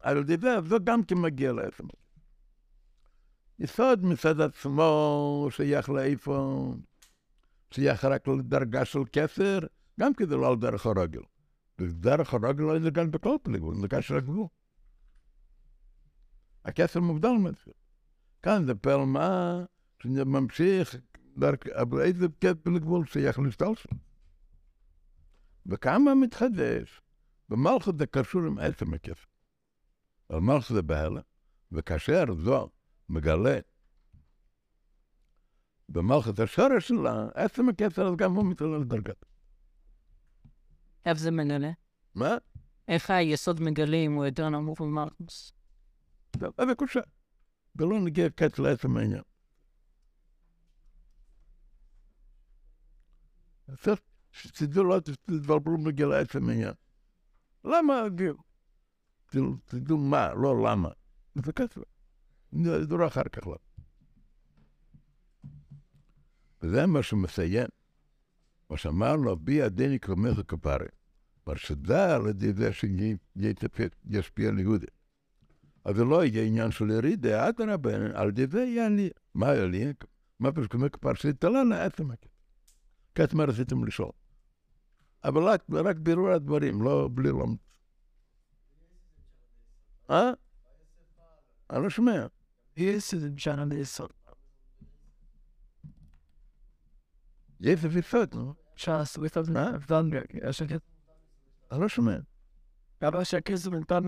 על 0.00 0.16
ידי 0.18 0.36
זה, 0.40 0.54
הזו 0.54 0.76
גם 0.84 1.02
כן 1.02 1.18
מגיע 1.18 1.52
לעצם. 1.52 1.84
יסוד 3.58 4.04
מצד 4.04 4.40
עצמו 4.40 5.48
שייך 5.50 5.88
לאיפה, 5.88 6.74
שייך 7.70 8.04
רק 8.04 8.28
לדרגה 8.28 8.84
של 8.84 9.00
כסר, 9.12 9.58
גם 10.00 10.14
כי 10.14 10.26
זה 10.26 10.36
לא 10.36 10.48
על 10.48 10.56
דרך 10.56 10.86
הרגל. 10.86 11.20
דרך 11.78 12.34
הרגל 12.34 12.62
לא 12.62 12.78
נרגש 12.78 13.06
בכל 13.06 13.36
פליגול, 13.42 13.76
נרגש 13.76 14.08
של 14.08 14.16
הגבול. 14.16 14.46
הכסר 16.64 17.00
מובדל 17.00 17.28
מזה. 17.28 17.72
כאן 18.42 18.66
זה 18.66 18.74
פר 18.74 19.04
מה 19.04 19.64
שממשיך, 20.02 20.96
אבל 21.74 22.00
איזה 22.00 22.26
כפל 22.40 22.78
גבול 22.78 23.06
שייך 23.06 23.38
להשתלשל. 23.38 23.88
וכמה 25.66 26.14
מתחדש, 26.14 27.00
במלכות 27.48 27.98
זה 27.98 28.06
קשור 28.06 28.42
עם 28.42 28.58
עצם 28.58 28.94
הכסר. 28.94 29.24
אבל 30.30 30.40
מלכות 30.40 30.76
זה 30.76 30.82
בהלם, 30.82 31.20
וכאשר 31.72 32.24
זו 32.44 32.70
מגלה 33.08 33.58
במלכות 35.88 36.38
השורש 36.38 36.88
שלה, 36.88 37.28
עצם 37.34 37.68
הכסר, 37.68 38.08
אז 38.08 38.16
גם 38.16 38.34
הוא 38.34 38.44
מתעלה 38.44 38.78
לדרגת. 38.78 39.24
איפה 41.06 41.20
זה 41.20 41.30
מגלה? 41.30 41.70
מה? 42.14 42.36
איך 42.88 43.10
היסוד 43.10 43.60
מגלה 43.60 43.96
אם 43.96 44.12
הוא 44.12 44.24
יותר 44.24 44.48
נמוך 44.48 44.80
ממלכוס? 44.80 45.52
טוב, 46.30 46.54
אז 46.58 46.68
זה 46.68 46.74
קושה. 46.74 47.00
ולא 47.76 48.00
נגיע 48.00 48.30
קץ 48.30 48.58
לעצם 48.58 48.96
העניין. 48.96 49.22
צריך 53.78 54.00
שתדעו 54.32 54.84
לא 54.84 55.00
תתבלבלו 55.00 55.78
בגיל 55.84 56.06
לעצם 56.06 56.48
העניין. 56.48 56.72
למה 57.64 58.00
הגיל? 58.00 58.34
תדעו- 59.66 59.98
מה, 59.98 60.34
לא 60.34 60.62
למה. 60.64 60.88
זה 61.34 61.52
כסף. 61.52 61.80
נדעו 62.52 63.06
אחר 63.06 63.24
כך 63.32 63.46
למה. 63.46 63.56
וזה 66.62 66.86
מה 66.86 67.02
שמסיים. 67.02 67.68
מה 68.70 68.76
שאמר 68.76 69.16
לו, 69.16 69.36
בי 69.36 69.62
עדני 69.62 69.98
קרומך 69.98 70.40
כפרה. 70.48 70.86
אבל 71.46 71.56
שדע 71.56 72.14
על 72.14 72.26
ידי 72.26 72.52
זה 72.52 72.70
שישפיע 72.72 74.48
על 74.48 74.58
יהודי. 74.58 74.86
אז 75.84 75.96
זה 75.96 76.04
לא 76.04 76.24
יהיה 76.24 76.44
עניין 76.44 76.70
של 76.70 76.90
ירידה, 76.90 77.48
אדרבה, 77.48 77.90
על 78.14 78.28
ידי 78.28 78.46
זה 78.46 78.62
יהיה 78.62 78.86
עלייה. 78.86 79.10
מה 79.34 79.48
עלייה? 79.50 79.92
מה 80.40 80.52
פירוש 80.52 80.68
כמו 80.68 80.86
כפר 80.92 81.14
שהתעלה 81.14 81.64
לעצם 81.64 82.08
הכסף. 82.10 83.34
מה 83.34 83.44
רציתם 83.44 83.84
לשאול? 83.84 84.12
אבל 85.24 85.42
רק, 85.42 85.64
רק 85.70 85.96
בירור 85.96 86.28
הדברים, 86.30 86.82
לא 86.82 87.08
בלי 87.14 87.28
לומד. 87.28 87.56
אה? 90.10 90.30
אני 91.70 91.82
לא 91.82 91.90
שומע. 91.90 92.26
יש 92.76 93.14
יסוד, 97.96 98.34
נו. 98.34 98.54
ש"ס, 98.76 99.18
את 99.26 99.36
אני 101.72 101.80
לא 101.80 101.88
שומע. 101.88 102.16
אבל 103.02 103.24
שהכסף 103.24 103.70
ניתן. 103.72 104.04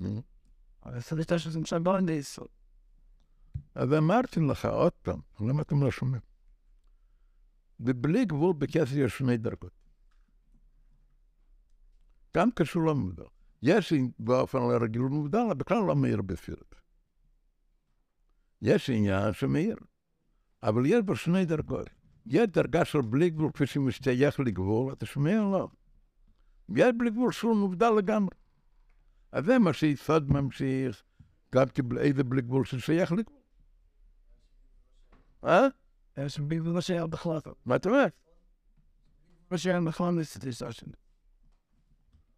נו. 0.00 0.22
אבל 0.84 1.00
זה 1.00 1.16
לשטשס 1.16 1.56
נמשל 1.56 1.78
בא 1.78 1.98
ליסוד. 1.98 2.48
אז 3.74 3.92
אמרתי 3.92 4.40
לך 4.40 4.64
עוד 4.64 4.92
פעם, 4.92 5.20
למה 5.40 5.62
אתם 5.62 5.82
לא 5.82 5.90
שומעים? 5.90 6.22
ובלי 7.80 8.24
גבול 8.24 8.54
בכסף 8.58 8.92
יש 8.92 9.18
שני 9.18 9.36
דרגות. 9.36 9.85
גם 12.36 12.50
קשור 12.50 12.82
לא 12.82 12.94
מובדל. 12.94 13.24
יש 13.62 13.92
באופן 14.18 14.58
רגיל 14.58 15.02
מובדל, 15.02 15.54
בכלל 15.56 15.78
לא 15.86 15.96
מאיר 15.96 16.22
בספירת. 16.22 16.74
יש 18.62 18.90
עניין 18.90 19.32
שמאיר, 19.32 19.76
אבל 20.62 20.86
יש 20.86 21.02
בו 21.04 21.16
שני 21.16 21.44
דרגות. 21.44 21.90
יש 22.26 22.46
דרגה 22.46 22.84
של 22.84 23.00
בלי 23.00 23.30
גבול 23.30 23.50
כפי 23.52 23.66
שמשתייך 23.66 24.40
לגבול, 24.40 24.92
אתה 24.92 25.06
שומע 25.06 25.40
או 25.40 25.52
לא? 25.52 25.68
יש 26.76 26.92
בלי 26.96 27.10
גבול 27.10 27.32
שהוא 27.32 27.56
מובדל 27.56 27.90
לגמרי. 27.98 28.34
אז 29.32 29.44
זה 29.44 29.58
מה 29.58 29.72
שיסוד 29.72 30.32
ממשיך, 30.32 31.02
גם 31.54 31.66
כאיזה 31.66 32.24
בלי 32.24 32.42
גבול 32.42 32.64
ששייך 32.64 33.12
לגבול. 33.12 33.40
אה? 35.44 35.66
יש 36.16 36.38
ביבי 36.38 36.70
מה 36.70 36.80
שהיה 36.80 37.06
בכלל. 37.06 37.40
מה 37.66 37.76
אתה 37.76 37.88
אומר? 37.88 38.06
מה 39.50 39.58
שהיה 39.58 39.80
בכלל 39.80 40.14
לסטיישן. 40.20 41.05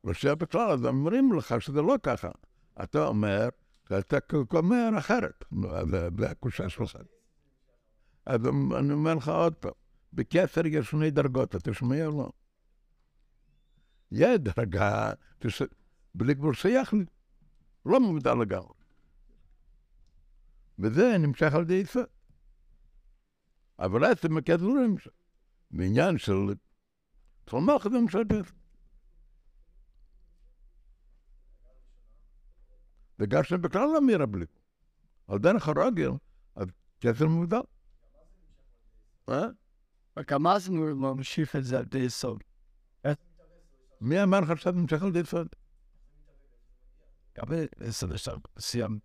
ראשי 0.05 0.35
בכלל, 0.35 0.71
אז 0.71 0.85
אומרים 0.85 1.33
לך 1.33 1.55
שזה 1.61 1.83
לא 1.83 1.95
ככה. 2.03 2.29
אתה 2.83 3.07
אומר, 3.07 3.49
ואתה 3.91 4.17
אומר 4.53 4.91
אחרת. 4.99 5.45
זה- 5.91 6.31
הקושה 6.31 6.69
שלך. 6.69 6.99
אז 8.27 8.41
אני 8.79 8.93
אומר 8.93 9.15
לך 9.15 9.29
עוד 9.29 9.55
פעם, 9.55 9.73
בכסר 10.13 10.67
יש 10.67 10.91
שני 10.91 11.11
דרגות, 11.11 11.57
אתה 11.57 11.75
שומע 11.75 12.07
או 12.07 12.11
לא? 12.11 12.31
יש 14.13 14.39
דרגה. 14.39 15.13
בלי 16.15 16.35
גבול 16.35 16.55
שייך 16.55 16.93
לי, 16.93 17.05
לא 17.87 18.01
מובדל 18.01 18.35
לגמרי. 18.35 18.73
וזה 20.79 21.19
נמשך 21.19 21.55
על 21.55 21.63
ידי 21.63 21.75
יסוד. 21.75 22.05
אבל 23.79 24.05
עצם 24.05 24.37
הכסר 24.37 24.67
לא 24.67 24.87
נמשך. 24.87 25.11
בעניין 25.71 26.19
של... 26.19 26.33
מלכות 27.53 27.93
זה 27.93 27.99
נמשך 27.99 28.19
כסף. 33.19 33.37
וגשם 33.37 33.63
בכלל 33.63 33.83
לא 33.83 34.01
מרבלים. 34.01 34.47
על 35.29 35.39
דרך 35.39 35.69
הרגל, 35.69 36.11
אז 36.57 36.67
כסר 37.01 37.27
מובדל. 37.27 37.61
אה? 39.29 39.47
וכמה 40.19 40.59
זה 40.59 40.73
לא 40.73 40.95
ממשיך 40.95 41.57
את 41.57 41.65
זה 41.65 41.79
עד 41.79 41.95
יסוד. 41.95 42.45
מי 44.01 44.23
אמר 44.23 44.41
לך 44.41 44.59
שאתה 44.59 44.73
נמשך 44.73 45.03
על 45.03 45.09
ידי 45.09 45.19
יסוד? 45.19 45.49
גם 47.37 47.47
יסוד 47.81 48.13
יש 48.13 48.29
סיים. 48.59 48.99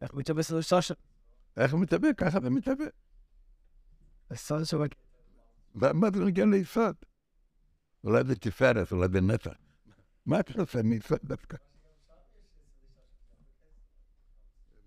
איך 0.00 0.14
מתאבס 0.14 0.50
לשטשן? 0.50 0.94
איך 1.56 1.72
הוא 1.72 1.80
מתהווה? 1.80 2.14
ככה 2.14 2.40
זה 2.40 2.50
מתהווה. 2.50 2.86
יסוד 4.32 4.64
שלו 4.64 4.84
מה 5.74 5.92
מה 5.92 6.08
זה 6.14 6.24
נגיע 6.24 6.44
ליסוד? 6.44 6.96
אולי 8.04 8.24
זה 8.24 8.36
תפארת, 8.36 8.92
אולי 8.92 9.08
זה 9.12 9.20
נצח. 9.20 9.65
מה 10.26 10.40
אתה 10.40 10.60
עושה 10.60 10.82
מצווה 10.84 11.18
דווקא? 11.24 11.56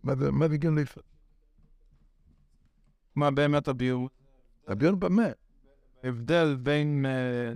מה 0.04 0.16
זה 0.16 0.32
מה 0.32 0.48
גן 0.48 0.76
ליסוד? 0.76 1.04
מה 3.16 3.32
באמת 3.32 3.68
הביור? 3.68 4.10
הביור 4.68 4.96
באמת. 4.96 5.36
הבדל 6.04 6.56
בין 6.56 7.06
אה, 7.06 7.54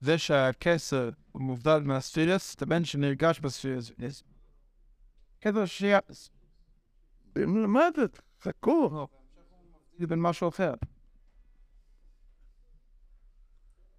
זה 0.00 0.18
שהכסר 0.18 1.10
הוא 1.32 1.42
מובדל 1.42 1.78
מהספירס 1.78 2.60
לבין 2.60 2.84
שנרגש 2.84 3.40
בספירס. 3.40 3.90
כסר 5.40 5.66
שיהיה... 5.66 5.98
מה 7.46 7.88
זה? 7.96 8.02
חכו. 8.40 8.90
לא, 9.98 10.06
בין 10.06 10.20
משהו 10.20 10.48
אחר. 10.48 10.74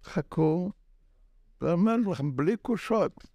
חכו. 0.04 0.72
ואומר 1.60 1.96
לכם, 1.96 2.36
בלי 2.36 2.56
קושות, 2.56 3.26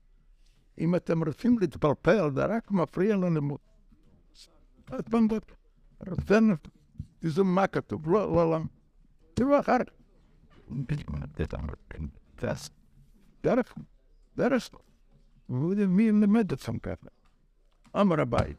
אם 0.80 0.96
אתם 0.96 1.24
רוצים 1.24 1.60
להתפלפל, 1.60 2.30
זה 2.36 2.46
רק 2.46 2.72
מפריע 2.72 3.16
ללימוד. 3.16 3.60
פעם 4.86 5.28
רוצה, 5.32 6.44
תזו 7.20 7.44
מה 7.44 7.68
כתוב, 7.68 8.10
לא, 8.10 8.36
לא, 8.36 8.52
לא. 8.52 8.58
תראו 9.34 9.60
אחר 9.60 9.78
כך. 9.84 9.94
דרך, 13.44 13.74
דרך. 14.38 14.70
מי 15.50 16.12
לימד 16.12 16.52
אתכם 16.52 16.80
ככה? 16.80 17.08
אמר 18.02 18.22
הבית. 18.22 18.58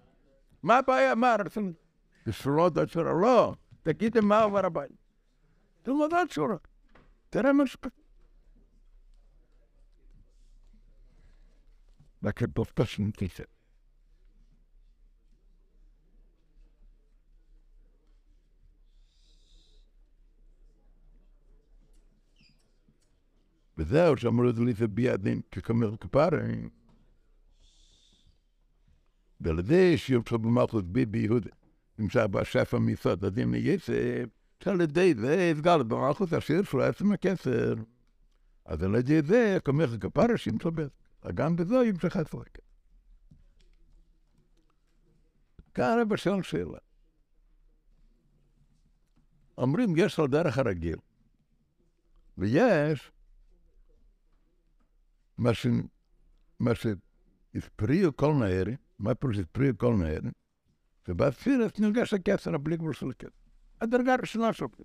מה 0.62 0.78
הבעיה? 0.78 1.14
מה 1.14 1.36
רצינו? 1.38 1.72
לשרות 2.26 2.76
השורה. 2.76 3.12
לא, 3.12 3.54
תגידי 3.82 4.20
מה 4.20 4.44
אומר 4.44 4.66
הבית. 4.66 4.92
תלמד 5.82 6.14
השורה. 6.14 6.56
תראה 7.30 7.52
מה 7.52 7.64
שכתוב. 12.28 12.48
וכתוב 12.48 12.66
פשוט 12.74 13.16
כיסא. 13.16 13.42
וזהו, 23.78 24.16
שאמרו 24.16 24.44
לי 24.44 24.72
זה 24.74 24.88
בידין 24.88 25.40
ככמר 25.52 25.96
כפרים. 25.96 26.68
ועל 29.40 29.58
ידי 29.58 29.98
שיוצא 29.98 30.36
במלכות 30.36 30.84
ביבי 30.84 31.18
יהודה, 31.18 31.50
נמצא 31.98 32.26
בשפע 32.26 32.78
מיסוד 32.78 33.24
הדין 33.24 33.50
ליסף, 33.50 34.24
שעל 34.60 34.80
ידי 34.80 35.14
זה 35.14 35.50
הסגל 35.50 35.82
במלכות 35.82 36.32
השיר 36.32 36.62
שלו 36.62 36.82
עצם 36.82 37.12
הכסר. 37.12 37.74
אז 38.64 38.82
על 38.82 38.94
ידי 38.94 39.22
זה, 39.22 39.58
כמר 39.64 39.98
כפרה 39.98 40.36
שימצא 40.36 40.70
בזה. 40.70 41.03
גם 41.32 41.56
בזו 41.56 41.84
ימשך 41.84 42.16
הסרק. 42.16 42.58
כאן 45.74 45.98
הרב 45.98 46.16
שואל 46.16 46.42
שאלה. 46.42 46.78
אומרים, 49.58 49.94
יש 49.96 50.18
על 50.18 50.26
דרך 50.26 50.58
הרגיל, 50.58 50.96
ויש 52.38 53.12
מה 55.38 55.54
ש... 55.54 55.66
מה 56.60 56.70
שהפריעו 56.74 58.16
כל 58.16 58.32
נערי, 58.40 58.76
מה 58.98 59.14
פירוש 59.14 59.38
הפריעו 59.38 59.78
כל 59.78 59.94
נערי? 59.94 60.30
ובאפירס 61.08 61.78
נרגש 61.78 62.14
הכסר, 62.14 62.54
הבלי 62.54 62.76
גבול 62.76 62.92
של 62.92 63.10
הכסר. 63.10 63.28
הדרגה 63.80 64.14
הראשונה 64.14 64.52
של 64.52 64.64
הכסר. 64.64 64.82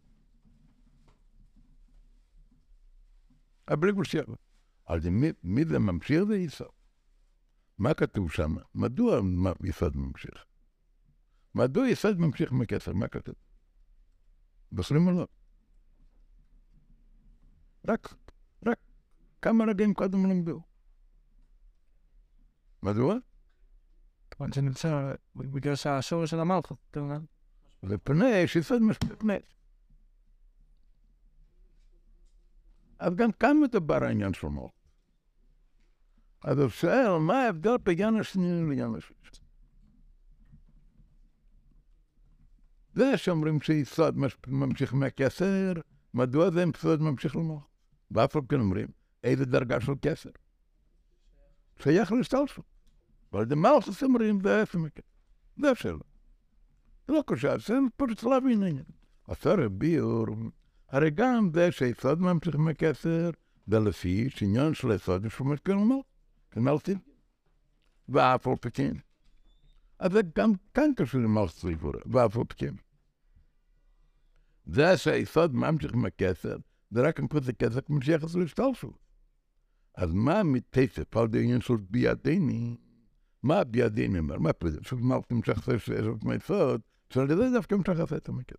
הבלי 3.67 3.91
גבול 3.91 4.05
של 4.05 4.19
הכסר. 4.19 4.48
אז 4.89 5.05
מי, 5.05 5.27
מי 5.43 5.65
זה 5.65 5.79
ממשיך 5.79 6.23
זה 6.23 6.37
יסוד. 6.37 6.67
מה 7.77 7.93
כתוב 7.93 8.31
שם? 8.31 8.55
מדוע 8.75 9.21
יסוד 9.63 9.97
ממשיך? 9.97 10.45
מדוע 11.55 11.87
יסוד 11.87 12.19
ממשיך 12.19 12.51
מכסר? 12.51 12.93
מה 12.93 13.07
כתוב? 13.07 13.35
בוחרים 14.71 15.07
או 15.07 15.11
לא? 15.11 15.27
רק, 17.87 18.13
רק 18.65 18.77
כמה 19.41 19.63
רגעים 19.63 19.93
קודם 19.93 20.25
למדו. 20.25 20.61
מדוע? 22.83 23.15
כיוון 24.31 24.51
שנמצא 24.51 25.13
בגלל 25.35 25.75
שהשורש 25.75 26.29
של 26.29 26.39
המלכות, 26.39 26.77
אתה 26.91 27.01
מבין? 27.01 27.25
ופני, 27.83 28.47
שיסוד 28.47 28.81
משפיע 28.81 29.15
פני. 29.15 29.37
אז 32.99 33.15
גם 33.15 33.31
כאן 33.31 33.57
מדבר 33.63 34.03
העניין 34.03 34.33
של 34.33 34.47
מלכות. 34.47 34.78
אז 36.43 36.59
הוא 36.59 36.69
שואל, 36.69 37.17
מה 37.17 37.41
ההבדל 37.43 37.77
בין 37.77 38.15
השני 38.15 38.51
לעניין 38.51 38.95
השלישי? 38.95 39.41
זה 42.93 43.17
שאומרים 43.17 43.61
שיסוד 43.61 44.15
ממשיך 44.47 44.93
מהכסר, 44.93 45.73
מדוע 46.13 46.51
זה 46.51 46.63
יסוד 46.75 47.01
ממשיך 47.01 47.35
למוח? 47.35 47.67
ואף 48.11 48.35
על 48.35 48.41
כן 48.49 48.59
אומרים, 48.59 48.87
איזה 49.23 49.45
דרגה 49.45 49.81
של 49.81 49.91
כסר? 50.01 50.29
שייך 51.79 52.11
להשתלשלות. 52.11 52.65
ועל 53.33 53.43
ידי 53.43 53.55
מלכוס 53.55 54.03
אומרים, 54.03 54.41
זה 54.43 54.61
איפה 54.61 54.77
מכסר. 54.77 55.01
זה 55.57 55.71
השאלה. 55.71 55.99
זה 57.07 57.13
לא 57.13 57.23
קשה, 57.27 57.57
זה 57.57 57.73
פשוט 57.97 58.23
להבין 58.23 58.63
העניין. 58.63 58.85
עשר 59.27 59.69
ביור, 59.69 60.25
הרי 60.89 61.09
גם 61.09 61.49
זה 61.53 61.71
שיסוד 61.71 62.21
ממשיך 62.21 62.55
מהכסר, 62.55 63.29
זה 63.67 63.79
לפי 63.79 64.29
שעניין 64.29 64.73
של 64.73 64.91
יסוד 64.91 65.25
יש 65.25 65.39
לו 65.39 65.45
כמלטין, 66.51 66.97
ואף 68.09 68.47
על 68.47 68.55
פי 68.55 68.69
אז 69.99 70.11
זה 70.11 70.19
גם 70.35 70.51
כאן 70.73 70.91
קשור 70.95 71.21
למלכות 71.21 71.55
סביבורה, 71.55 71.99
ואף 72.05 72.37
על 72.37 72.43
פי 72.43 72.65
זה 74.65 74.97
שהיסוד 74.97 75.55
ממשיך 75.55 75.93
עם 75.93 76.05
הכסר, 76.05 76.57
זה 76.91 77.01
רק 77.01 77.19
נקוד 77.19 77.43
זה 77.43 77.53
כסר 77.53 77.79
ממשיך 77.89 78.23
את 78.23 78.35
להשתלשלות. 78.35 79.09
אז 79.95 80.11
מה 80.13 80.43
מתסף 80.43 81.17
על 81.17 81.27
העניין 81.33 81.61
של 81.61 81.73
בידני? 81.89 82.77
מה 83.43 83.63
בידני 83.63 84.19
אומר? 84.19 84.39
מה 84.39 84.53
פה 84.53 84.69
זה? 84.69 84.79
שמלכות 84.83 85.31
נמשך 85.31 85.69
את 85.69 86.29
היסוד, 86.31 86.81
שעל 87.09 87.31
ידי 87.31 87.51
דווקא 87.53 87.75
נמשך 87.75 88.13
את 88.17 88.29
המכסר. 88.29 88.55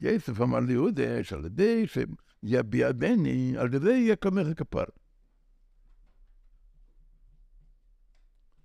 יסף 0.00 0.40
אמר 0.40 0.60
ליהודה 0.60 1.24
שעל 1.24 1.44
ידי 1.44 1.86
שיהיה 1.86 2.62
בידני, 2.62 3.54
על 3.58 3.74
ידי 3.74 3.90
יהיה 3.90 4.16
כמך 4.16 4.46
כפר. 4.56 4.84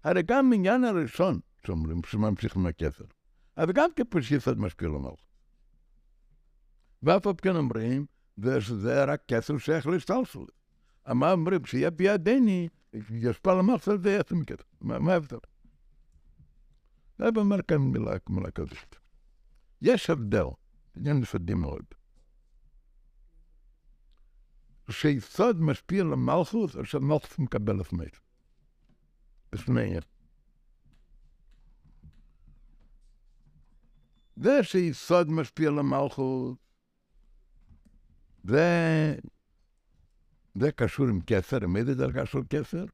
הרי 0.05 0.23
גם 0.23 0.53
עניין 0.53 0.83
הראשון, 0.83 1.39
שאומרים, 1.65 2.01
שממשיך 2.05 2.57
מהכסר, 2.57 3.03
אז 3.55 3.69
גם 3.73 3.89
כפרשיסת 3.95 4.53
משפיע 4.57 4.87
למלכות. 4.87 5.25
ואף 7.03 7.27
על 7.27 7.33
כן 7.41 7.55
אומרים, 7.55 8.05
שזה 8.59 9.03
רק 9.03 9.21
כסר 9.27 9.57
שייך 9.57 9.87
להשתלשלות. 9.87 10.51
מה 11.07 11.31
אומרים, 11.31 11.65
שיהיה 11.65 11.89
בידני, 11.89 12.69
ישפע 13.09 13.53
למלכות, 13.53 14.01
זה 14.01 14.11
יעשה 14.11 14.35
מכסר. 14.35 14.63
מה 14.81 15.13
ההבדל? 15.13 15.37
זה 17.17 17.25
אומר 17.35 17.61
כאן 17.61 17.77
מילה, 17.77 18.11
מילה 18.29 18.51
כזאת. 18.51 18.95
יש 19.81 20.09
הבדל, 20.09 20.45
עניין 20.97 21.19
נפרדים 21.19 21.61
מאוד. 21.61 21.85
שיסוד 24.89 25.61
משפיע 25.61 26.03
למלכות, 26.03 26.75
או 26.75 26.85
שהמלכות 26.85 27.39
מקבל 27.39 27.81
את 27.81 27.93
מת. 27.93 28.24
בפניהם. 29.55 30.01
זה 34.35 34.63
שיסוד 34.63 35.29
משפיע 35.29 35.69
למלכות, 35.69 36.57
זה, 38.43 39.15
זה 40.55 40.71
קשור 40.71 41.07
עם 41.07 41.19
כסר, 41.27 41.63
עם 41.63 41.77
איזה 41.77 41.95
דרגה 41.95 42.25
של 42.25 42.39
כסר? 42.49 42.85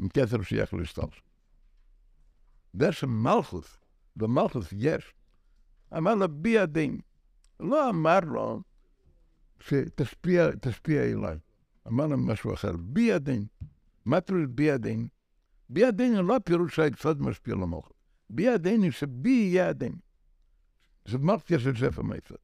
עם 0.00 0.08
כסר 0.08 0.42
שייך 0.42 0.74
להשתלש. 0.74 1.22
זה 2.72 2.92
שמלכות, 2.92 3.78
במלכות 4.16 4.64
יש, 4.72 5.14
אמר 5.96 6.14
לו 6.14 6.28
בי 6.28 6.58
הדין. 6.58 7.00
לא 7.60 7.90
אמר 7.90 8.20
לו 8.20 8.62
שתשפיע 9.60 10.50
תשפיע 10.60 11.02
אליי. 11.02 11.38
אמר 11.88 12.06
לו 12.06 12.18
משהו 12.18 12.54
אחר, 12.54 12.76
בי 12.76 13.12
הדין. 13.12 13.46
מה 14.04 14.20
פירוש 14.20 14.46
בי 14.48 14.70
הדין? 14.70 15.08
בידינו 15.68 16.22
לא 16.22 16.36
פירוש 16.44 16.76
שהיסוד 16.76 17.22
משפיע 17.22 17.54
למוח. 17.54 17.92
בידינו 18.30 18.92
שבי 18.92 19.30
יהיה 19.30 19.68
הדין. 19.68 19.96
זה 21.04 21.18
מרתיה 21.18 21.58
של 21.58 21.74
שפע 21.74 22.02
מהיסוד. 22.02 22.38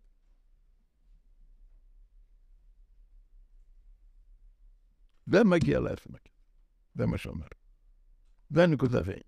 זה 5.27 5.45
מגיע 5.45 5.79
הכסף. 5.93 6.11
זה 6.95 7.07
מה 7.07 7.19
שאומר. 7.19 7.47
זה 8.51 8.67
נקודה 8.67 9.01
ואין. 9.05 9.23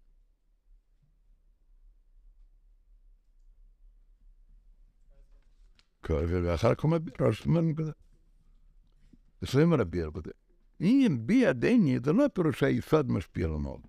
ואחר 6.44 6.74
כך 6.74 6.82
הוא 6.82 6.90
מביא 6.90 7.12
ראש, 7.20 7.46
אומר 7.46 7.60
נקודה. 7.60 7.92
לפעמים 9.42 9.74
רבי 9.74 10.02
הרבה. 10.02 10.20
אם 10.82 11.16
בידיני, 11.20 11.98
זה 12.04 12.12
לא 12.12 12.28
פירוש 12.34 12.60
שהיסוד 12.60 13.10
משפיע 13.10 13.48
למוח. 13.48 13.80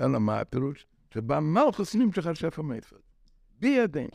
אלא 0.00 0.18
מה 0.18 0.40
הפירוש? 0.40 0.86
שבמלכוס 1.14 1.94
נמשך 1.94 2.26
השפע 2.26 2.62
מהיסוד. 2.62 3.00
בידינו. 3.60 4.10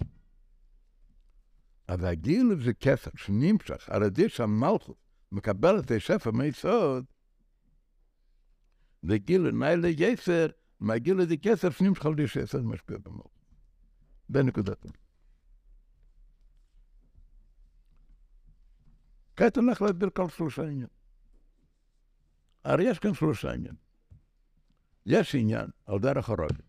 אז 1.88 2.04
הגיל 2.04 2.56
זה 2.64 2.74
כסף 2.74 3.18
שנמשך 3.18 3.90
על 3.90 4.04
ידי 4.04 4.30
שהמלכוס 4.30 4.96
מקבל 5.32 5.80
את 5.80 5.92
השפע 5.92 6.32
מהיסוד, 6.32 7.06
זה 9.04 9.18
גיל 9.18 9.52
ניילה 9.52 9.88
יסר, 9.88 10.48
מהגיל 10.80 11.20
הזה 11.20 11.38
כסף 11.38 11.78
שנמשך 11.78 12.06
על 12.06 12.12
ידי 12.12 12.28
שהיסוד 12.28 12.66
משפיע 12.66 12.98
במלכוס. 12.98 13.32
כעת 14.34 14.68
הולך 14.84 15.03
עניין. 20.64 20.88
הרי 22.64 22.84
יש 22.84 23.00
כאן 23.00 23.14
שלושה 23.14 23.52
עניין. 23.52 23.76
יש 25.06 25.36
עניין 25.36 25.68
על 25.86 26.00
דרך 26.00 26.30
הרגל. 26.30 26.64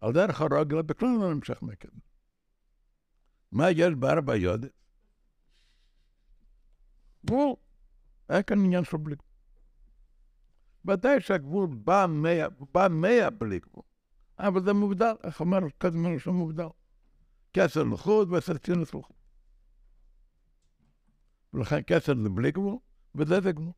על 0.00 0.12
דרך 0.12 0.40
הרגל 0.40 0.82
בכלל 0.82 1.08
לא 1.20 1.34
נמשך 1.34 1.62
מכן. 1.62 1.88
מה 3.52 3.70
יש 3.70 3.94
בארבע 3.94 4.36
יודת? 4.36 4.70
גבול. 7.26 7.54
אין 8.28 8.42
כאן 8.42 8.64
עניין 8.64 8.84
של 8.84 8.96
בלי 8.96 9.14
גבול. 9.14 9.28
ודאי 10.84 11.20
שהגבול 11.20 11.68
בא 11.74 12.06
מאה, 12.08 12.48
בא 12.48 12.88
מאה 12.90 13.30
בלי 13.30 13.58
גבול. 13.58 13.82
אבל 14.38 14.64
זה 14.64 14.72
מובדל, 14.72 15.14
איך 15.24 15.40
אומר 15.40 15.58
קודם 15.80 16.18
שהוא 16.18 16.34
מובדל. 16.34 16.68
כסר 17.52 17.82
לחוד 17.82 18.28
צינוס 18.58 18.94
לחוד. 18.94 19.21
ולכן 21.54 21.80
כסר 21.86 22.12
זה 22.22 22.28
בלי 22.28 22.50
גבול, 22.50 22.76
וזה 23.14 23.40
זה 23.40 23.52
גבול. 23.52 23.72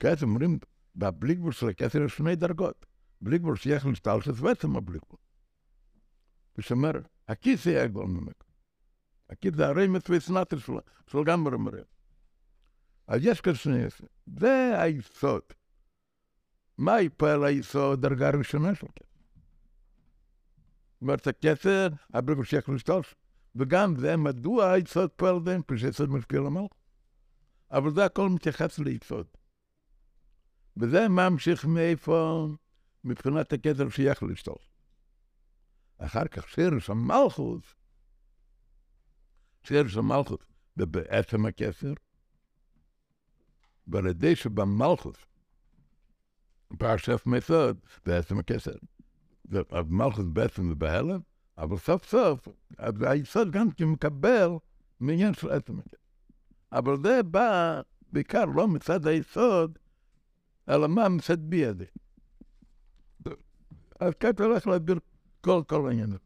כעת 0.00 0.22
אומרים, 0.22 0.58
בבלי 0.96 1.34
גבול 1.34 1.52
של 1.52 1.68
הכסר 1.68 2.02
יש 2.02 2.16
שני 2.16 2.36
דרגות. 2.36 2.86
בלי 3.20 3.38
גבול 3.38 3.56
שייך 3.56 3.86
להשתלשת 3.86 4.32
ועצם 4.36 4.76
הבלי 4.76 4.98
גבול. 4.98 5.18
ושאומר, 6.58 6.92
הכיס 7.28 7.66
יהיה 7.66 7.86
גבול 7.86 8.06
ממנו. 8.06 8.32
הכיס 9.30 9.54
זה 9.54 9.66
הרי 9.66 9.88
מצווי 9.88 10.20
סנטר 10.20 10.58
של 11.06 11.24
גמרי 11.26 11.58
מראה. 11.58 11.82
אז 13.06 13.20
יש 13.24 13.40
כאן 13.40 13.54
שני 13.54 13.84
יסוד. 13.84 14.08
זה 14.38 14.80
היסוד. 14.80 15.42
מה 16.78 17.00
יפעל 17.00 17.44
היסוד 17.44 18.00
דרגה 18.00 18.30
ראשונה 18.30 18.74
של 18.74 18.86
כסר? 18.86 19.08
זאת 20.92 21.02
אומרת, 21.02 21.26
הכסר, 21.26 21.88
הבלי 22.14 22.34
גבול 22.34 22.44
שייך 22.44 22.68
להשתלשת. 22.68 23.23
וגם 23.56 23.96
זה 23.96 24.16
מדוע 24.16 24.70
היסוד 24.70 25.10
פועל 25.10 25.38
פשוט 25.66 26.08
משפיע 26.08 26.40
למלך. 26.40 26.72
אבל 27.70 27.94
זה 27.94 28.04
הכל 28.04 28.28
מתייחס 28.28 28.78
ליסוד. 28.78 29.26
וזה 30.76 31.08
ממשיך 31.08 31.64
מאיפה, 31.64 32.48
מבחינת 33.04 33.52
הכתר 33.52 33.88
שייך 33.88 34.22
לשתול. 34.22 34.56
אחר 35.98 36.28
כך 36.28 36.48
שרש 36.48 36.90
המלכות, 36.90 37.74
שרש 39.62 39.96
המלכות, 39.96 40.44
ובעצם 40.76 41.46
הכתר, 41.46 41.92
ועל 43.86 44.06
ידי 44.06 44.36
שבמלכות, 44.36 45.26
פרשת 46.78 47.26
מסוד, 47.26 47.78
בעצם 48.06 48.38
הכתר, 48.38 48.76
המלכות 49.70 50.32
בעצם 50.32 50.68
זה 50.68 50.74
בהלם, 50.74 51.20
אבל 51.58 51.76
סוף 51.76 52.04
סוף, 52.06 52.48
היסוד 53.06 53.50
גם 53.50 53.70
כן 53.70 53.84
מקבל 53.84 54.48
מעניין 55.00 55.34
של 55.34 55.50
עצם 55.50 55.78
הכתר. 55.78 55.96
אבל 56.72 56.96
זה 57.02 57.22
בא 57.22 57.80
בעיקר 58.12 58.44
לא 58.44 58.68
מצד 58.68 59.06
היסוד, 59.06 59.78
אלא 60.68 60.88
מה 60.88 61.08
מצד 61.08 61.38
בידי. 61.40 61.84
אז 64.00 64.12
כעת 64.20 64.40
הולך 64.40 64.66
להסביר 64.66 64.98
כל 65.40 65.62
כל 65.66 65.88
העניין. 65.88 66.16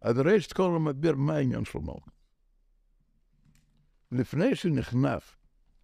אז 0.00 0.18
ראשית 0.18 0.52
כל 0.52 0.62
הוא 0.62 0.78
מסביר 0.78 1.16
מה 1.16 1.34
העניין 1.34 1.64
של 1.64 1.78
מלכות. 1.78 2.16
לפני 4.12 4.56
שנכנס 4.56 5.36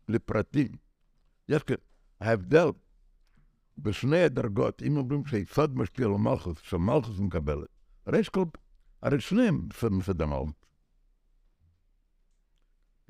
לפרטים, 0.08 0.76
יש 1.48 1.62
כאן 1.62 1.76
ההבדל 2.20 2.66
בשני 3.79 4.23
הדרגות, 4.23 4.83
אם 4.83 4.97
אומרים 4.97 5.27
שיסוד 5.27 5.77
משפיע 5.79 6.07
על 6.07 6.12
מלכות, 6.12 6.57
שמלכות 6.57 7.18
מקבלת, 7.18 7.68
ראשית 8.07 8.29
כל, 8.35 8.45
הרי 9.03 9.20
שניהם 9.20 9.68
מסד 9.91 10.23
המלכות. 10.23 10.66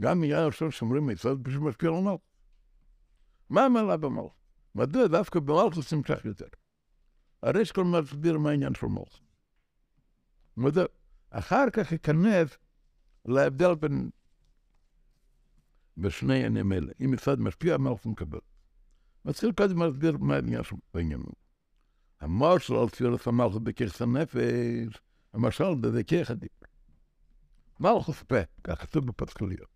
גם 0.00 0.24
עניין 0.24 0.46
ראשון 0.46 0.70
שאומרים 0.70 1.10
יסוד 1.10 1.44
פשוט 1.44 1.62
משפיע 1.62 1.90
על 1.90 1.94
מלכות. 1.94 2.20
מה 3.50 3.64
המעלה 3.64 3.96
במלכות? 3.96 4.42
מדוע 4.74 5.06
דווקא 5.06 5.40
במלכות 5.40 5.92
נמשך 5.92 6.24
יותר? 6.24 6.46
הרי 7.42 7.64
שכל 7.64 7.84
מסביר 7.84 8.38
מה 8.38 8.50
העניין 8.50 8.74
של 8.74 8.86
מלכות. 8.86 9.20
מדוע? 10.56 10.84
אחר 11.30 11.70
כך 11.72 11.92
ייכנס 11.92 12.58
להבדל 13.24 13.74
בין 13.74 14.10
בשני 15.96 16.34
עניינים 16.34 16.72
אלה. 16.72 16.92
אם 17.04 17.14
יסוד 17.14 17.40
משפיע, 17.40 17.74
המלכות 17.74 18.06
מקבל. 18.06 18.38
מתחיל 19.24 19.52
קודם 19.52 19.82
להסביר 19.82 20.16
מה 20.18 20.34
העניין 20.34 20.62
של 20.62 20.76
העניין. 20.94 21.22
המשל 22.20 22.74
על 22.74 22.88
תפילת 22.88 23.26
המלכות 23.26 23.64
בכיכס 23.64 24.02
הנפש, 24.02 25.00
המשל 25.32 25.64
זה 25.92 26.04
כיח 26.04 26.30
הדיבר. 26.30 26.66
מלכות 27.80 28.16
פה, 28.16 28.36
כך 28.64 28.82
כתוב 28.82 29.06
בפסקליות. 29.06 29.68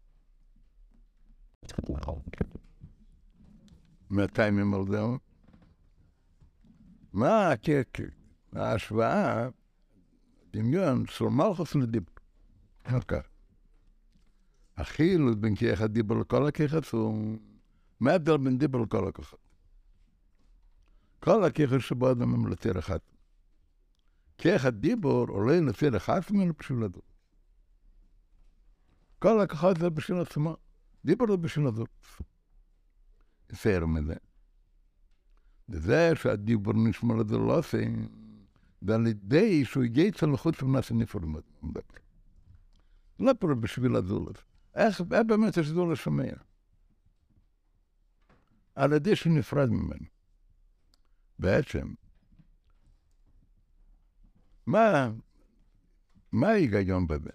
מתי 4.11 4.51
ממלדאו? 4.53 5.18
מה 7.12 7.53
ההשוואה, 8.53 9.49
דמיון 10.53 11.07
של 11.07 11.24
מלכוס 11.24 11.74
לדיבר? 11.74 12.12
אוקיי. 12.92 13.20
החילוט 14.76 15.38
בין 15.38 15.57
כיח 15.57 15.80
הדיבר 15.80 16.14
לכל 16.14 16.47
הכיחס 16.47 16.92
הוא... 16.92 17.38
מה 18.01 18.11
ההבדל 18.12 18.36
בין 18.36 18.59
דיבר 18.59 18.78
לכל 18.78 19.09
הכיחס? 19.09 19.34
כל 21.20 21.44
הכיחס 21.44 21.80
שבו 21.80 22.11
אדם 22.11 22.47
לציר 22.47 22.78
אחד. 22.78 22.99
כיח 24.38 24.64
הדיבור 24.64 25.26
עולה 25.28 25.61
לציר 25.61 25.97
אחד 25.97 26.20
ממנו 26.30 26.53
בשביל. 26.59 26.88
כל 29.18 29.40
הכיחס 29.40 29.78
זה 29.80 29.90
בשביל 29.90 30.20
עצמו. 30.20 30.57
דיבר 31.05 31.26
זה 31.26 31.36
בשביל 31.36 31.66
לדור. 31.66 31.86
יותר 33.51 33.86
מזה. 33.86 34.14
וזה 35.68 36.12
שהדיבור 36.14 36.74
נשמע 36.74 37.14
לזה 37.14 37.36
לא 37.38 37.59
עושה, 37.59 37.78
ועל 38.82 39.07
ידי 39.07 39.64
שהוא 39.64 39.84
הגיע 39.84 40.09
אצלנו 40.09 40.36
חוץ 40.36 40.62
מנאסי 40.62 40.94
נפרדות. 40.94 41.44
לא 43.20 43.32
פה 43.40 43.55
בשביל 43.55 43.97
הזולת. 43.97 44.42
איך 44.74 45.01
באמת 45.01 45.57
יש 45.57 45.66
זולת 45.66 45.97
שומע? 45.97 46.24
על 48.76 48.92
ידי 48.92 49.16
שהוא 49.16 49.32
נפרד 49.32 49.68
ממנו. 49.68 50.06
בעצם, 51.38 51.94
מה, 54.66 55.10
מה 56.32 56.48
ההיגיון 56.48 57.06
בזה? 57.06 57.30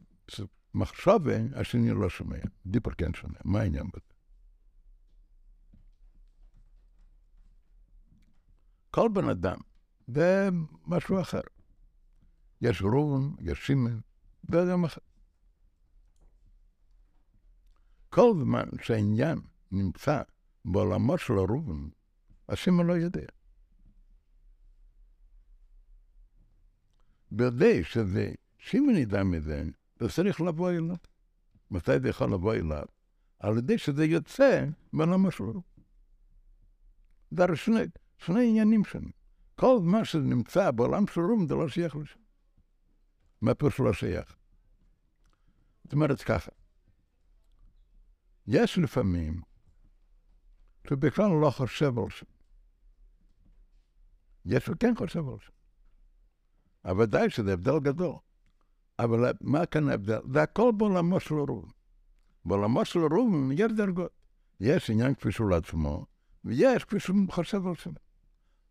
מחשבה, 0.74 1.36
השני 1.56 1.90
לא 1.90 2.10
שומע, 2.10 2.38
דיפר 2.66 2.92
כן 2.92 3.14
שומע, 3.14 3.40
מה 3.44 3.60
העניין 3.60 3.88
בזה? 3.88 4.14
כל 8.92 9.10
בן 9.14 9.30
אדם, 9.30 9.58
זה 10.08 10.50
משהו 10.86 11.22
אחר. 11.22 11.42
יש 12.62 12.82
ראובן, 12.82 13.36
יש 13.40 13.68
שמן, 13.68 14.00
זה 14.52 14.64
אדם 14.64 14.86
אחר. 14.86 15.02
כל 18.10 18.34
זמן 18.44 18.66
שהעניין 18.82 19.42
נמצא 19.72 20.22
בעולמו 20.66 21.18
של 21.18 21.34
ראובן, 21.34 21.90
השמן 22.50 22.88
לא 22.88 22.94
יודע. 22.94 23.26
בכדי 27.32 27.84
שזה, 27.84 28.34
שמן 28.58 28.96
ידע 28.96 29.24
מזה, 29.24 29.64
זה 30.00 30.10
צריך 30.10 30.42
לבוא 30.42 30.72
אליו. 30.72 30.96
מתי 31.72 32.00
זה 32.02 32.10
יכול 32.10 32.34
לבוא 32.34 32.54
אליו? 32.54 32.86
על 33.40 33.58
ידי 33.58 33.78
שזה 33.78 34.06
יוצא 34.06 34.66
בעולמו 34.94 35.32
של 35.32 35.44
ראובן. 35.44 35.62
זה 37.32 37.56
שני, 37.56 37.82
שני 38.18 38.50
עניינים 38.50 38.86
שונים. 38.86 39.12
כל 39.56 39.80
מה 39.84 40.06
שנמצא 40.06 40.72
בעולם 40.72 41.08
של 41.08 41.22
רום 41.22 41.48
זה 41.48 41.56
לא 41.56 41.70
שייך 41.70 41.96
לשם. 41.96 42.20
מה 43.42 43.54
פירוש 43.54 43.80
לא 43.80 43.94
שייך? 43.94 44.36
זאת 45.84 45.94
אומרת 45.94 46.22
ככה, 46.22 46.52
יש 48.48 48.78
לפעמים 48.78 49.42
שבכלל 50.90 51.32
לא 51.42 51.50
חושב 51.50 52.00
על 52.00 52.10
שם. 52.10 52.26
יש 54.46 54.70
וכן 54.70 54.96
חושב 54.96 55.30
על 55.30 55.40
שם. 55.40 55.52
אבל 56.86 57.04
ודאי 57.04 57.30
שזה 57.30 57.54
הבדל 57.54 57.80
גדול. 57.80 58.16
אבל 59.00 59.34
מה 59.42 59.66
כאן 59.66 59.90
ההבדל? 59.90 60.20
זה 60.34 60.42
הכל 60.42 60.72
בעולמו 60.78 61.20
של 61.20 61.36
רום. 61.36 61.66
בעולמו 62.46 62.86
של 62.86 63.00
רום 63.00 63.52
יש 63.52 63.72
דרגות. 63.78 64.12
יש 64.60 64.90
עניין 64.90 65.14
כפי 65.14 65.32
שהוא 65.32 65.50
לעצמו, 65.50 66.06
ויש 66.46 66.84
כפי 66.84 67.00
שהוא 67.00 67.16
חושב 67.32 67.68
על 67.68 67.76
שם. 67.76 67.92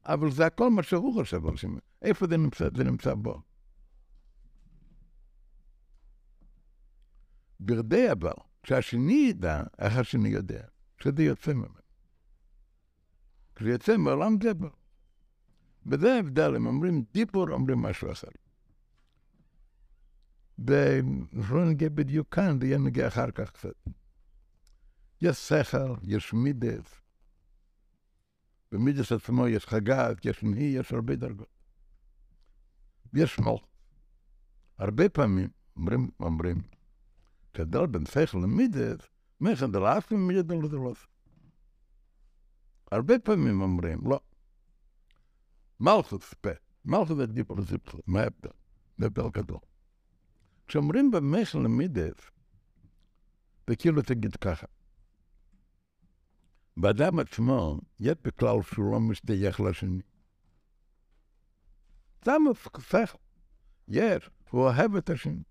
אבל 0.05 0.31
זה 0.31 0.47
הכל 0.47 0.71
מה 0.71 0.83
שהוא 0.83 1.15
חושב 1.15 1.47
על 1.47 1.57
שם. 1.57 1.77
איפה 2.03 2.27
זה 2.27 2.37
נמצא? 2.37 2.69
זה 2.77 2.85
נמצא 2.85 3.15
בו. 3.15 3.43
ברדי 7.61 8.13
אבל, 8.13 8.33
שהשני 8.67 9.27
ידע, 9.29 9.63
איך 9.79 9.97
השני 9.97 10.29
יודע, 10.29 10.63
שזה 11.03 11.23
יוצא 11.23 11.53
ממנו. 11.53 11.81
כשזה 13.61 13.71
יוצא 13.71 13.97
מעולם 13.97 14.37
דבר. 14.37 14.69
וזה 15.87 16.15
ההבדל, 16.15 16.57
הם 16.57 16.67
אומרים 16.67 17.05
דיפור, 17.13 17.51
אומרים 17.51 17.79
משהו 17.79 18.13
אחר. 18.13 18.29
ולא 20.59 21.65
נגיע 21.71 21.89
בדיוק 21.89 22.35
כאן, 22.35 22.59
ויהיה 22.61 22.79
נגיע 22.79 23.09
אחר 23.09 23.31
כך 23.31 23.51
קצת. 23.51 23.75
יש 25.21 25.37
שכל, 25.49 25.95
יש 26.03 26.33
מידס. 26.33 27.01
במידס 28.73 29.13
עצמו 29.13 29.49
יש 29.49 29.67
חגת, 29.67 30.25
יש 30.25 30.43
נהי, 30.43 30.65
יש 30.65 30.93
הרבה 30.93 31.17
דרגות. 31.17 31.49
יש 33.15 33.39
מלך. 33.39 33.61
הרבה 34.79 35.09
פעמים 35.09 35.49
אומרים, 35.77 36.11
אומרים, 36.21 36.63
כדל 37.53 37.87
בין 37.87 38.07
שכל 38.07 38.39
למידס, 38.39 39.01
מכן 39.41 39.73
דלעס 39.73 40.13
ומידס 40.13 40.71
דלעס. 40.71 41.10
הרבה 42.91 43.19
פעמים 43.19 43.61
אומרים, 43.61 44.01
לא. 44.11 44.21
מלכוס 45.81 46.35
פה, 46.35 46.51
מלכוס 46.85 47.17
זה 47.17 47.27
דיפור 47.27 47.61
זיפסל, 47.61 47.99
מה 48.07 48.21
ההבדל? 48.21 48.51
זה 48.99 49.07
הבדל 49.07 49.29
גדול. 49.33 49.59
כשאומרים 50.67 51.11
במכן 51.11 51.59
למידס, 51.59 52.31
זה 53.69 53.77
כאילו 53.77 54.03
תגיד 54.03 54.37
ככה. 54.37 54.67
באדם 56.77 57.19
עצמו, 57.19 57.81
יש 58.01 58.15
בכלל 58.25 58.63
שהוא 58.63 58.93
לא 58.93 59.01
משתייך 59.01 59.61
לשני. 59.61 60.03
זה 62.25 62.33
המפסח. 62.35 63.17
יש, 63.89 64.31
הוא 64.51 64.61
אוהב 64.61 64.97
את 64.97 65.11
השני, 65.11 65.43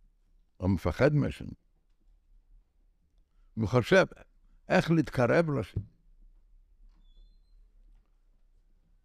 הוא 0.57 0.69
מפחד 0.69 1.13
מהשני. 1.13 1.53
הוא 3.55 3.67
חושב 3.67 4.05
איך 4.69 4.91
להתקרב 4.91 5.49
לשני. 5.51 5.83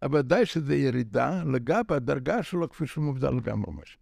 אבל 0.05 0.19
ודאי 0.19 0.45
שזה 0.45 0.75
ירידה 0.75 1.43
לגבי 1.43 1.95
הדרגה 1.95 2.43
שלו 2.43 2.69
כפי 2.69 2.87
שהוא 2.87 3.03
מובדל 3.03 3.29
לגמרי 3.29 3.71
משהו. 3.73 3.99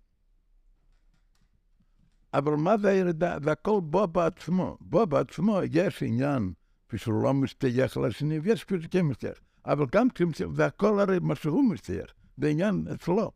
אבל 2.33 2.55
מה 2.55 2.77
זה 2.77 2.89
הירידה? 2.89 3.37
זה 3.43 3.51
הכל 3.51 3.81
בו 3.83 4.07
בעצמו. 4.07 4.77
בו 4.81 5.07
בעצמו 5.07 5.59
יש 5.71 6.03
עניין 6.03 6.53
כשהוא 6.89 7.23
לא 7.23 7.33
משתייך 7.33 7.97
לשני, 7.97 8.39
ויש 8.39 8.63
כשהוא 8.63 8.79
כן 8.91 9.01
משתייך. 9.01 9.39
אבל 9.65 9.85
גם 9.91 10.09
כשהוא 10.09 10.55
זה 10.55 10.65
הכל 10.65 10.99
הרי 10.99 11.19
מה 11.19 11.35
שהוא 11.35 11.63
משתייך, 11.63 12.13
זה 12.37 12.47
עניין 12.47 12.87
אצלו. 12.93 13.31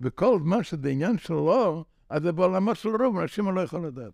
וכל 0.00 0.38
זמן 0.42 0.62
שזה 0.62 0.88
עניין 0.88 1.18
שלו, 1.18 1.84
אז 2.08 2.22
זה 2.22 2.32
בעולמו 2.32 2.74
של 2.74 2.88
רוב, 2.88 3.18
אנשים 3.18 3.54
לא 3.54 3.60
יכולים 3.60 3.86
לדעת. 3.86 4.12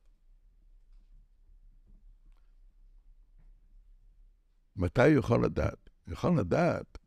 מתי 4.76 5.02
הוא 5.02 5.18
יכול 5.18 5.44
לדעת? 5.44 5.90
הוא 6.06 6.12
יכול 6.12 6.38
לדעת 6.38 6.98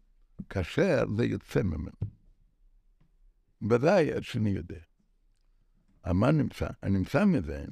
כאשר 0.49 1.03
זה 1.17 1.25
יוצא 1.25 1.63
ממנו. 1.63 1.91
ודאי 3.69 4.13
השני 4.13 4.49
יודע. 4.49 4.79
מה 6.05 6.31
נמצא? 6.31 6.67
הנמצא 6.81 7.25
מזה 7.25 7.65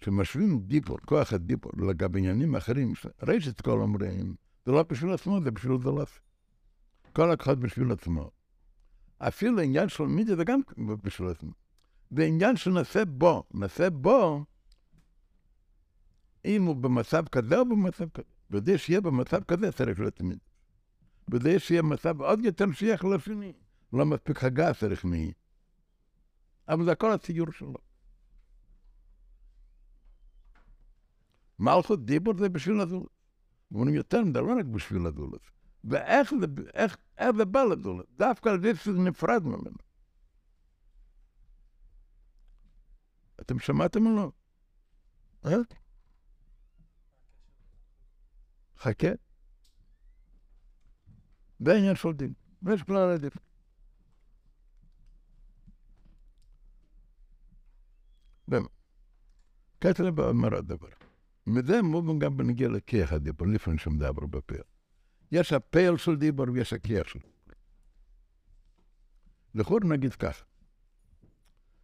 כשמשווים 0.00 0.60
דיפור, 0.60 0.98
כוח 1.06 1.32
הדיפור, 1.32 1.72
לגבי 1.78 2.18
עניינים 2.18 2.56
אחרים, 2.56 2.92
רשת 3.22 3.60
כל 3.60 3.70
אומרים, 3.80 4.34
זה 4.66 4.72
לא 4.72 4.82
בשביל 4.82 5.12
עצמו, 5.12 5.40
זה 5.44 5.50
בשביל 5.50 5.78
זולף. 5.82 6.20
כל 7.12 7.34
אחד 7.34 7.60
בשביל 7.60 7.92
עצמו. 7.92 8.30
אפילו 9.18 9.60
עניין 9.60 9.88
של 9.88 10.04
מידי 10.04 10.36
זה 10.36 10.44
גם 10.44 10.60
בשביל 11.02 11.28
עצמו. 11.28 11.52
ועניין 12.10 12.56
של 12.56 12.70
נעשה 12.70 13.04
בו, 13.04 13.44
נעשה 13.54 13.90
בו, 13.90 14.44
אם 16.44 16.64
הוא 16.64 16.76
במצב 16.76 17.28
כזה 17.28 17.58
או 17.58 17.64
במצב 17.64 18.08
כזה. 18.08 18.28
וכדי 18.50 18.78
שיהיה 18.78 19.00
במצב 19.00 19.44
כזה 19.44 19.72
צריך 19.72 20.00
להיות 20.00 20.20
מידי. 20.20 20.47
וכדי 21.32 21.58
שיהיה 21.58 21.82
מצב 21.82 22.20
עוד 22.20 22.40
יותר 22.44 22.72
שייך 22.72 23.04
לשני. 23.04 23.52
לא 23.92 24.06
מספיק 24.06 24.44
הגה 24.44 24.74
צריך 24.74 25.04
מי. 25.04 25.32
אבל 26.68 26.84
זה 26.84 26.92
הכל 26.92 27.12
הציור 27.12 27.52
שלו. 27.52 27.74
מלכות 31.58 32.04
דיבור 32.04 32.34
זה 32.38 32.48
בשביל 32.48 32.80
הזולת. 32.80 33.08
אומרים 33.74 33.94
יותר 33.94 34.24
מדי, 34.24 34.38
לא 34.38 34.58
רק 34.58 34.64
בשביל 34.64 35.06
הזולת. 35.06 35.40
ואיך 35.84 36.30
זה, 36.40 36.46
איך, 36.74 36.96
איך 37.18 37.36
זה 37.36 37.44
בא 37.44 37.62
לזולת? 37.64 38.06
דווקא 38.16 38.48
על 38.48 38.62
זה 38.62 38.74
שזה 38.74 38.98
נפרד 38.98 39.42
ממנו. 39.42 39.78
אתם 43.40 43.58
שמעתם 43.58 44.06
או 44.06 44.16
לא? 44.16 44.32
אה? 45.44 45.56
חכה. 48.76 49.27
זה 51.60 51.76
עניין 51.76 51.94
של 51.94 52.12
דין. 52.12 52.32
ויש 52.62 52.82
כלל 52.82 53.10
עדיף. 53.10 53.36
באמת. 58.48 58.68
כתב 59.80 60.20
אומר 60.20 60.54
הדבר. 60.54 60.88
מזה 61.46 61.82
מובן 61.82 62.18
גם 62.18 62.36
בנגיע 62.36 62.68
לכיח 62.68 63.12
הדיבור, 63.12 63.46
לפני 63.46 63.78
שמדבר 63.78 64.26
בפייל. 64.26 64.62
יש 65.32 65.52
הפייל 65.52 65.96
של 65.96 66.16
דיבור 66.16 66.46
ויש 66.52 66.72
הכיח 66.72 67.08
של 67.08 67.18
דיבור. 67.18 67.34
לכאורה 69.54 69.80
נגיד 69.84 70.14
ככה, 70.14 70.44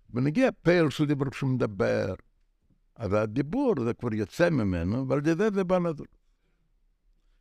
בנגיע 0.08 0.48
פייל 0.62 0.90
של 0.90 1.06
דיבור 1.06 1.30
כשהוא 1.30 1.50
מדבר, 1.50 2.14
אז 2.96 3.12
הדיבור 3.12 3.74
זה 3.84 3.94
כבר 3.94 4.14
יוצא 4.14 4.50
ממנו, 4.50 5.08
ועל 5.08 5.26
ידי 5.26 5.44
זה 5.54 5.64
בא 5.64 5.78
לדור. 5.78 6.06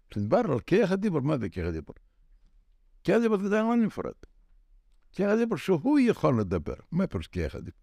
כשנדבר 0.09 0.41
על 0.51 0.59
כיח 0.59 0.91
הדיבור, 0.91 1.21
מה 1.21 1.37
זה 1.37 1.49
כיח 1.49 1.65
הדיבור? 1.65 1.95
כיח 3.03 3.15
הדיבור 3.15 3.37
זה 3.37 3.49
לא 3.49 3.75
נפרד. 3.75 4.13
כיח 5.11 5.29
הדיבור 5.29 5.57
שהוא 5.57 5.99
יכול 5.99 6.39
לדבר, 6.39 6.73
מה 6.91 7.07
פירוש 7.07 7.27
כיח 7.27 7.55
הדיבור? 7.55 7.79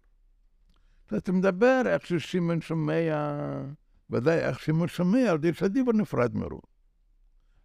אתה 1.17 1.31
מדבר 1.31 1.81
איך 1.85 2.07
ששמעון 2.07 2.61
שומע 2.61 2.93
ודאי, 4.09 4.39
איך 4.39 4.59
שהוא 4.59 4.87
שומע 4.87 5.31
על 5.31 5.37
דין 5.37 5.53
שהדיבור 5.53 5.93
נפרד 5.93 6.35
מרוב. 6.35 6.61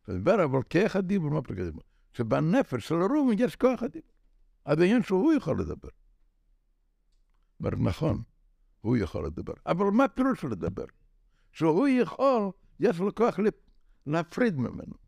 דבר, 0.08 0.44
אבל 0.44 0.62
כיח 0.62 0.96
הדיבור, 0.96 1.30
מה 1.30 1.42
פרק 1.42 1.58
הדיבור? 1.58 1.82
שבנפש 2.12 2.88
של 2.88 2.94
הרוב 2.94 3.30
יש 3.38 3.56
כוח 3.56 3.82
הדיבור. 3.82 4.10
אז 4.64 4.78
העניין 4.80 5.02
שהוא 5.02 5.32
יכול 5.32 5.60
לדבר. 5.60 5.88
אומר, 7.60 7.70
נכון, 7.76 8.22
הוא 8.80 8.96
יכול 8.96 9.26
לדבר. 9.26 9.54
אבל 9.66 9.84
מה 9.84 10.08
פירוש 10.08 10.44
לדבר? 10.44 10.84
שהוא 11.52 11.88
יכול, 11.88 12.50
יש 12.80 12.98
לו 12.98 13.14
כוח 13.14 13.38
להפריד 14.06 14.56
ממנו. 14.56 15.05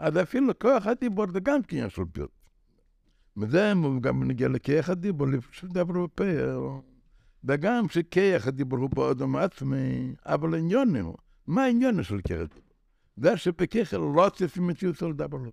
אז 0.00 0.16
אפילו 0.22 0.58
כוח 0.58 0.86
הדיבור 0.86 1.26
זה 1.32 1.40
גם 1.40 1.62
כן 1.62 1.76
יש 1.76 1.96
לו 1.96 2.12
פירוש. 2.12 2.30
מזה 3.36 3.72
גם 4.00 4.24
נגיע 4.24 4.48
לכיח 4.48 4.90
הדיבור, 4.90 5.26
לפני 5.26 5.52
שדבר 5.52 6.06
בפה, 6.06 6.24
וגם 7.44 7.88
שכיח 7.88 8.46
הדיבור 8.46 8.78
הוא 8.78 8.90
באדם 8.90 9.36
עצמי, 9.36 10.14
אבל 10.26 10.54
עניון 10.54 10.96
הוא. 10.96 11.16
מה 11.46 11.64
העניון 11.64 12.02
של 12.02 12.20
כיח 12.20 12.40
הדיבור? 12.40 12.62
זה 13.16 13.36
שפכיח 13.36 13.94
לא 13.94 14.30
צריך 14.36 14.58
מציאות 14.58 14.96
של 14.96 15.12
דבר 15.12 15.38
לא. 15.38 15.50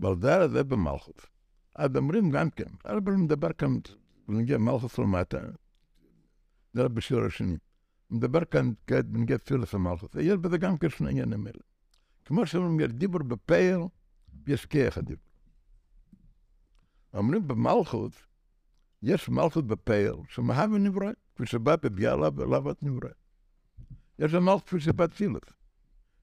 ועל 0.00 0.14
דרך 0.14 0.46
זה 0.46 0.64
במלכות. 0.64 1.26
אז 1.74 1.96
אומרים 1.96 2.30
גם 2.30 2.50
כן, 2.50 2.72
אבל 2.84 3.12
מדבר 3.12 3.52
כאן, 3.52 3.78
בנגיע 4.28 4.58
מלכות 4.58 4.98
למטה, 4.98 5.38
זה 6.72 6.88
בשיר 6.88 7.24
השני. 7.24 7.56
מדבר 8.12 8.44
כאן 8.44 8.72
כעת 8.86 9.06
בנגיע 9.06 9.36
תפילת 9.36 9.74
המלכות. 9.74 10.16
יש 10.20 10.34
בזה 10.34 10.58
גם 10.58 10.78
כן 10.78 10.88
שני 10.88 11.10
עניינים 11.10 11.46
אלה. 11.46 11.62
כמו 12.24 12.46
שאומרים, 12.46 12.86
דיבור 12.86 13.22
בפייל, 13.22 13.80
יש 14.46 14.66
כיח 14.66 14.98
הדיבור. 14.98 15.24
אומרים 17.14 17.48
במלכות, 17.48 18.12
יש 19.02 19.28
מלכות 19.28 19.66
בפייל, 19.66 20.14
שמהווה 20.28 20.78
נברא, 20.78 21.10
כפי 21.34 21.46
שבא 21.46 21.76
בביאה 21.76 22.16
לאהבת 22.16 22.82
נברא. 22.82 23.10
יש 24.18 24.34
מלכות 24.34 24.64
כפי 24.64 24.80
שבא 24.80 25.06
תפילת. 25.06 25.52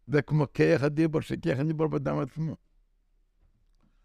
זה 0.07 0.21
כמו 0.21 0.45
כיח 0.53 0.83
הדיבור, 0.83 1.21
שכיח 1.21 1.59
הדיבור 1.59 1.87
בדם 1.87 2.19
עצמו. 2.19 2.55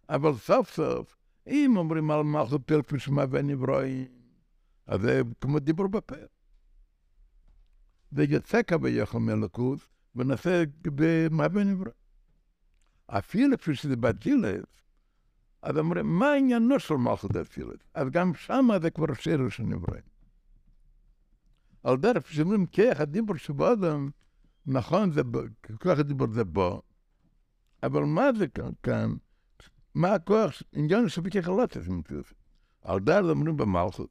אבל 0.08 0.34
סוף 0.34 0.70
סוף, 0.70 1.16
אם 1.46 1.74
אומרים 1.76 2.10
על 2.10 2.22
מלכות 2.22 2.62
פייל 2.66 2.82
כפי 2.82 2.98
שמהווה 2.98 3.42
נברא, 3.42 3.82
אז 4.86 5.00
זה 5.00 5.22
כמו 5.40 5.58
דיבור 5.58 5.86
בפייל. 5.86 6.26
זה 8.16 8.24
יוצא 8.24 8.62
כביכול 8.62 9.20
מלכות, 9.20 9.78
ונעשה 10.16 10.62
במהווה 10.82 11.64
נברא. 11.64 11.90
אפילו 13.06 13.58
כפי 13.58 13.74
שזה 13.74 13.96
בתפילת, 13.96 14.64
אז 15.62 15.76
אומרים, 15.78 16.18
מה 16.18 16.32
עניינו 16.32 16.80
של 16.80 16.94
מלכות 16.94 17.36
אצילת? 17.36 17.84
אז 17.94 18.10
גם 18.10 18.34
שמה 18.34 18.78
זה 18.78 18.90
כבר 18.90 19.14
שיר 19.14 19.48
של 19.48 19.62
נבראים. 19.62 20.02
על 21.82 21.96
דרך 21.96 22.32
שאומרים, 22.32 22.66
כיח 22.66 23.00
הדיבור 23.00 23.36
שבאדם, 23.36 24.10
נכון, 24.66 25.12
זה 25.12 25.22
כוח 25.82 25.98
הדיבור 25.98 26.26
זה 26.32 26.44
בו, 26.44 26.82
אבל 27.82 28.02
מה 28.02 28.28
זה 28.38 28.46
כאן? 28.82 29.14
מה 29.94 30.12
הכוח, 30.12 30.62
עניין 30.72 31.08
שבכך 31.08 31.48
לא 31.48 31.64
מציאות. 31.88 32.32
על 32.82 33.00
דרך 33.00 33.26
אומרים 33.30 33.56
במלכות, 33.56 34.10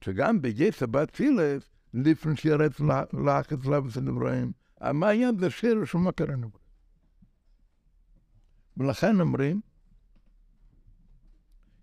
שגם 0.00 0.42
בגייס 0.42 0.82
הבת 0.82 1.10
תפילת, 1.10 1.73
לפני 1.94 2.36
שירד 2.36 2.72
לחץ 3.26 3.66
לבס 3.66 3.96
הנבראים, 3.96 4.52
מה 4.94 5.08
העניין 5.08 5.38
זה 5.38 5.50
שיר 5.50 5.84
של 5.84 5.98
מכר 5.98 6.32
הנבראים. 6.32 6.64
ולכן 8.76 9.20
אומרים, 9.20 9.60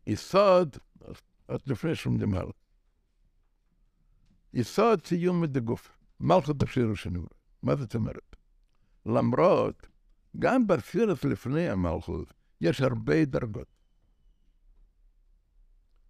יסוד, 0.08 0.78
עוד 1.46 1.62
לפני 1.68 1.96
שלומדים 1.96 2.34
הלאה. 2.34 2.52
יסוד 4.54 5.06
סיום 5.06 5.46
דגוף, 5.46 5.98
מלכות 6.20 6.58
בספירה 6.58 6.96
שנברא. 6.96 7.28
מה 7.64 7.76
זאת 7.76 7.96
אומרת? 7.96 8.36
למרות, 9.06 9.88
גם 10.40 10.68
בספירת 10.68 11.26
לפני 11.26 11.70
המלכות, 11.70 12.34
יש 12.62 12.82
הרבה 12.82 13.26
דרגות. 13.26 13.68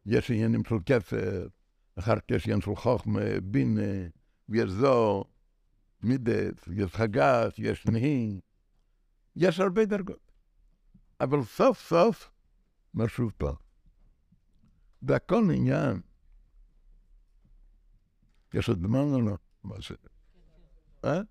יש 0.05 0.31
עניינים 0.31 0.63
של 0.65 0.75
כסף, 0.85 1.60
אחר 1.99 2.13
יש 2.31 2.45
עניין 2.45 2.61
של 2.61 2.75
חוכמה, 2.75 3.21
בינה, 3.43 4.07
ויש 4.49 4.69
זו, 4.69 5.23
יש 6.03 6.91
חגת, 6.91 7.53
יש 7.57 7.85
נהי, 7.85 8.41
יש 9.35 9.59
הרבה 9.59 9.85
דרגות. 9.85 10.31
אבל 11.19 11.43
סוף 11.43 11.79
סוף, 11.79 12.31
משהו 12.93 13.29
פה. 13.37 13.51
והכל 15.01 15.43
עניין. 15.55 16.01
יש 18.53 18.69
עוד 18.69 18.79
זמן 18.79 19.13
או 19.13 19.21
לא? 19.21 19.37
מה 19.63 19.75
זה? 19.89 19.95
אה? 21.05 21.21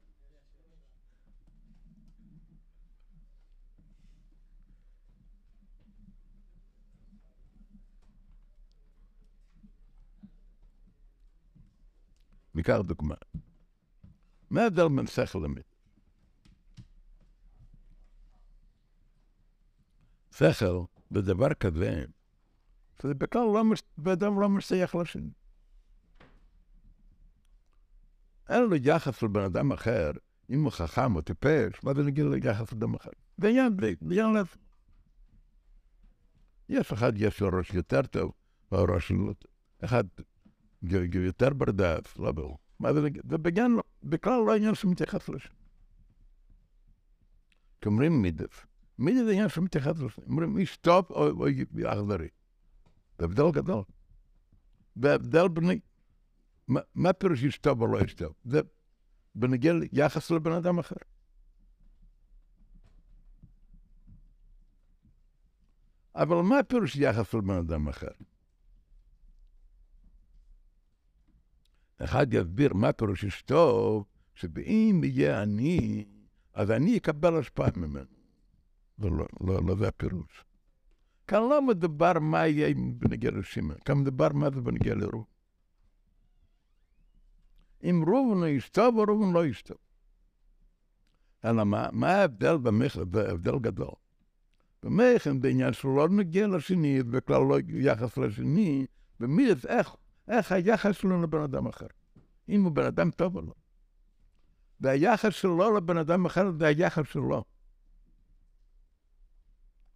ניקח 12.54 12.76
דוגמה. 12.84 13.14
מה 14.50 14.62
ההבדל 14.62 14.88
בין 14.88 15.06
שכל 15.06 15.38
למידה? 15.38 15.60
שכל, 20.32 20.84
בדבר 21.10 21.54
כזה, 21.54 22.04
זה 23.02 23.14
בכלל 23.14 23.42
לא, 23.42 23.64
מש... 23.64 23.82
באדם 23.98 24.40
לא 24.40 24.48
משייך 24.48 24.94
לשני. 24.94 25.30
אין 28.48 28.62
לו 28.62 28.76
יחס 28.76 29.22
לבן 29.22 29.40
אדם 29.40 29.72
אחר, 29.72 30.10
אם 30.50 30.64
הוא 30.64 30.72
חכם 30.72 31.16
או 31.16 31.20
טיפש, 31.20 31.84
מה 31.84 31.94
זה 31.94 32.02
נגיד 32.02 32.24
לו 32.24 32.36
יחס 32.36 32.72
לאדם 32.72 32.94
אחר? 32.94 33.10
זה 33.38 33.48
עניין 33.48 33.76
זה 33.80 33.86
עניין 34.00 34.32
לעצמו. 34.32 34.62
יש 36.68 36.92
אחד, 36.92 37.12
יש 37.16 37.40
לו 37.40 37.48
ראש 37.52 37.74
יותר 37.74 38.02
טוב, 38.02 38.32
או 38.72 38.84
ראש 38.84 39.08
שלו 39.08 39.26
לא 39.26 39.32
טוב. 39.32 39.50
אחד 39.84 40.04
יותר 40.82 41.50
ברדף, 41.50 42.18
לא 42.18 42.32
ברור. 42.32 42.58
זה? 42.92 43.08
זה 43.30 43.38
בעניין, 43.38 43.78
בכלל 44.02 44.40
לא 44.46 44.56
עניין 44.56 44.74
שמתייחס 44.74 45.28
לשני. 45.28 45.56
כי 47.80 47.88
אומרים 47.88 48.22
מידף. 48.22 48.66
מידף 48.98 49.24
זה 49.24 49.30
עניין 49.30 49.48
שמתייחס 49.48 49.98
לשני. 49.98 50.24
אומרים 50.28 50.58
איש 50.58 50.76
טוב 50.76 51.06
או 51.10 51.46
אכזרי. 51.86 52.28
זה 53.18 53.24
הבדל 53.24 53.50
גדול. 53.52 53.82
והבדל 54.96 55.48
בני... 55.48 55.80
מה, 56.68 56.80
מה 56.94 57.12
פירוש 57.12 57.44
איש 57.44 57.58
טוב 57.58 57.82
או 57.82 57.86
לא 57.86 58.00
איש 58.00 58.14
טוב? 58.14 58.32
זה 58.44 58.60
בנגיע 59.34 59.72
ליחס 59.92 60.30
לבן 60.30 60.52
אדם 60.52 60.78
אחר. 60.78 60.96
אבל 66.14 66.36
מה 66.36 66.62
פירוש 66.62 66.96
יחס 66.96 67.34
לבן 67.34 67.54
אדם 67.54 67.88
אחר? 67.88 68.10
אחד 72.04 72.34
יסביר 72.34 72.74
מה 72.74 72.92
פירוש 72.92 73.24
איש 73.24 73.42
טוב, 73.42 74.04
שאם 74.34 75.00
יהיה 75.04 75.42
אני, 75.42 76.04
אז 76.54 76.70
אני 76.70 76.96
אקבל 76.96 77.38
השפעה 77.38 77.68
ממנו. 77.76 78.04
זה 78.98 79.10
לא, 79.10 79.26
לא, 79.40 79.60
לא 79.66 79.74
זה 79.76 79.88
הפירוש. 79.88 80.44
כאן 81.26 81.38
לא 81.38 81.62
מדובר 81.62 82.12
מה 82.20 82.46
יהיה 82.46 82.74
בנגיע 82.74 83.30
לשמעון, 83.30 83.78
כאן 83.84 83.98
מדובר 83.98 84.28
מה 84.32 84.50
זה 84.50 84.60
בנגיע 84.60 84.94
לרוב. 84.94 85.26
אם 87.84 88.04
ראובן 88.06 88.44
איש 88.44 88.68
טוב 88.68 88.98
או 88.98 89.32
לא 89.32 89.44
איש 89.44 89.62
טוב. 89.62 89.76
אלא 91.44 91.64
מה, 91.64 91.88
מה 91.92 92.08
ההבדל 92.08 92.56
במכר, 92.56 93.04
זה 93.12 93.30
הבדל 93.30 93.58
גדול. 93.58 93.94
במכר, 94.82 95.34
בעניין 95.40 95.72
שלא 95.72 96.08
נגיע 96.08 96.46
לשני, 96.46 97.02
בכלל 97.02 97.42
לא 97.42 97.58
יחס 97.68 98.18
לשני, 98.18 98.86
ומי 99.20 99.54
זה 99.54 99.68
איך, 99.68 99.96
איך 100.30 100.52
היחס 100.52 100.96
שלו 100.96 101.22
לבן 101.22 101.42
אדם 101.42 101.66
אחר. 101.66 101.86
אם 102.48 102.64
הוא 102.64 102.72
בן 102.72 102.84
אדם 102.84 103.10
טוב 103.10 103.36
או 103.36 103.42
לא. 103.42 103.52
והיחס 104.80 105.34
שלו 105.34 105.76
לבן 105.76 105.96
אדם 105.96 106.26
אחר 106.26 106.52
זה 106.58 106.66
היחס 106.66 107.04
שלו. 107.06 107.44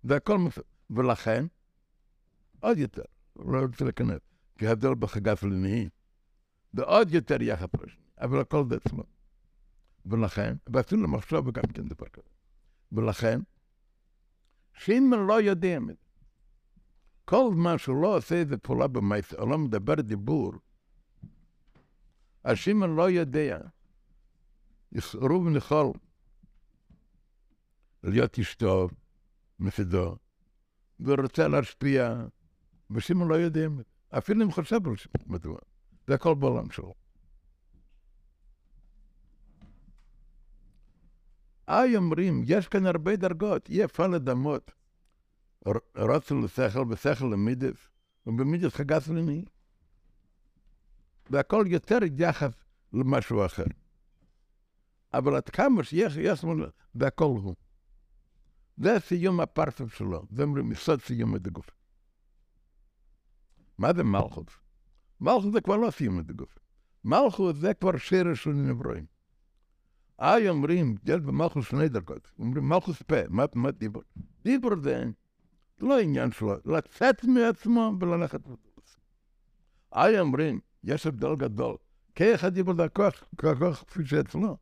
והכל 0.05 0.39
מפ... 0.39 0.59
ולכן, 0.91 1.47
עוד 2.61 2.79
יותר, 2.79 3.03
לא 3.37 3.59
רוצה 3.59 3.85
להיכנס, 3.85 4.21
ההבדל 4.61 4.95
בחגת 4.95 5.43
לנהי, 5.43 5.89
ועוד 6.75 7.11
יותר 7.11 7.43
יחס 7.43 7.69
לשני, 7.83 8.05
אבל 8.21 8.41
הכל 8.41 8.65
זה 8.69 8.77
אצלו. 8.77 9.05
ולכן, 10.07 10.57
ואפילו 10.67 11.03
למחשוב 11.03 11.51
גם 11.51 11.63
כן 11.63 11.89
דבר 11.89 12.09
כזה. 12.09 12.29
ולכן, 12.93 13.41
שאם 14.73 15.11
לא 15.29 15.41
יודע 15.41 15.81
מזה, 15.81 16.04
כל 17.25 17.51
זמן 17.55 17.79
שהוא 17.79 18.03
לא 18.03 18.17
עושה 18.17 18.35
איזה 18.35 18.57
פעולה 18.57 18.87
במעשה, 18.87 19.37
או 19.37 19.47
לא 19.47 19.59
מדבר 19.59 19.95
דיבור, 19.95 20.53
שמעון 22.55 22.97
לא 22.97 23.11
יודע, 23.11 23.59
ראובן 25.15 25.57
יכול 25.57 25.93
להיות 28.03 28.39
איש 28.39 28.55
טוב, 28.55 28.91
מפדו, 29.59 30.17
ורוצה 31.01 31.49
להשפיע, 31.49 32.25
ושמעון 32.91 33.29
לא 33.29 33.35
יודע, 33.35 33.67
אפילו 34.19 34.45
אם 34.45 34.53
חושב 34.53 34.89
על 34.89 34.97
שמעון, 34.97 35.33
מדוע. 35.33 35.59
זה 36.07 36.15
הכל 36.15 36.35
בעולם 36.35 36.71
שלו. 36.71 36.95
איי 41.69 41.97
אומרים, 41.97 42.43
יש 42.47 42.69
כאן 42.69 42.87
הרבה 42.87 43.17
דרגות, 43.17 43.69
אי 43.69 43.85
אפשר 43.85 44.07
לדמות. 44.07 44.71
רצו 45.97 46.41
לשכל 46.41 46.85
ושכל 46.91 47.25
למידס, 47.25 47.89
ובמידס 48.27 48.75
חגס 48.75 49.09
למי. 49.09 49.45
והכל 51.31 51.65
יותר 51.69 51.99
יחס 52.19 52.53
למשהו 52.93 53.47
אחר. 53.47 53.65
אבל 55.15 55.37
עד 55.37 55.49
כמה 55.49 55.85
שיש, 55.85 56.17
יש 56.17 56.45
לנו, 56.45 56.65
והכל 56.95 57.25
הוא. 57.25 57.55
זה 58.77 58.97
סיום 59.01 59.41
הפרצוף 59.41 59.95
שלו, 59.95 60.23
זה 60.31 60.45
יסוד 60.73 61.01
סיום 61.01 61.35
הדגוף. 61.35 61.71
מה 63.79 63.93
זה 63.97 64.05
מלכות? 64.05 64.51
מלכות 65.21 65.53
זה 65.53 65.61
כבר 65.61 65.77
לא 65.77 65.91
סיום 65.91 66.19
הדגוף. 66.19 66.59
מלכות 67.05 67.57
זה 67.57 67.75
כבר 67.75 67.97
שרש 67.97 68.45
של 68.45 68.51
נברואים. 68.51 69.07
איי 70.21 70.49
אומרים, 70.49 70.97
יש 71.05 71.21
במלכות 71.21 71.63
שני 71.63 71.89
דרגות. 71.89 72.31
אומרים 72.39 72.69
מלכות 72.69 73.03
פה, 73.03 73.17
מה, 73.29 73.71
דיבור? 73.71 74.03
דיבור 74.43 74.71
זה 74.83 75.05
לא 75.79 76.01
עניין 76.01 76.33
שלו, 76.33 76.55
לצאת 76.65 77.25
מעצמו 77.25 77.93
וללכת 78.01 78.41
לדרוס. 78.41 78.97
איי 79.95 80.21
אומרים, 80.21 80.61
יש 80.85 81.07
הבדל 81.07 81.37
גדול. 81.37 81.77
כאחד 82.15 82.55
דיבור 82.55 82.75
זה 82.77 82.85
הכוח, 82.85 83.25
כוח 83.41 83.85
כפי 83.85 84.07
שאצלו. 84.07 84.57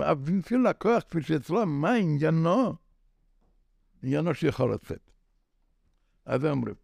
אפילו 0.00 0.68
הכוח 0.68 1.02
כפי 1.02 1.22
שאצלו, 1.22 1.66
מה 1.66 1.94
עניינו? 1.94 2.74
עניינו 4.02 4.34
שיכול 4.34 4.74
לצאת. 4.74 5.10
אז 6.24 6.44
אומרים, 6.44 6.74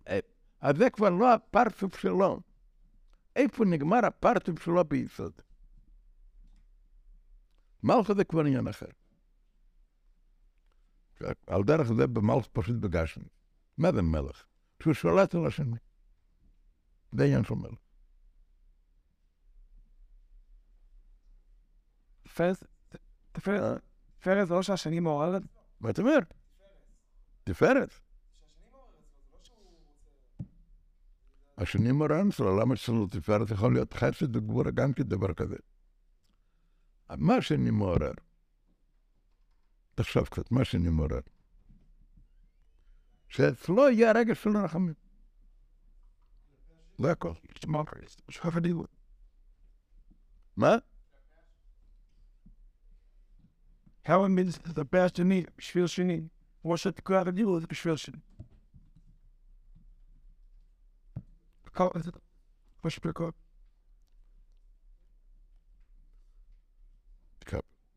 אז 0.61 0.77
זה 0.77 0.91
כבר 0.91 1.11
לא 1.11 1.35
הפרצוף 1.35 1.99
שלו. 1.99 2.41
איפה 3.37 3.65
נגמר 3.65 4.07
הפרצוף 4.07 4.65
שלו 4.65 4.85
ביסוד? 4.85 5.33
מלכה 7.83 8.15
זה 8.15 8.25
כבר 8.25 8.41
עניין 8.41 8.69
אחר. 8.69 8.87
על 11.47 11.65
דרך 11.65 11.93
זה 11.93 12.07
במלך 12.07 12.47
פשוט 12.53 12.77
בגשמי. 12.77 13.29
מה 13.79 13.93
זה 13.93 14.03
מלך? 14.03 14.45
שהוא 14.83 14.95
שולט 14.95 15.35
על 15.35 15.47
השני. 15.47 15.77
זה 17.13 17.25
עניין 17.25 17.45
של 17.45 17.55
מלך. 17.55 17.79
תפארת 23.33 24.49
זה 24.49 24.55
לא 24.55 24.63
שהשני 24.63 25.01
מעוררת? 25.01 25.43
מה 25.81 25.91
אתה 25.91 26.03
אומר? 26.03 26.19
תפארת. 27.45 27.95
השני 31.59 31.93
מעורר 31.93 32.29
אצלו, 32.29 32.61
למה 32.61 32.75
אצלנו 32.75 33.07
תפארת 33.07 33.51
יכול 33.51 33.73
להיות 33.73 33.95
חסד 33.95 34.37
וגבורה 34.37 34.71
גם 34.71 34.93
כדבר 34.93 35.35
כזה? 35.35 35.57
מה 37.17 37.37
השני 37.37 37.71
מעורר? 37.71 38.13
תחשוב 39.99 40.27
קצת, 40.27 40.51
מה 40.51 40.61
השני 40.61 40.89
מעורר? 40.89 41.21
שאצלו 43.29 43.91
יהיה 43.91 44.11
הרגש 44.11 44.43
של 44.43 44.57
רחמים. 44.57 44.95
זה 46.99 47.11
הכל. 47.13 47.33
מה? 50.57 50.75
כמה 54.05 54.29
מידס 54.29 54.59
לטפח 54.67 55.07
שני 55.17 55.45
בשביל 55.57 55.87
שני, 55.87 56.29
כמו 56.63 56.77
שתקרא 56.77 57.23
רגיל 57.23 57.47
זה 57.61 57.67
בשביל 57.67 57.97
שני. 57.97 58.19
פשוט 62.81 63.07
בכל. 63.07 63.31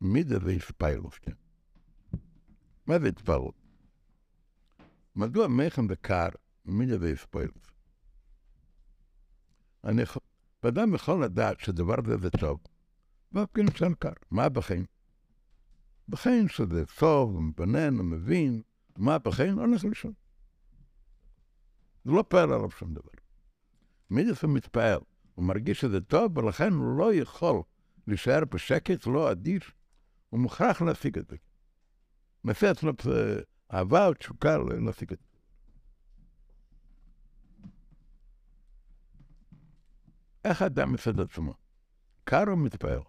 מידה 0.00 0.38
כן. 1.20 1.41
מה 2.86 2.98
זה 2.98 3.08
התפרעות? 3.08 3.54
מדוע 5.16 5.48
מייכם 5.48 5.86
וקר 5.88 6.28
מידה 6.64 6.98
זה 6.98 7.12
הספיילוס? 7.12 7.70
אני, 9.84 10.02
ואדם 10.62 10.94
יכול 10.94 11.24
לדעת 11.24 11.60
שדבר 11.60 11.94
זה 12.06 12.16
זה 12.16 12.30
טוב, 12.30 12.60
ואף 13.32 13.48
כן 13.54 13.68
אפשר 13.68 13.86
קר. 13.98 14.12
מה 14.30 14.48
בחיים? 14.48 14.84
בחיים 16.08 16.48
שזה 16.48 16.86
טוב, 16.86 17.34
הוא 17.34 17.42
מבנן, 17.42 17.96
הוא 17.98 18.04
מבין, 18.04 18.62
מה 18.98 19.18
בחיים? 19.18 19.58
הולך 19.58 19.84
לישון. 19.84 20.12
זה 22.04 22.10
לא 22.10 22.24
פועל 22.28 22.52
עליו 22.52 22.70
שום 22.70 22.94
דבר. 22.94 23.10
מידה 24.10 24.32
זה 24.32 24.46
מתפעל, 24.46 25.00
הוא 25.34 25.44
מרגיש 25.44 25.80
שזה 25.80 26.00
טוב, 26.00 26.38
ולכן 26.38 26.72
הוא 26.72 26.98
לא 26.98 27.14
יכול 27.14 27.62
להישאר 28.06 28.44
בשקט, 28.44 29.06
לא 29.06 29.32
אדיש, 29.32 29.72
הוא 30.30 30.40
מוכרח 30.40 30.82
להשיג 30.82 31.18
את 31.18 31.28
זה. 31.30 31.36
נעשה 32.44 32.70
אצלו 32.70 32.92
אה, 33.06 33.40
אהבה 33.72 34.14
תשוקה 34.18 34.58
להשיג 34.58 35.12
את 35.12 35.18
זה. 35.18 35.32
איך 40.44 40.62
האדם 40.62 40.92
מסד 40.92 41.20
עצמו? 41.20 41.54
קר 42.24 42.44
או 42.48 42.56
מתפעל? 42.56 43.00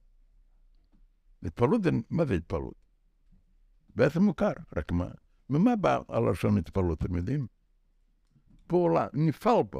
התפעלות 1.44 1.84
זה, 1.84 1.90
מה 2.10 2.26
זה 2.26 2.34
התפעלות? 2.34 2.74
בעצם 3.96 4.24
הוא 4.24 4.36
קר, 4.36 4.54
רק 4.78 4.92
מה? 4.92 5.08
ממה 5.50 5.76
בא 5.76 6.00
הלשון 6.10 6.58
התפעלות, 6.58 7.00
אתם 7.04 7.16
יודעים? 7.16 7.48
פעולה, 8.68 9.08
נפעל 9.14 9.64
בו, 9.72 9.80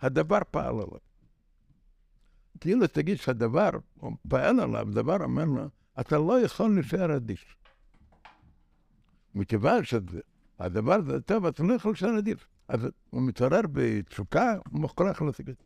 הדבר 0.00 0.38
פעל 0.50 0.74
עליו. 0.74 0.98
כאילו 2.60 2.86
תגיד 2.86 3.16
שהדבר, 3.16 3.70
פעל 4.28 4.60
עליו, 4.60 4.88
דבר 4.92 5.24
אומר 5.24 5.44
לו, 5.44 5.68
אתה 6.00 6.18
לא 6.18 6.40
יכול 6.40 6.74
להישאר 6.74 7.16
אדיש. 7.16 7.56
מכיוון 9.34 9.84
שהדבר 9.84 10.92
הזה 10.92 11.20
טוב, 11.20 11.46
אתה 11.46 11.62
לא 11.62 11.74
יכול 11.74 11.90
להישאר 11.90 12.18
אדיש. 12.18 12.46
אז 12.68 12.80
הוא 13.10 13.22
מתעורר 13.22 13.60
בתשוקה, 13.72 14.54
הוא 14.70 14.80
מוכרח 14.80 15.22
להשיג 15.22 15.50
את 15.50 15.56
זה. 15.58 15.64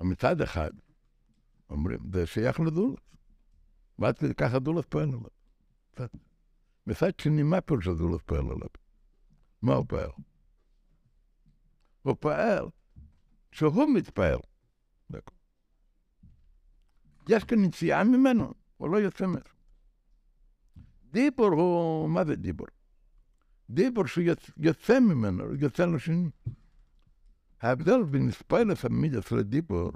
מצד 0.00 0.40
אחד, 0.40 0.70
אומרים, 1.70 1.98
זה 2.12 2.26
שייך. 2.26 2.60
ועד 3.98 4.18
כדי 4.18 4.34
ככה 4.34 4.58
דולת 4.58 4.84
פועל 4.84 5.08
עליו. 5.08 5.20
מצד- 6.86 7.10
שני, 7.20 7.42
מה 7.42 7.60
פירוש 7.60 7.84
שדולת 7.84 8.22
פועל 8.22 8.44
עליו? 8.44 8.68
מה 9.62 9.74
הוא 9.74 9.84
פועל? 9.88 10.10
הוא 12.02 12.16
פועל 12.20 12.66
שהוא 13.52 13.88
מתפעל. 13.94 14.38
יש 17.28 17.44
כאן 17.44 17.64
יציאה 17.64 18.04
ממנו, 18.04 18.54
הוא 18.76 18.90
לא 18.90 18.96
יוצא 18.96 19.26
ממנו. 19.26 19.55
דיבור 21.16 21.46
הוא, 21.46 22.08
מה 22.10 22.24
זה 22.24 22.36
דיבור? 22.36 22.66
דיבור 23.70 24.06
שהוא 24.06 24.24
יוצ- 24.24 24.50
יוצא 24.56 25.00
ממנו, 25.00 25.44
יוצא 25.54 25.86
לשני. 25.86 26.30
ההבדל 27.60 28.02
בין 28.02 28.30
ספיילס 28.30 28.84
המידס 28.84 29.32
לדיבור, 29.32 29.92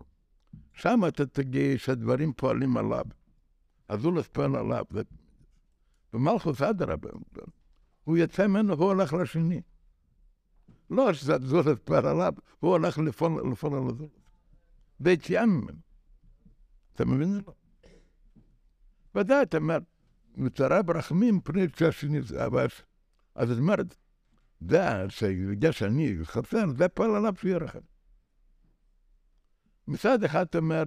שם 0.72 1.00
אתה 1.08 1.26
תגיד 1.26 1.76
שהדברים 1.78 2.32
פועלים 2.32 2.76
עליו. 2.76 3.04
אז 3.88 4.04
הוא 4.04 4.12
לא 4.12 4.22
ספל 4.22 4.56
עליו. 4.56 4.84
במלכוס 6.12 6.62
אדרבה, 6.62 7.10
הוא 8.04 8.16
יצא 8.16 8.46
ממנו 8.46 8.78
והוא 8.78 8.88
הולך 8.88 9.12
לשני. 9.12 9.60
לא 10.90 11.12
שהזול 11.12 11.62
ספל 11.62 12.06
עליו, 12.06 12.32
הוא 12.60 12.70
הולך 12.70 12.98
לפעול 12.98 13.40
על 13.78 13.88
הזול. 13.88 14.08
ביציאה 15.00 15.46
ממנו. 15.46 15.78
אתה 16.94 17.04
מבין? 17.04 17.40
ודאי, 19.14 19.42
אתה 19.42 19.56
אומר, 19.56 19.78
מצרה 20.36 20.82
ברחמים 20.82 21.40
פני 21.40 21.66
זה 22.22 22.46
אבל... 22.46 22.66
אז 23.34 23.48
זאת 23.48 23.58
אומרת, 23.58 23.96
זה 24.60 24.80
שבגלל 25.08 25.72
שאני 25.72 26.16
חסר, 26.24 26.64
זה 26.78 26.88
פועל 26.88 27.16
עליו 27.16 27.34
שיהיה 27.40 27.58
רחם. 27.58 27.78
מצד 29.88 30.24
אחד 30.24 30.46
אתה 30.46 30.58
אומר, 30.58 30.84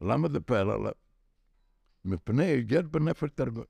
למה 0.00 0.28
זה 0.28 0.40
פועל 0.40 0.70
עליו? 0.70 0.92
מפני 2.04 2.44
יש 2.44 2.82
בנפש 2.82 3.28
דרגות. 3.36 3.66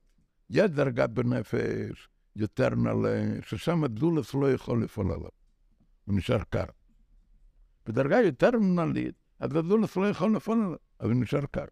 יש 0.49 0.71
דרגה 0.71 1.07
בנפש 1.07 2.09
יותר 2.35 2.69
נעלה, 2.69 3.41
ששם 3.41 3.83
הדולס 3.83 4.33
לא 4.33 4.53
יכול 4.53 4.83
לפעול 4.83 5.11
עליו. 5.11 5.29
הוא 6.05 6.17
נשאר 6.17 6.43
קר. 6.49 6.65
בדרגה 7.85 8.21
יותר 8.21 8.49
נעלית, 8.51 9.15
אז 9.39 9.55
הדולס 9.55 9.95
לא 9.97 10.09
יכול 10.09 10.35
לפעול 10.35 10.57
עליו, 10.57 10.75
אז 10.99 11.09
הוא 11.09 11.21
נשאר 11.21 11.45
קר. 11.45 11.65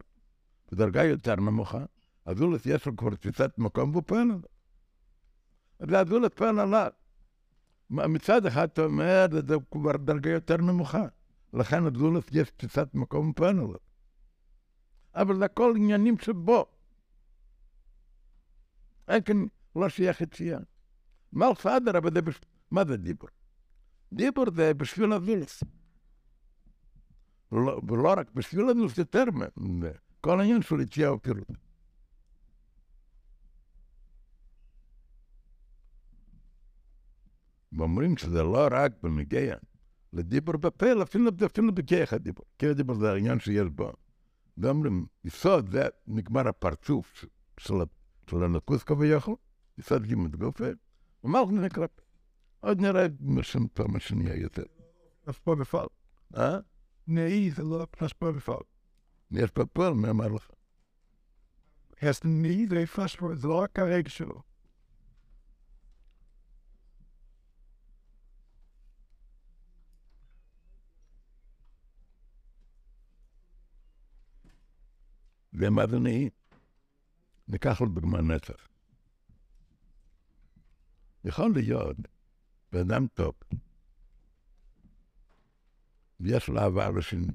בדרגה 0.71 1.03
יותר 1.03 1.35
נמוכה, 1.35 1.85
הדולס 2.25 2.65
יש 2.65 2.85
לו 2.85 2.95
כבר 2.95 3.15
תפיסת 3.15 3.51
מקום 3.57 3.91
והוא 3.91 4.03
פועל 4.05 4.21
עליו. 4.21 4.39
אז 5.79 5.87
הדולס 5.93 6.31
פועל 6.35 6.59
עליו. 6.59 6.91
מצד 7.89 8.45
אחד 8.45 8.69
אתה 8.69 8.81
אומר, 8.81 9.25
זה 9.47 9.55
כבר 9.71 9.97
דרגה 9.97 10.29
יותר 10.29 10.57
נמוכה. 10.57 11.05
לכן 11.53 11.85
הדולס 11.85 12.23
יש 12.31 12.51
תפיסת 12.51 12.87
מקום 12.93 13.29
ופועל 13.29 13.59
עליו. 13.59 13.75
אבל 15.15 15.37
זה 15.37 15.45
הכל 15.45 15.73
עניינים 15.75 16.17
שבו. 16.17 16.65
אין 19.07 19.23
כאן 19.23 19.45
לא 19.75 19.89
שייך 19.89 20.21
יציאה. 20.21 20.59
מלך 21.33 21.65
אדרבה 21.65 22.09
זה. 22.09 22.31
מה 22.71 22.85
זה 22.85 22.97
דיבור? 22.97 23.29
דיבור 24.13 24.45
זה 24.55 24.73
בשביל 24.73 25.13
הדולס. 25.13 25.63
לא, 27.51 27.81
ולא 27.87 28.13
רק 28.17 28.31
בשביל 28.31 28.69
הדולס 28.69 28.97
יותר 28.97 29.23
מזה. 29.57 29.91
כל 30.21 30.39
העניין 30.39 30.61
של 30.61 30.79
יציאה 30.79 31.13
ופירוט. 31.13 31.47
ואומרים 37.77 38.17
שזה 38.17 38.43
לא 38.43 38.67
רק 38.71 38.91
בנגיע 39.03 39.55
לדיבור 40.13 40.57
בפה, 40.57 40.91
אלא 40.91 41.03
אפילו, 41.03 41.31
אפילו 41.45 41.75
בכיח 41.75 42.13
הדיבור. 42.13 42.45
כי 42.59 42.67
הדיבור 42.67 42.95
זה 42.95 43.11
העניין 43.11 43.39
שיש 43.39 43.67
בו. 43.75 43.91
ואומרים, 44.57 45.05
יסוד 45.25 45.71
זה 45.71 45.87
נגמר 46.07 46.47
הפרצוף 46.47 47.25
של, 47.57 47.73
ה- 47.73 48.29
של 48.29 48.43
הנקוס 48.43 48.83
כביכול, 48.83 49.35
יסוד 49.77 50.03
ג' 50.03 50.35
גופה, 50.35 50.65
ומלכו 51.23 51.51
נקרא 51.51 51.87
פה. 51.87 52.01
עוד 52.59 52.81
נראה 52.81 53.07
משם 53.21 53.67
פעם 53.73 53.95
השנייה 53.95 54.35
יותר. 54.35 54.63
אף 55.29 55.39
פה 55.39 55.55
בפעל. 55.55 55.87
אה? 56.37 56.59
נאי 57.07 57.51
זה 57.51 57.63
לא 57.63 57.87
פלש 57.91 58.13
פה 58.13 58.31
בפעל. 58.31 58.63
יש 59.31 59.51
פה 59.51 59.65
פועל, 59.65 59.93
מי 59.93 60.09
אמר 60.09 60.27
לך? 60.27 60.49
אז 62.01 62.19
נאי 62.23 62.67
זה 62.67 62.85
פלש 62.85 63.15
פה, 63.15 63.35
זה 63.35 63.47
לא 63.47 63.59
רק 63.59 63.79
הרגע 63.79 64.09
שלו. 64.09 64.41
זה 75.53 75.69
נהי? 75.99 76.29
ניקח 77.47 77.81
לדוגמה 77.81 78.21
נצח. 78.21 78.67
יכול 81.25 81.51
להיות 81.55 81.97
בן 82.71 83.07
טוב, 83.07 83.33
ויש 86.19 86.47
לו 86.47 86.59
אהבה 86.59 86.89
לשני. 86.89 87.33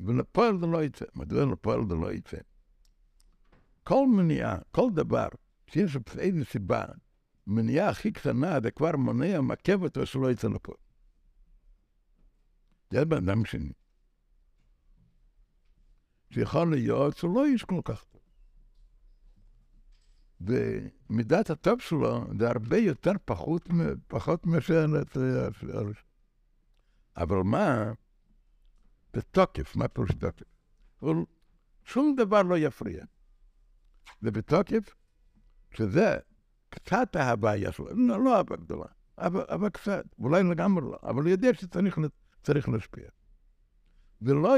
ולפועל 0.00 0.60
זה 0.60 0.66
לא 0.66 0.84
יצא. 0.84 1.04
מדוע 1.14 1.44
לפועל 1.52 1.80
זה 1.88 1.94
לא 1.94 2.12
יצא? 2.12 2.36
כל 3.84 4.06
מניעה, 4.16 4.58
כל 4.70 4.90
דבר, 4.94 5.28
שיש 5.66 5.96
איזו 6.18 6.44
סיבה, 6.44 6.84
מניעה 7.46 7.88
הכי 7.88 8.12
קטנה, 8.12 8.60
זה 8.62 8.70
כבר 8.70 8.96
מונע, 8.96 9.40
מעכב 9.40 9.82
אותו 9.82 10.06
שלא 10.06 10.30
יצא 10.30 10.48
לפועל. 10.48 10.78
זה 12.90 13.04
בן 13.04 13.28
אדם 13.28 13.44
שני. 13.44 13.72
שיכול 16.34 16.70
להיות 16.70 17.16
שהוא 17.16 17.34
לא 17.34 17.44
איש 17.44 17.64
כל 17.64 17.80
כך 17.84 18.04
טוב. 18.04 18.20
ומידת 20.40 21.50
הטוב 21.50 21.80
שלו 21.80 22.24
זה 22.38 22.50
הרבה 22.50 22.76
יותר 22.78 23.12
פחות, 23.24 23.68
פחות 24.08 24.46
מאשר... 24.46 24.86
אבל 27.16 27.36
מה? 27.36 27.92
בתוקף, 29.12 29.76
מה 29.76 29.88
פירוש 29.88 30.10
תוקף? 30.10 30.46
שום 31.84 32.16
דבר 32.16 32.42
לא 32.42 32.58
יפריע. 32.58 33.04
זה 34.20 34.30
בתוקף, 34.30 34.94
שזה 35.70 36.16
קצת 36.68 37.16
אהבה 37.16 37.56
יש 37.56 37.78
לו, 37.78 37.86
לא, 37.96 38.24
לא 38.24 38.36
אהבה 38.36 38.56
גדולה, 38.56 38.86
אבל, 39.18 39.44
אבל 39.48 39.68
קצת, 39.68 40.04
אולי 40.18 40.42
לגמרי 40.42 40.84
לא, 40.84 40.98
אבל 41.02 41.22
הוא 41.22 41.30
יודע 41.30 41.54
שצריך 41.54 41.98
לה- 41.98 42.08
צריך 42.42 42.68
להשפיע. 42.68 43.08
ולא, 44.22 44.56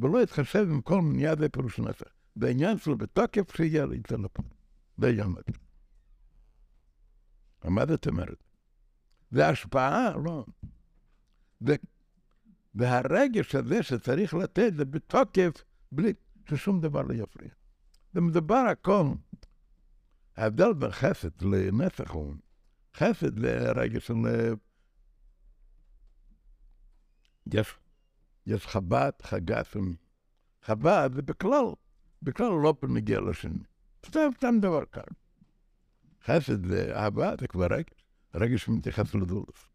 ולא 0.00 0.22
יתחשב 0.22 0.66
עם 0.70 0.80
כל 0.80 1.00
מניעה 1.02 1.36
זה 1.36 1.48
פירוש 1.48 1.78
נצח. 1.78 2.06
בעניין 2.36 2.78
שלו 2.78 2.98
בתוקף 2.98 3.56
שיהיה 3.56 3.86
יצא 3.94 4.16
לפה. 4.16 4.42
זה 4.98 5.10
יעמד. 5.10 5.42
מה 7.64 7.86
זאת 7.86 8.06
אומרת? 8.06 8.42
זה 9.30 9.48
השפעה? 9.48 10.16
לא. 10.24 10.44
והרגש 12.74 13.54
הזה 13.54 13.82
שצריך 13.82 14.34
לתת 14.34 14.72
זה 14.76 14.84
בתוקף, 14.84 15.64
בלי 15.92 16.12
ששום 16.48 16.80
דבר 16.80 17.02
לא 17.02 17.14
יפריע. 17.14 17.50
ומדובר 18.14 18.64
הכל, 18.70 19.04
ההבדל 20.36 20.72
בין 20.72 20.90
חסד 20.90 21.42
לנצח 21.42 22.10
הוא, 22.10 22.34
חסד 22.94 23.38
לרגש 23.38 24.06
של... 24.06 24.14
יש, 27.52 27.74
יש 28.46 28.66
חב"ד, 28.66 29.12
חג"פים. 29.22 29.96
חב"ד 30.62 31.10
זה 31.14 31.22
בכלל, 31.22 31.64
בכלל 32.22 32.52
לא 32.62 32.74
נגיע 32.88 33.20
לשני. 33.20 33.64
סתם, 34.06 34.28
סתם 34.36 34.54
דבר 34.60 34.84
קל. 34.84 35.00
חסד 36.24 36.66
ואהבה 36.66 37.32
זה 37.40 37.48
כבר 37.48 37.66
רגש, 37.70 38.06
רגש 38.34 38.64
שמתייחס 38.64 39.14
לדולף. 39.14 39.70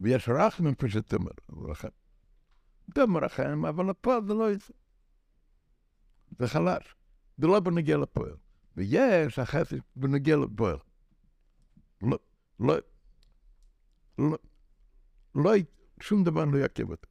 ויש 0.00 0.28
רחמים 0.28 0.74
כפי 0.74 0.90
שאתה 0.90 1.16
אומר, 1.16 1.30
רחם. 1.70 1.88
אתה 2.92 3.06
מרחם, 3.06 3.66
אבל 3.66 3.90
הפועל 3.90 4.26
זה 4.26 4.34
לא 4.34 4.52
יצא. 4.52 4.72
זה 6.38 6.48
חלש. 6.48 6.94
זה 7.38 7.46
לא 7.46 7.60
בנגיע 7.60 7.96
לפועל. 7.96 8.36
ויש 8.76 9.38
החסד 9.38 9.76
בנגיע 9.96 10.36
לפועל. 10.36 10.76
לא, 12.02 12.18
לא, 12.60 12.76
לא, 14.18 14.38
לא, 15.34 15.50
שום 16.00 16.24
דבר 16.24 16.44
לא 16.44 16.58
יעכב 16.58 16.90
אותו. 16.90 17.08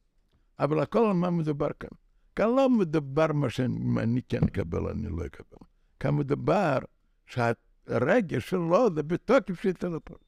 אבל 0.58 0.80
הכל 0.80 0.98
על 0.98 1.12
מה 1.12 1.30
מדובר 1.30 1.68
כאן. 1.80 1.88
כאן 2.36 2.46
לא 2.46 2.70
מדובר 2.70 3.32
מה 3.32 3.50
שאני 3.50 4.22
כן 4.28 4.44
אקבל, 4.44 4.88
אני 4.88 5.08
לא 5.08 5.26
אקבל. 5.26 5.58
כאן 6.00 6.14
מדובר 6.14 6.78
שהרגש 7.26 8.50
שלו 8.50 8.94
זה 8.94 9.02
בתוקף 9.02 9.60
שיצא 9.60 9.88
לפועל. 9.88 10.18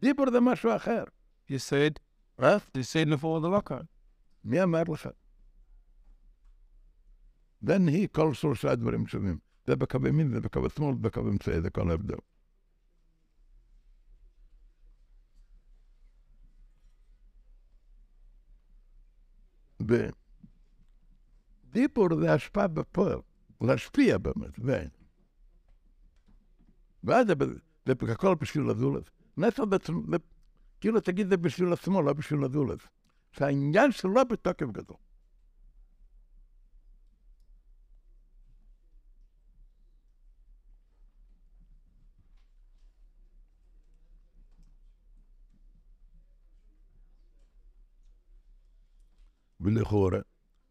דיבור 0.00 0.30
זה 0.30 0.40
משהו 0.40 0.76
אחר. 0.76 1.04
You 1.50 1.54
said, 1.54 1.98
אה? 2.42 2.56
you 2.56 2.80
said 2.80 3.08
לפור 3.08 3.40
זה 3.40 3.46
לא 3.46 3.62
כאן. 3.66 3.82
מי 4.44 4.62
אמר 4.62 4.82
לך? 4.82 5.08
זה 7.62 7.78
נהי 7.78 8.06
כל 8.12 8.34
שלושה 8.34 8.74
דברים 8.74 9.06
שונים. 9.06 9.38
זה 9.66 9.76
בקו 9.76 10.06
ימין, 10.08 10.30
זה 10.30 10.40
בקו 10.40 10.70
שמאל, 10.70 10.94
זה 10.94 11.00
בקו 11.00 11.20
אמצעי, 11.20 11.60
זה 11.60 11.70
כל 11.70 11.90
ההבדל. 19.90 20.10
ודיבור 21.70 22.08
זה 22.20 22.32
השפעה 22.32 22.68
בפועל, 22.68 23.18
להשפיע 23.60 24.18
באמת, 24.18 24.50
זה. 24.62 24.86
ואז 27.04 27.26
זה, 27.26 27.34
זה 27.86 28.12
הכל 28.12 28.34
בשביל 28.34 28.70
הזולת. 28.70 29.10
נצר 29.36 29.64
בעצם, 29.64 29.92
זה- 30.10 30.16
כאילו 30.80 31.00
תגיד 31.00 31.28
זה 31.28 31.36
בשביל 31.36 31.72
עצמו, 31.72 32.02
לא 32.02 32.12
בשביל 32.12 32.44
הזולת. 32.44 32.78
שהעניין 33.32 33.92
שלו 33.92 34.24
בתוקף 34.30 34.66
גדול. 34.66 34.96
ולכאורה, 49.66 50.18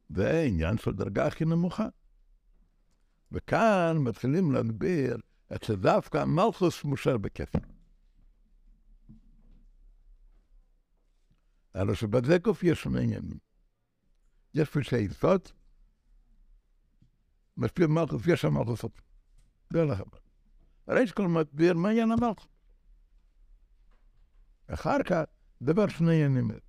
זה 0.09 0.31
העניין 0.31 0.77
של 0.77 0.91
דרגה 0.91 1.27
הכי 1.27 1.45
נמוכה. 1.45 1.87
וכאן 3.31 3.97
מתחילים 3.97 4.51
להסביר 4.51 5.17
את 5.55 5.63
שדווקא 5.63 6.25
מלכוס 6.25 6.83
מושר 6.83 7.17
בכסף. 7.17 7.59
הלוא 11.73 11.95
שבזה 11.95 12.37
גוף 12.37 12.63
יש 12.63 12.83
שני 12.83 13.03
עניינים. 13.03 13.37
יש 14.53 14.69
פשעי 14.69 15.01
יסוד, 15.01 15.41
משפיע 17.57 17.87
מלכוס, 17.87 18.21
יש 18.27 18.41
שם 18.41 18.53
מלכוסות. 18.53 19.01
זה 19.73 19.85
לכם. 19.85 20.03
הרי 20.87 21.07
שכל 21.07 21.27
מסביר 21.27 21.73
מה 21.73 21.89
עניין 21.89 22.11
המלכוס. 22.11 22.47
אחר 24.67 25.03
כך, 25.03 25.21
דבר 25.61 25.87
שני 25.87 26.25
עניינים. 26.25 26.64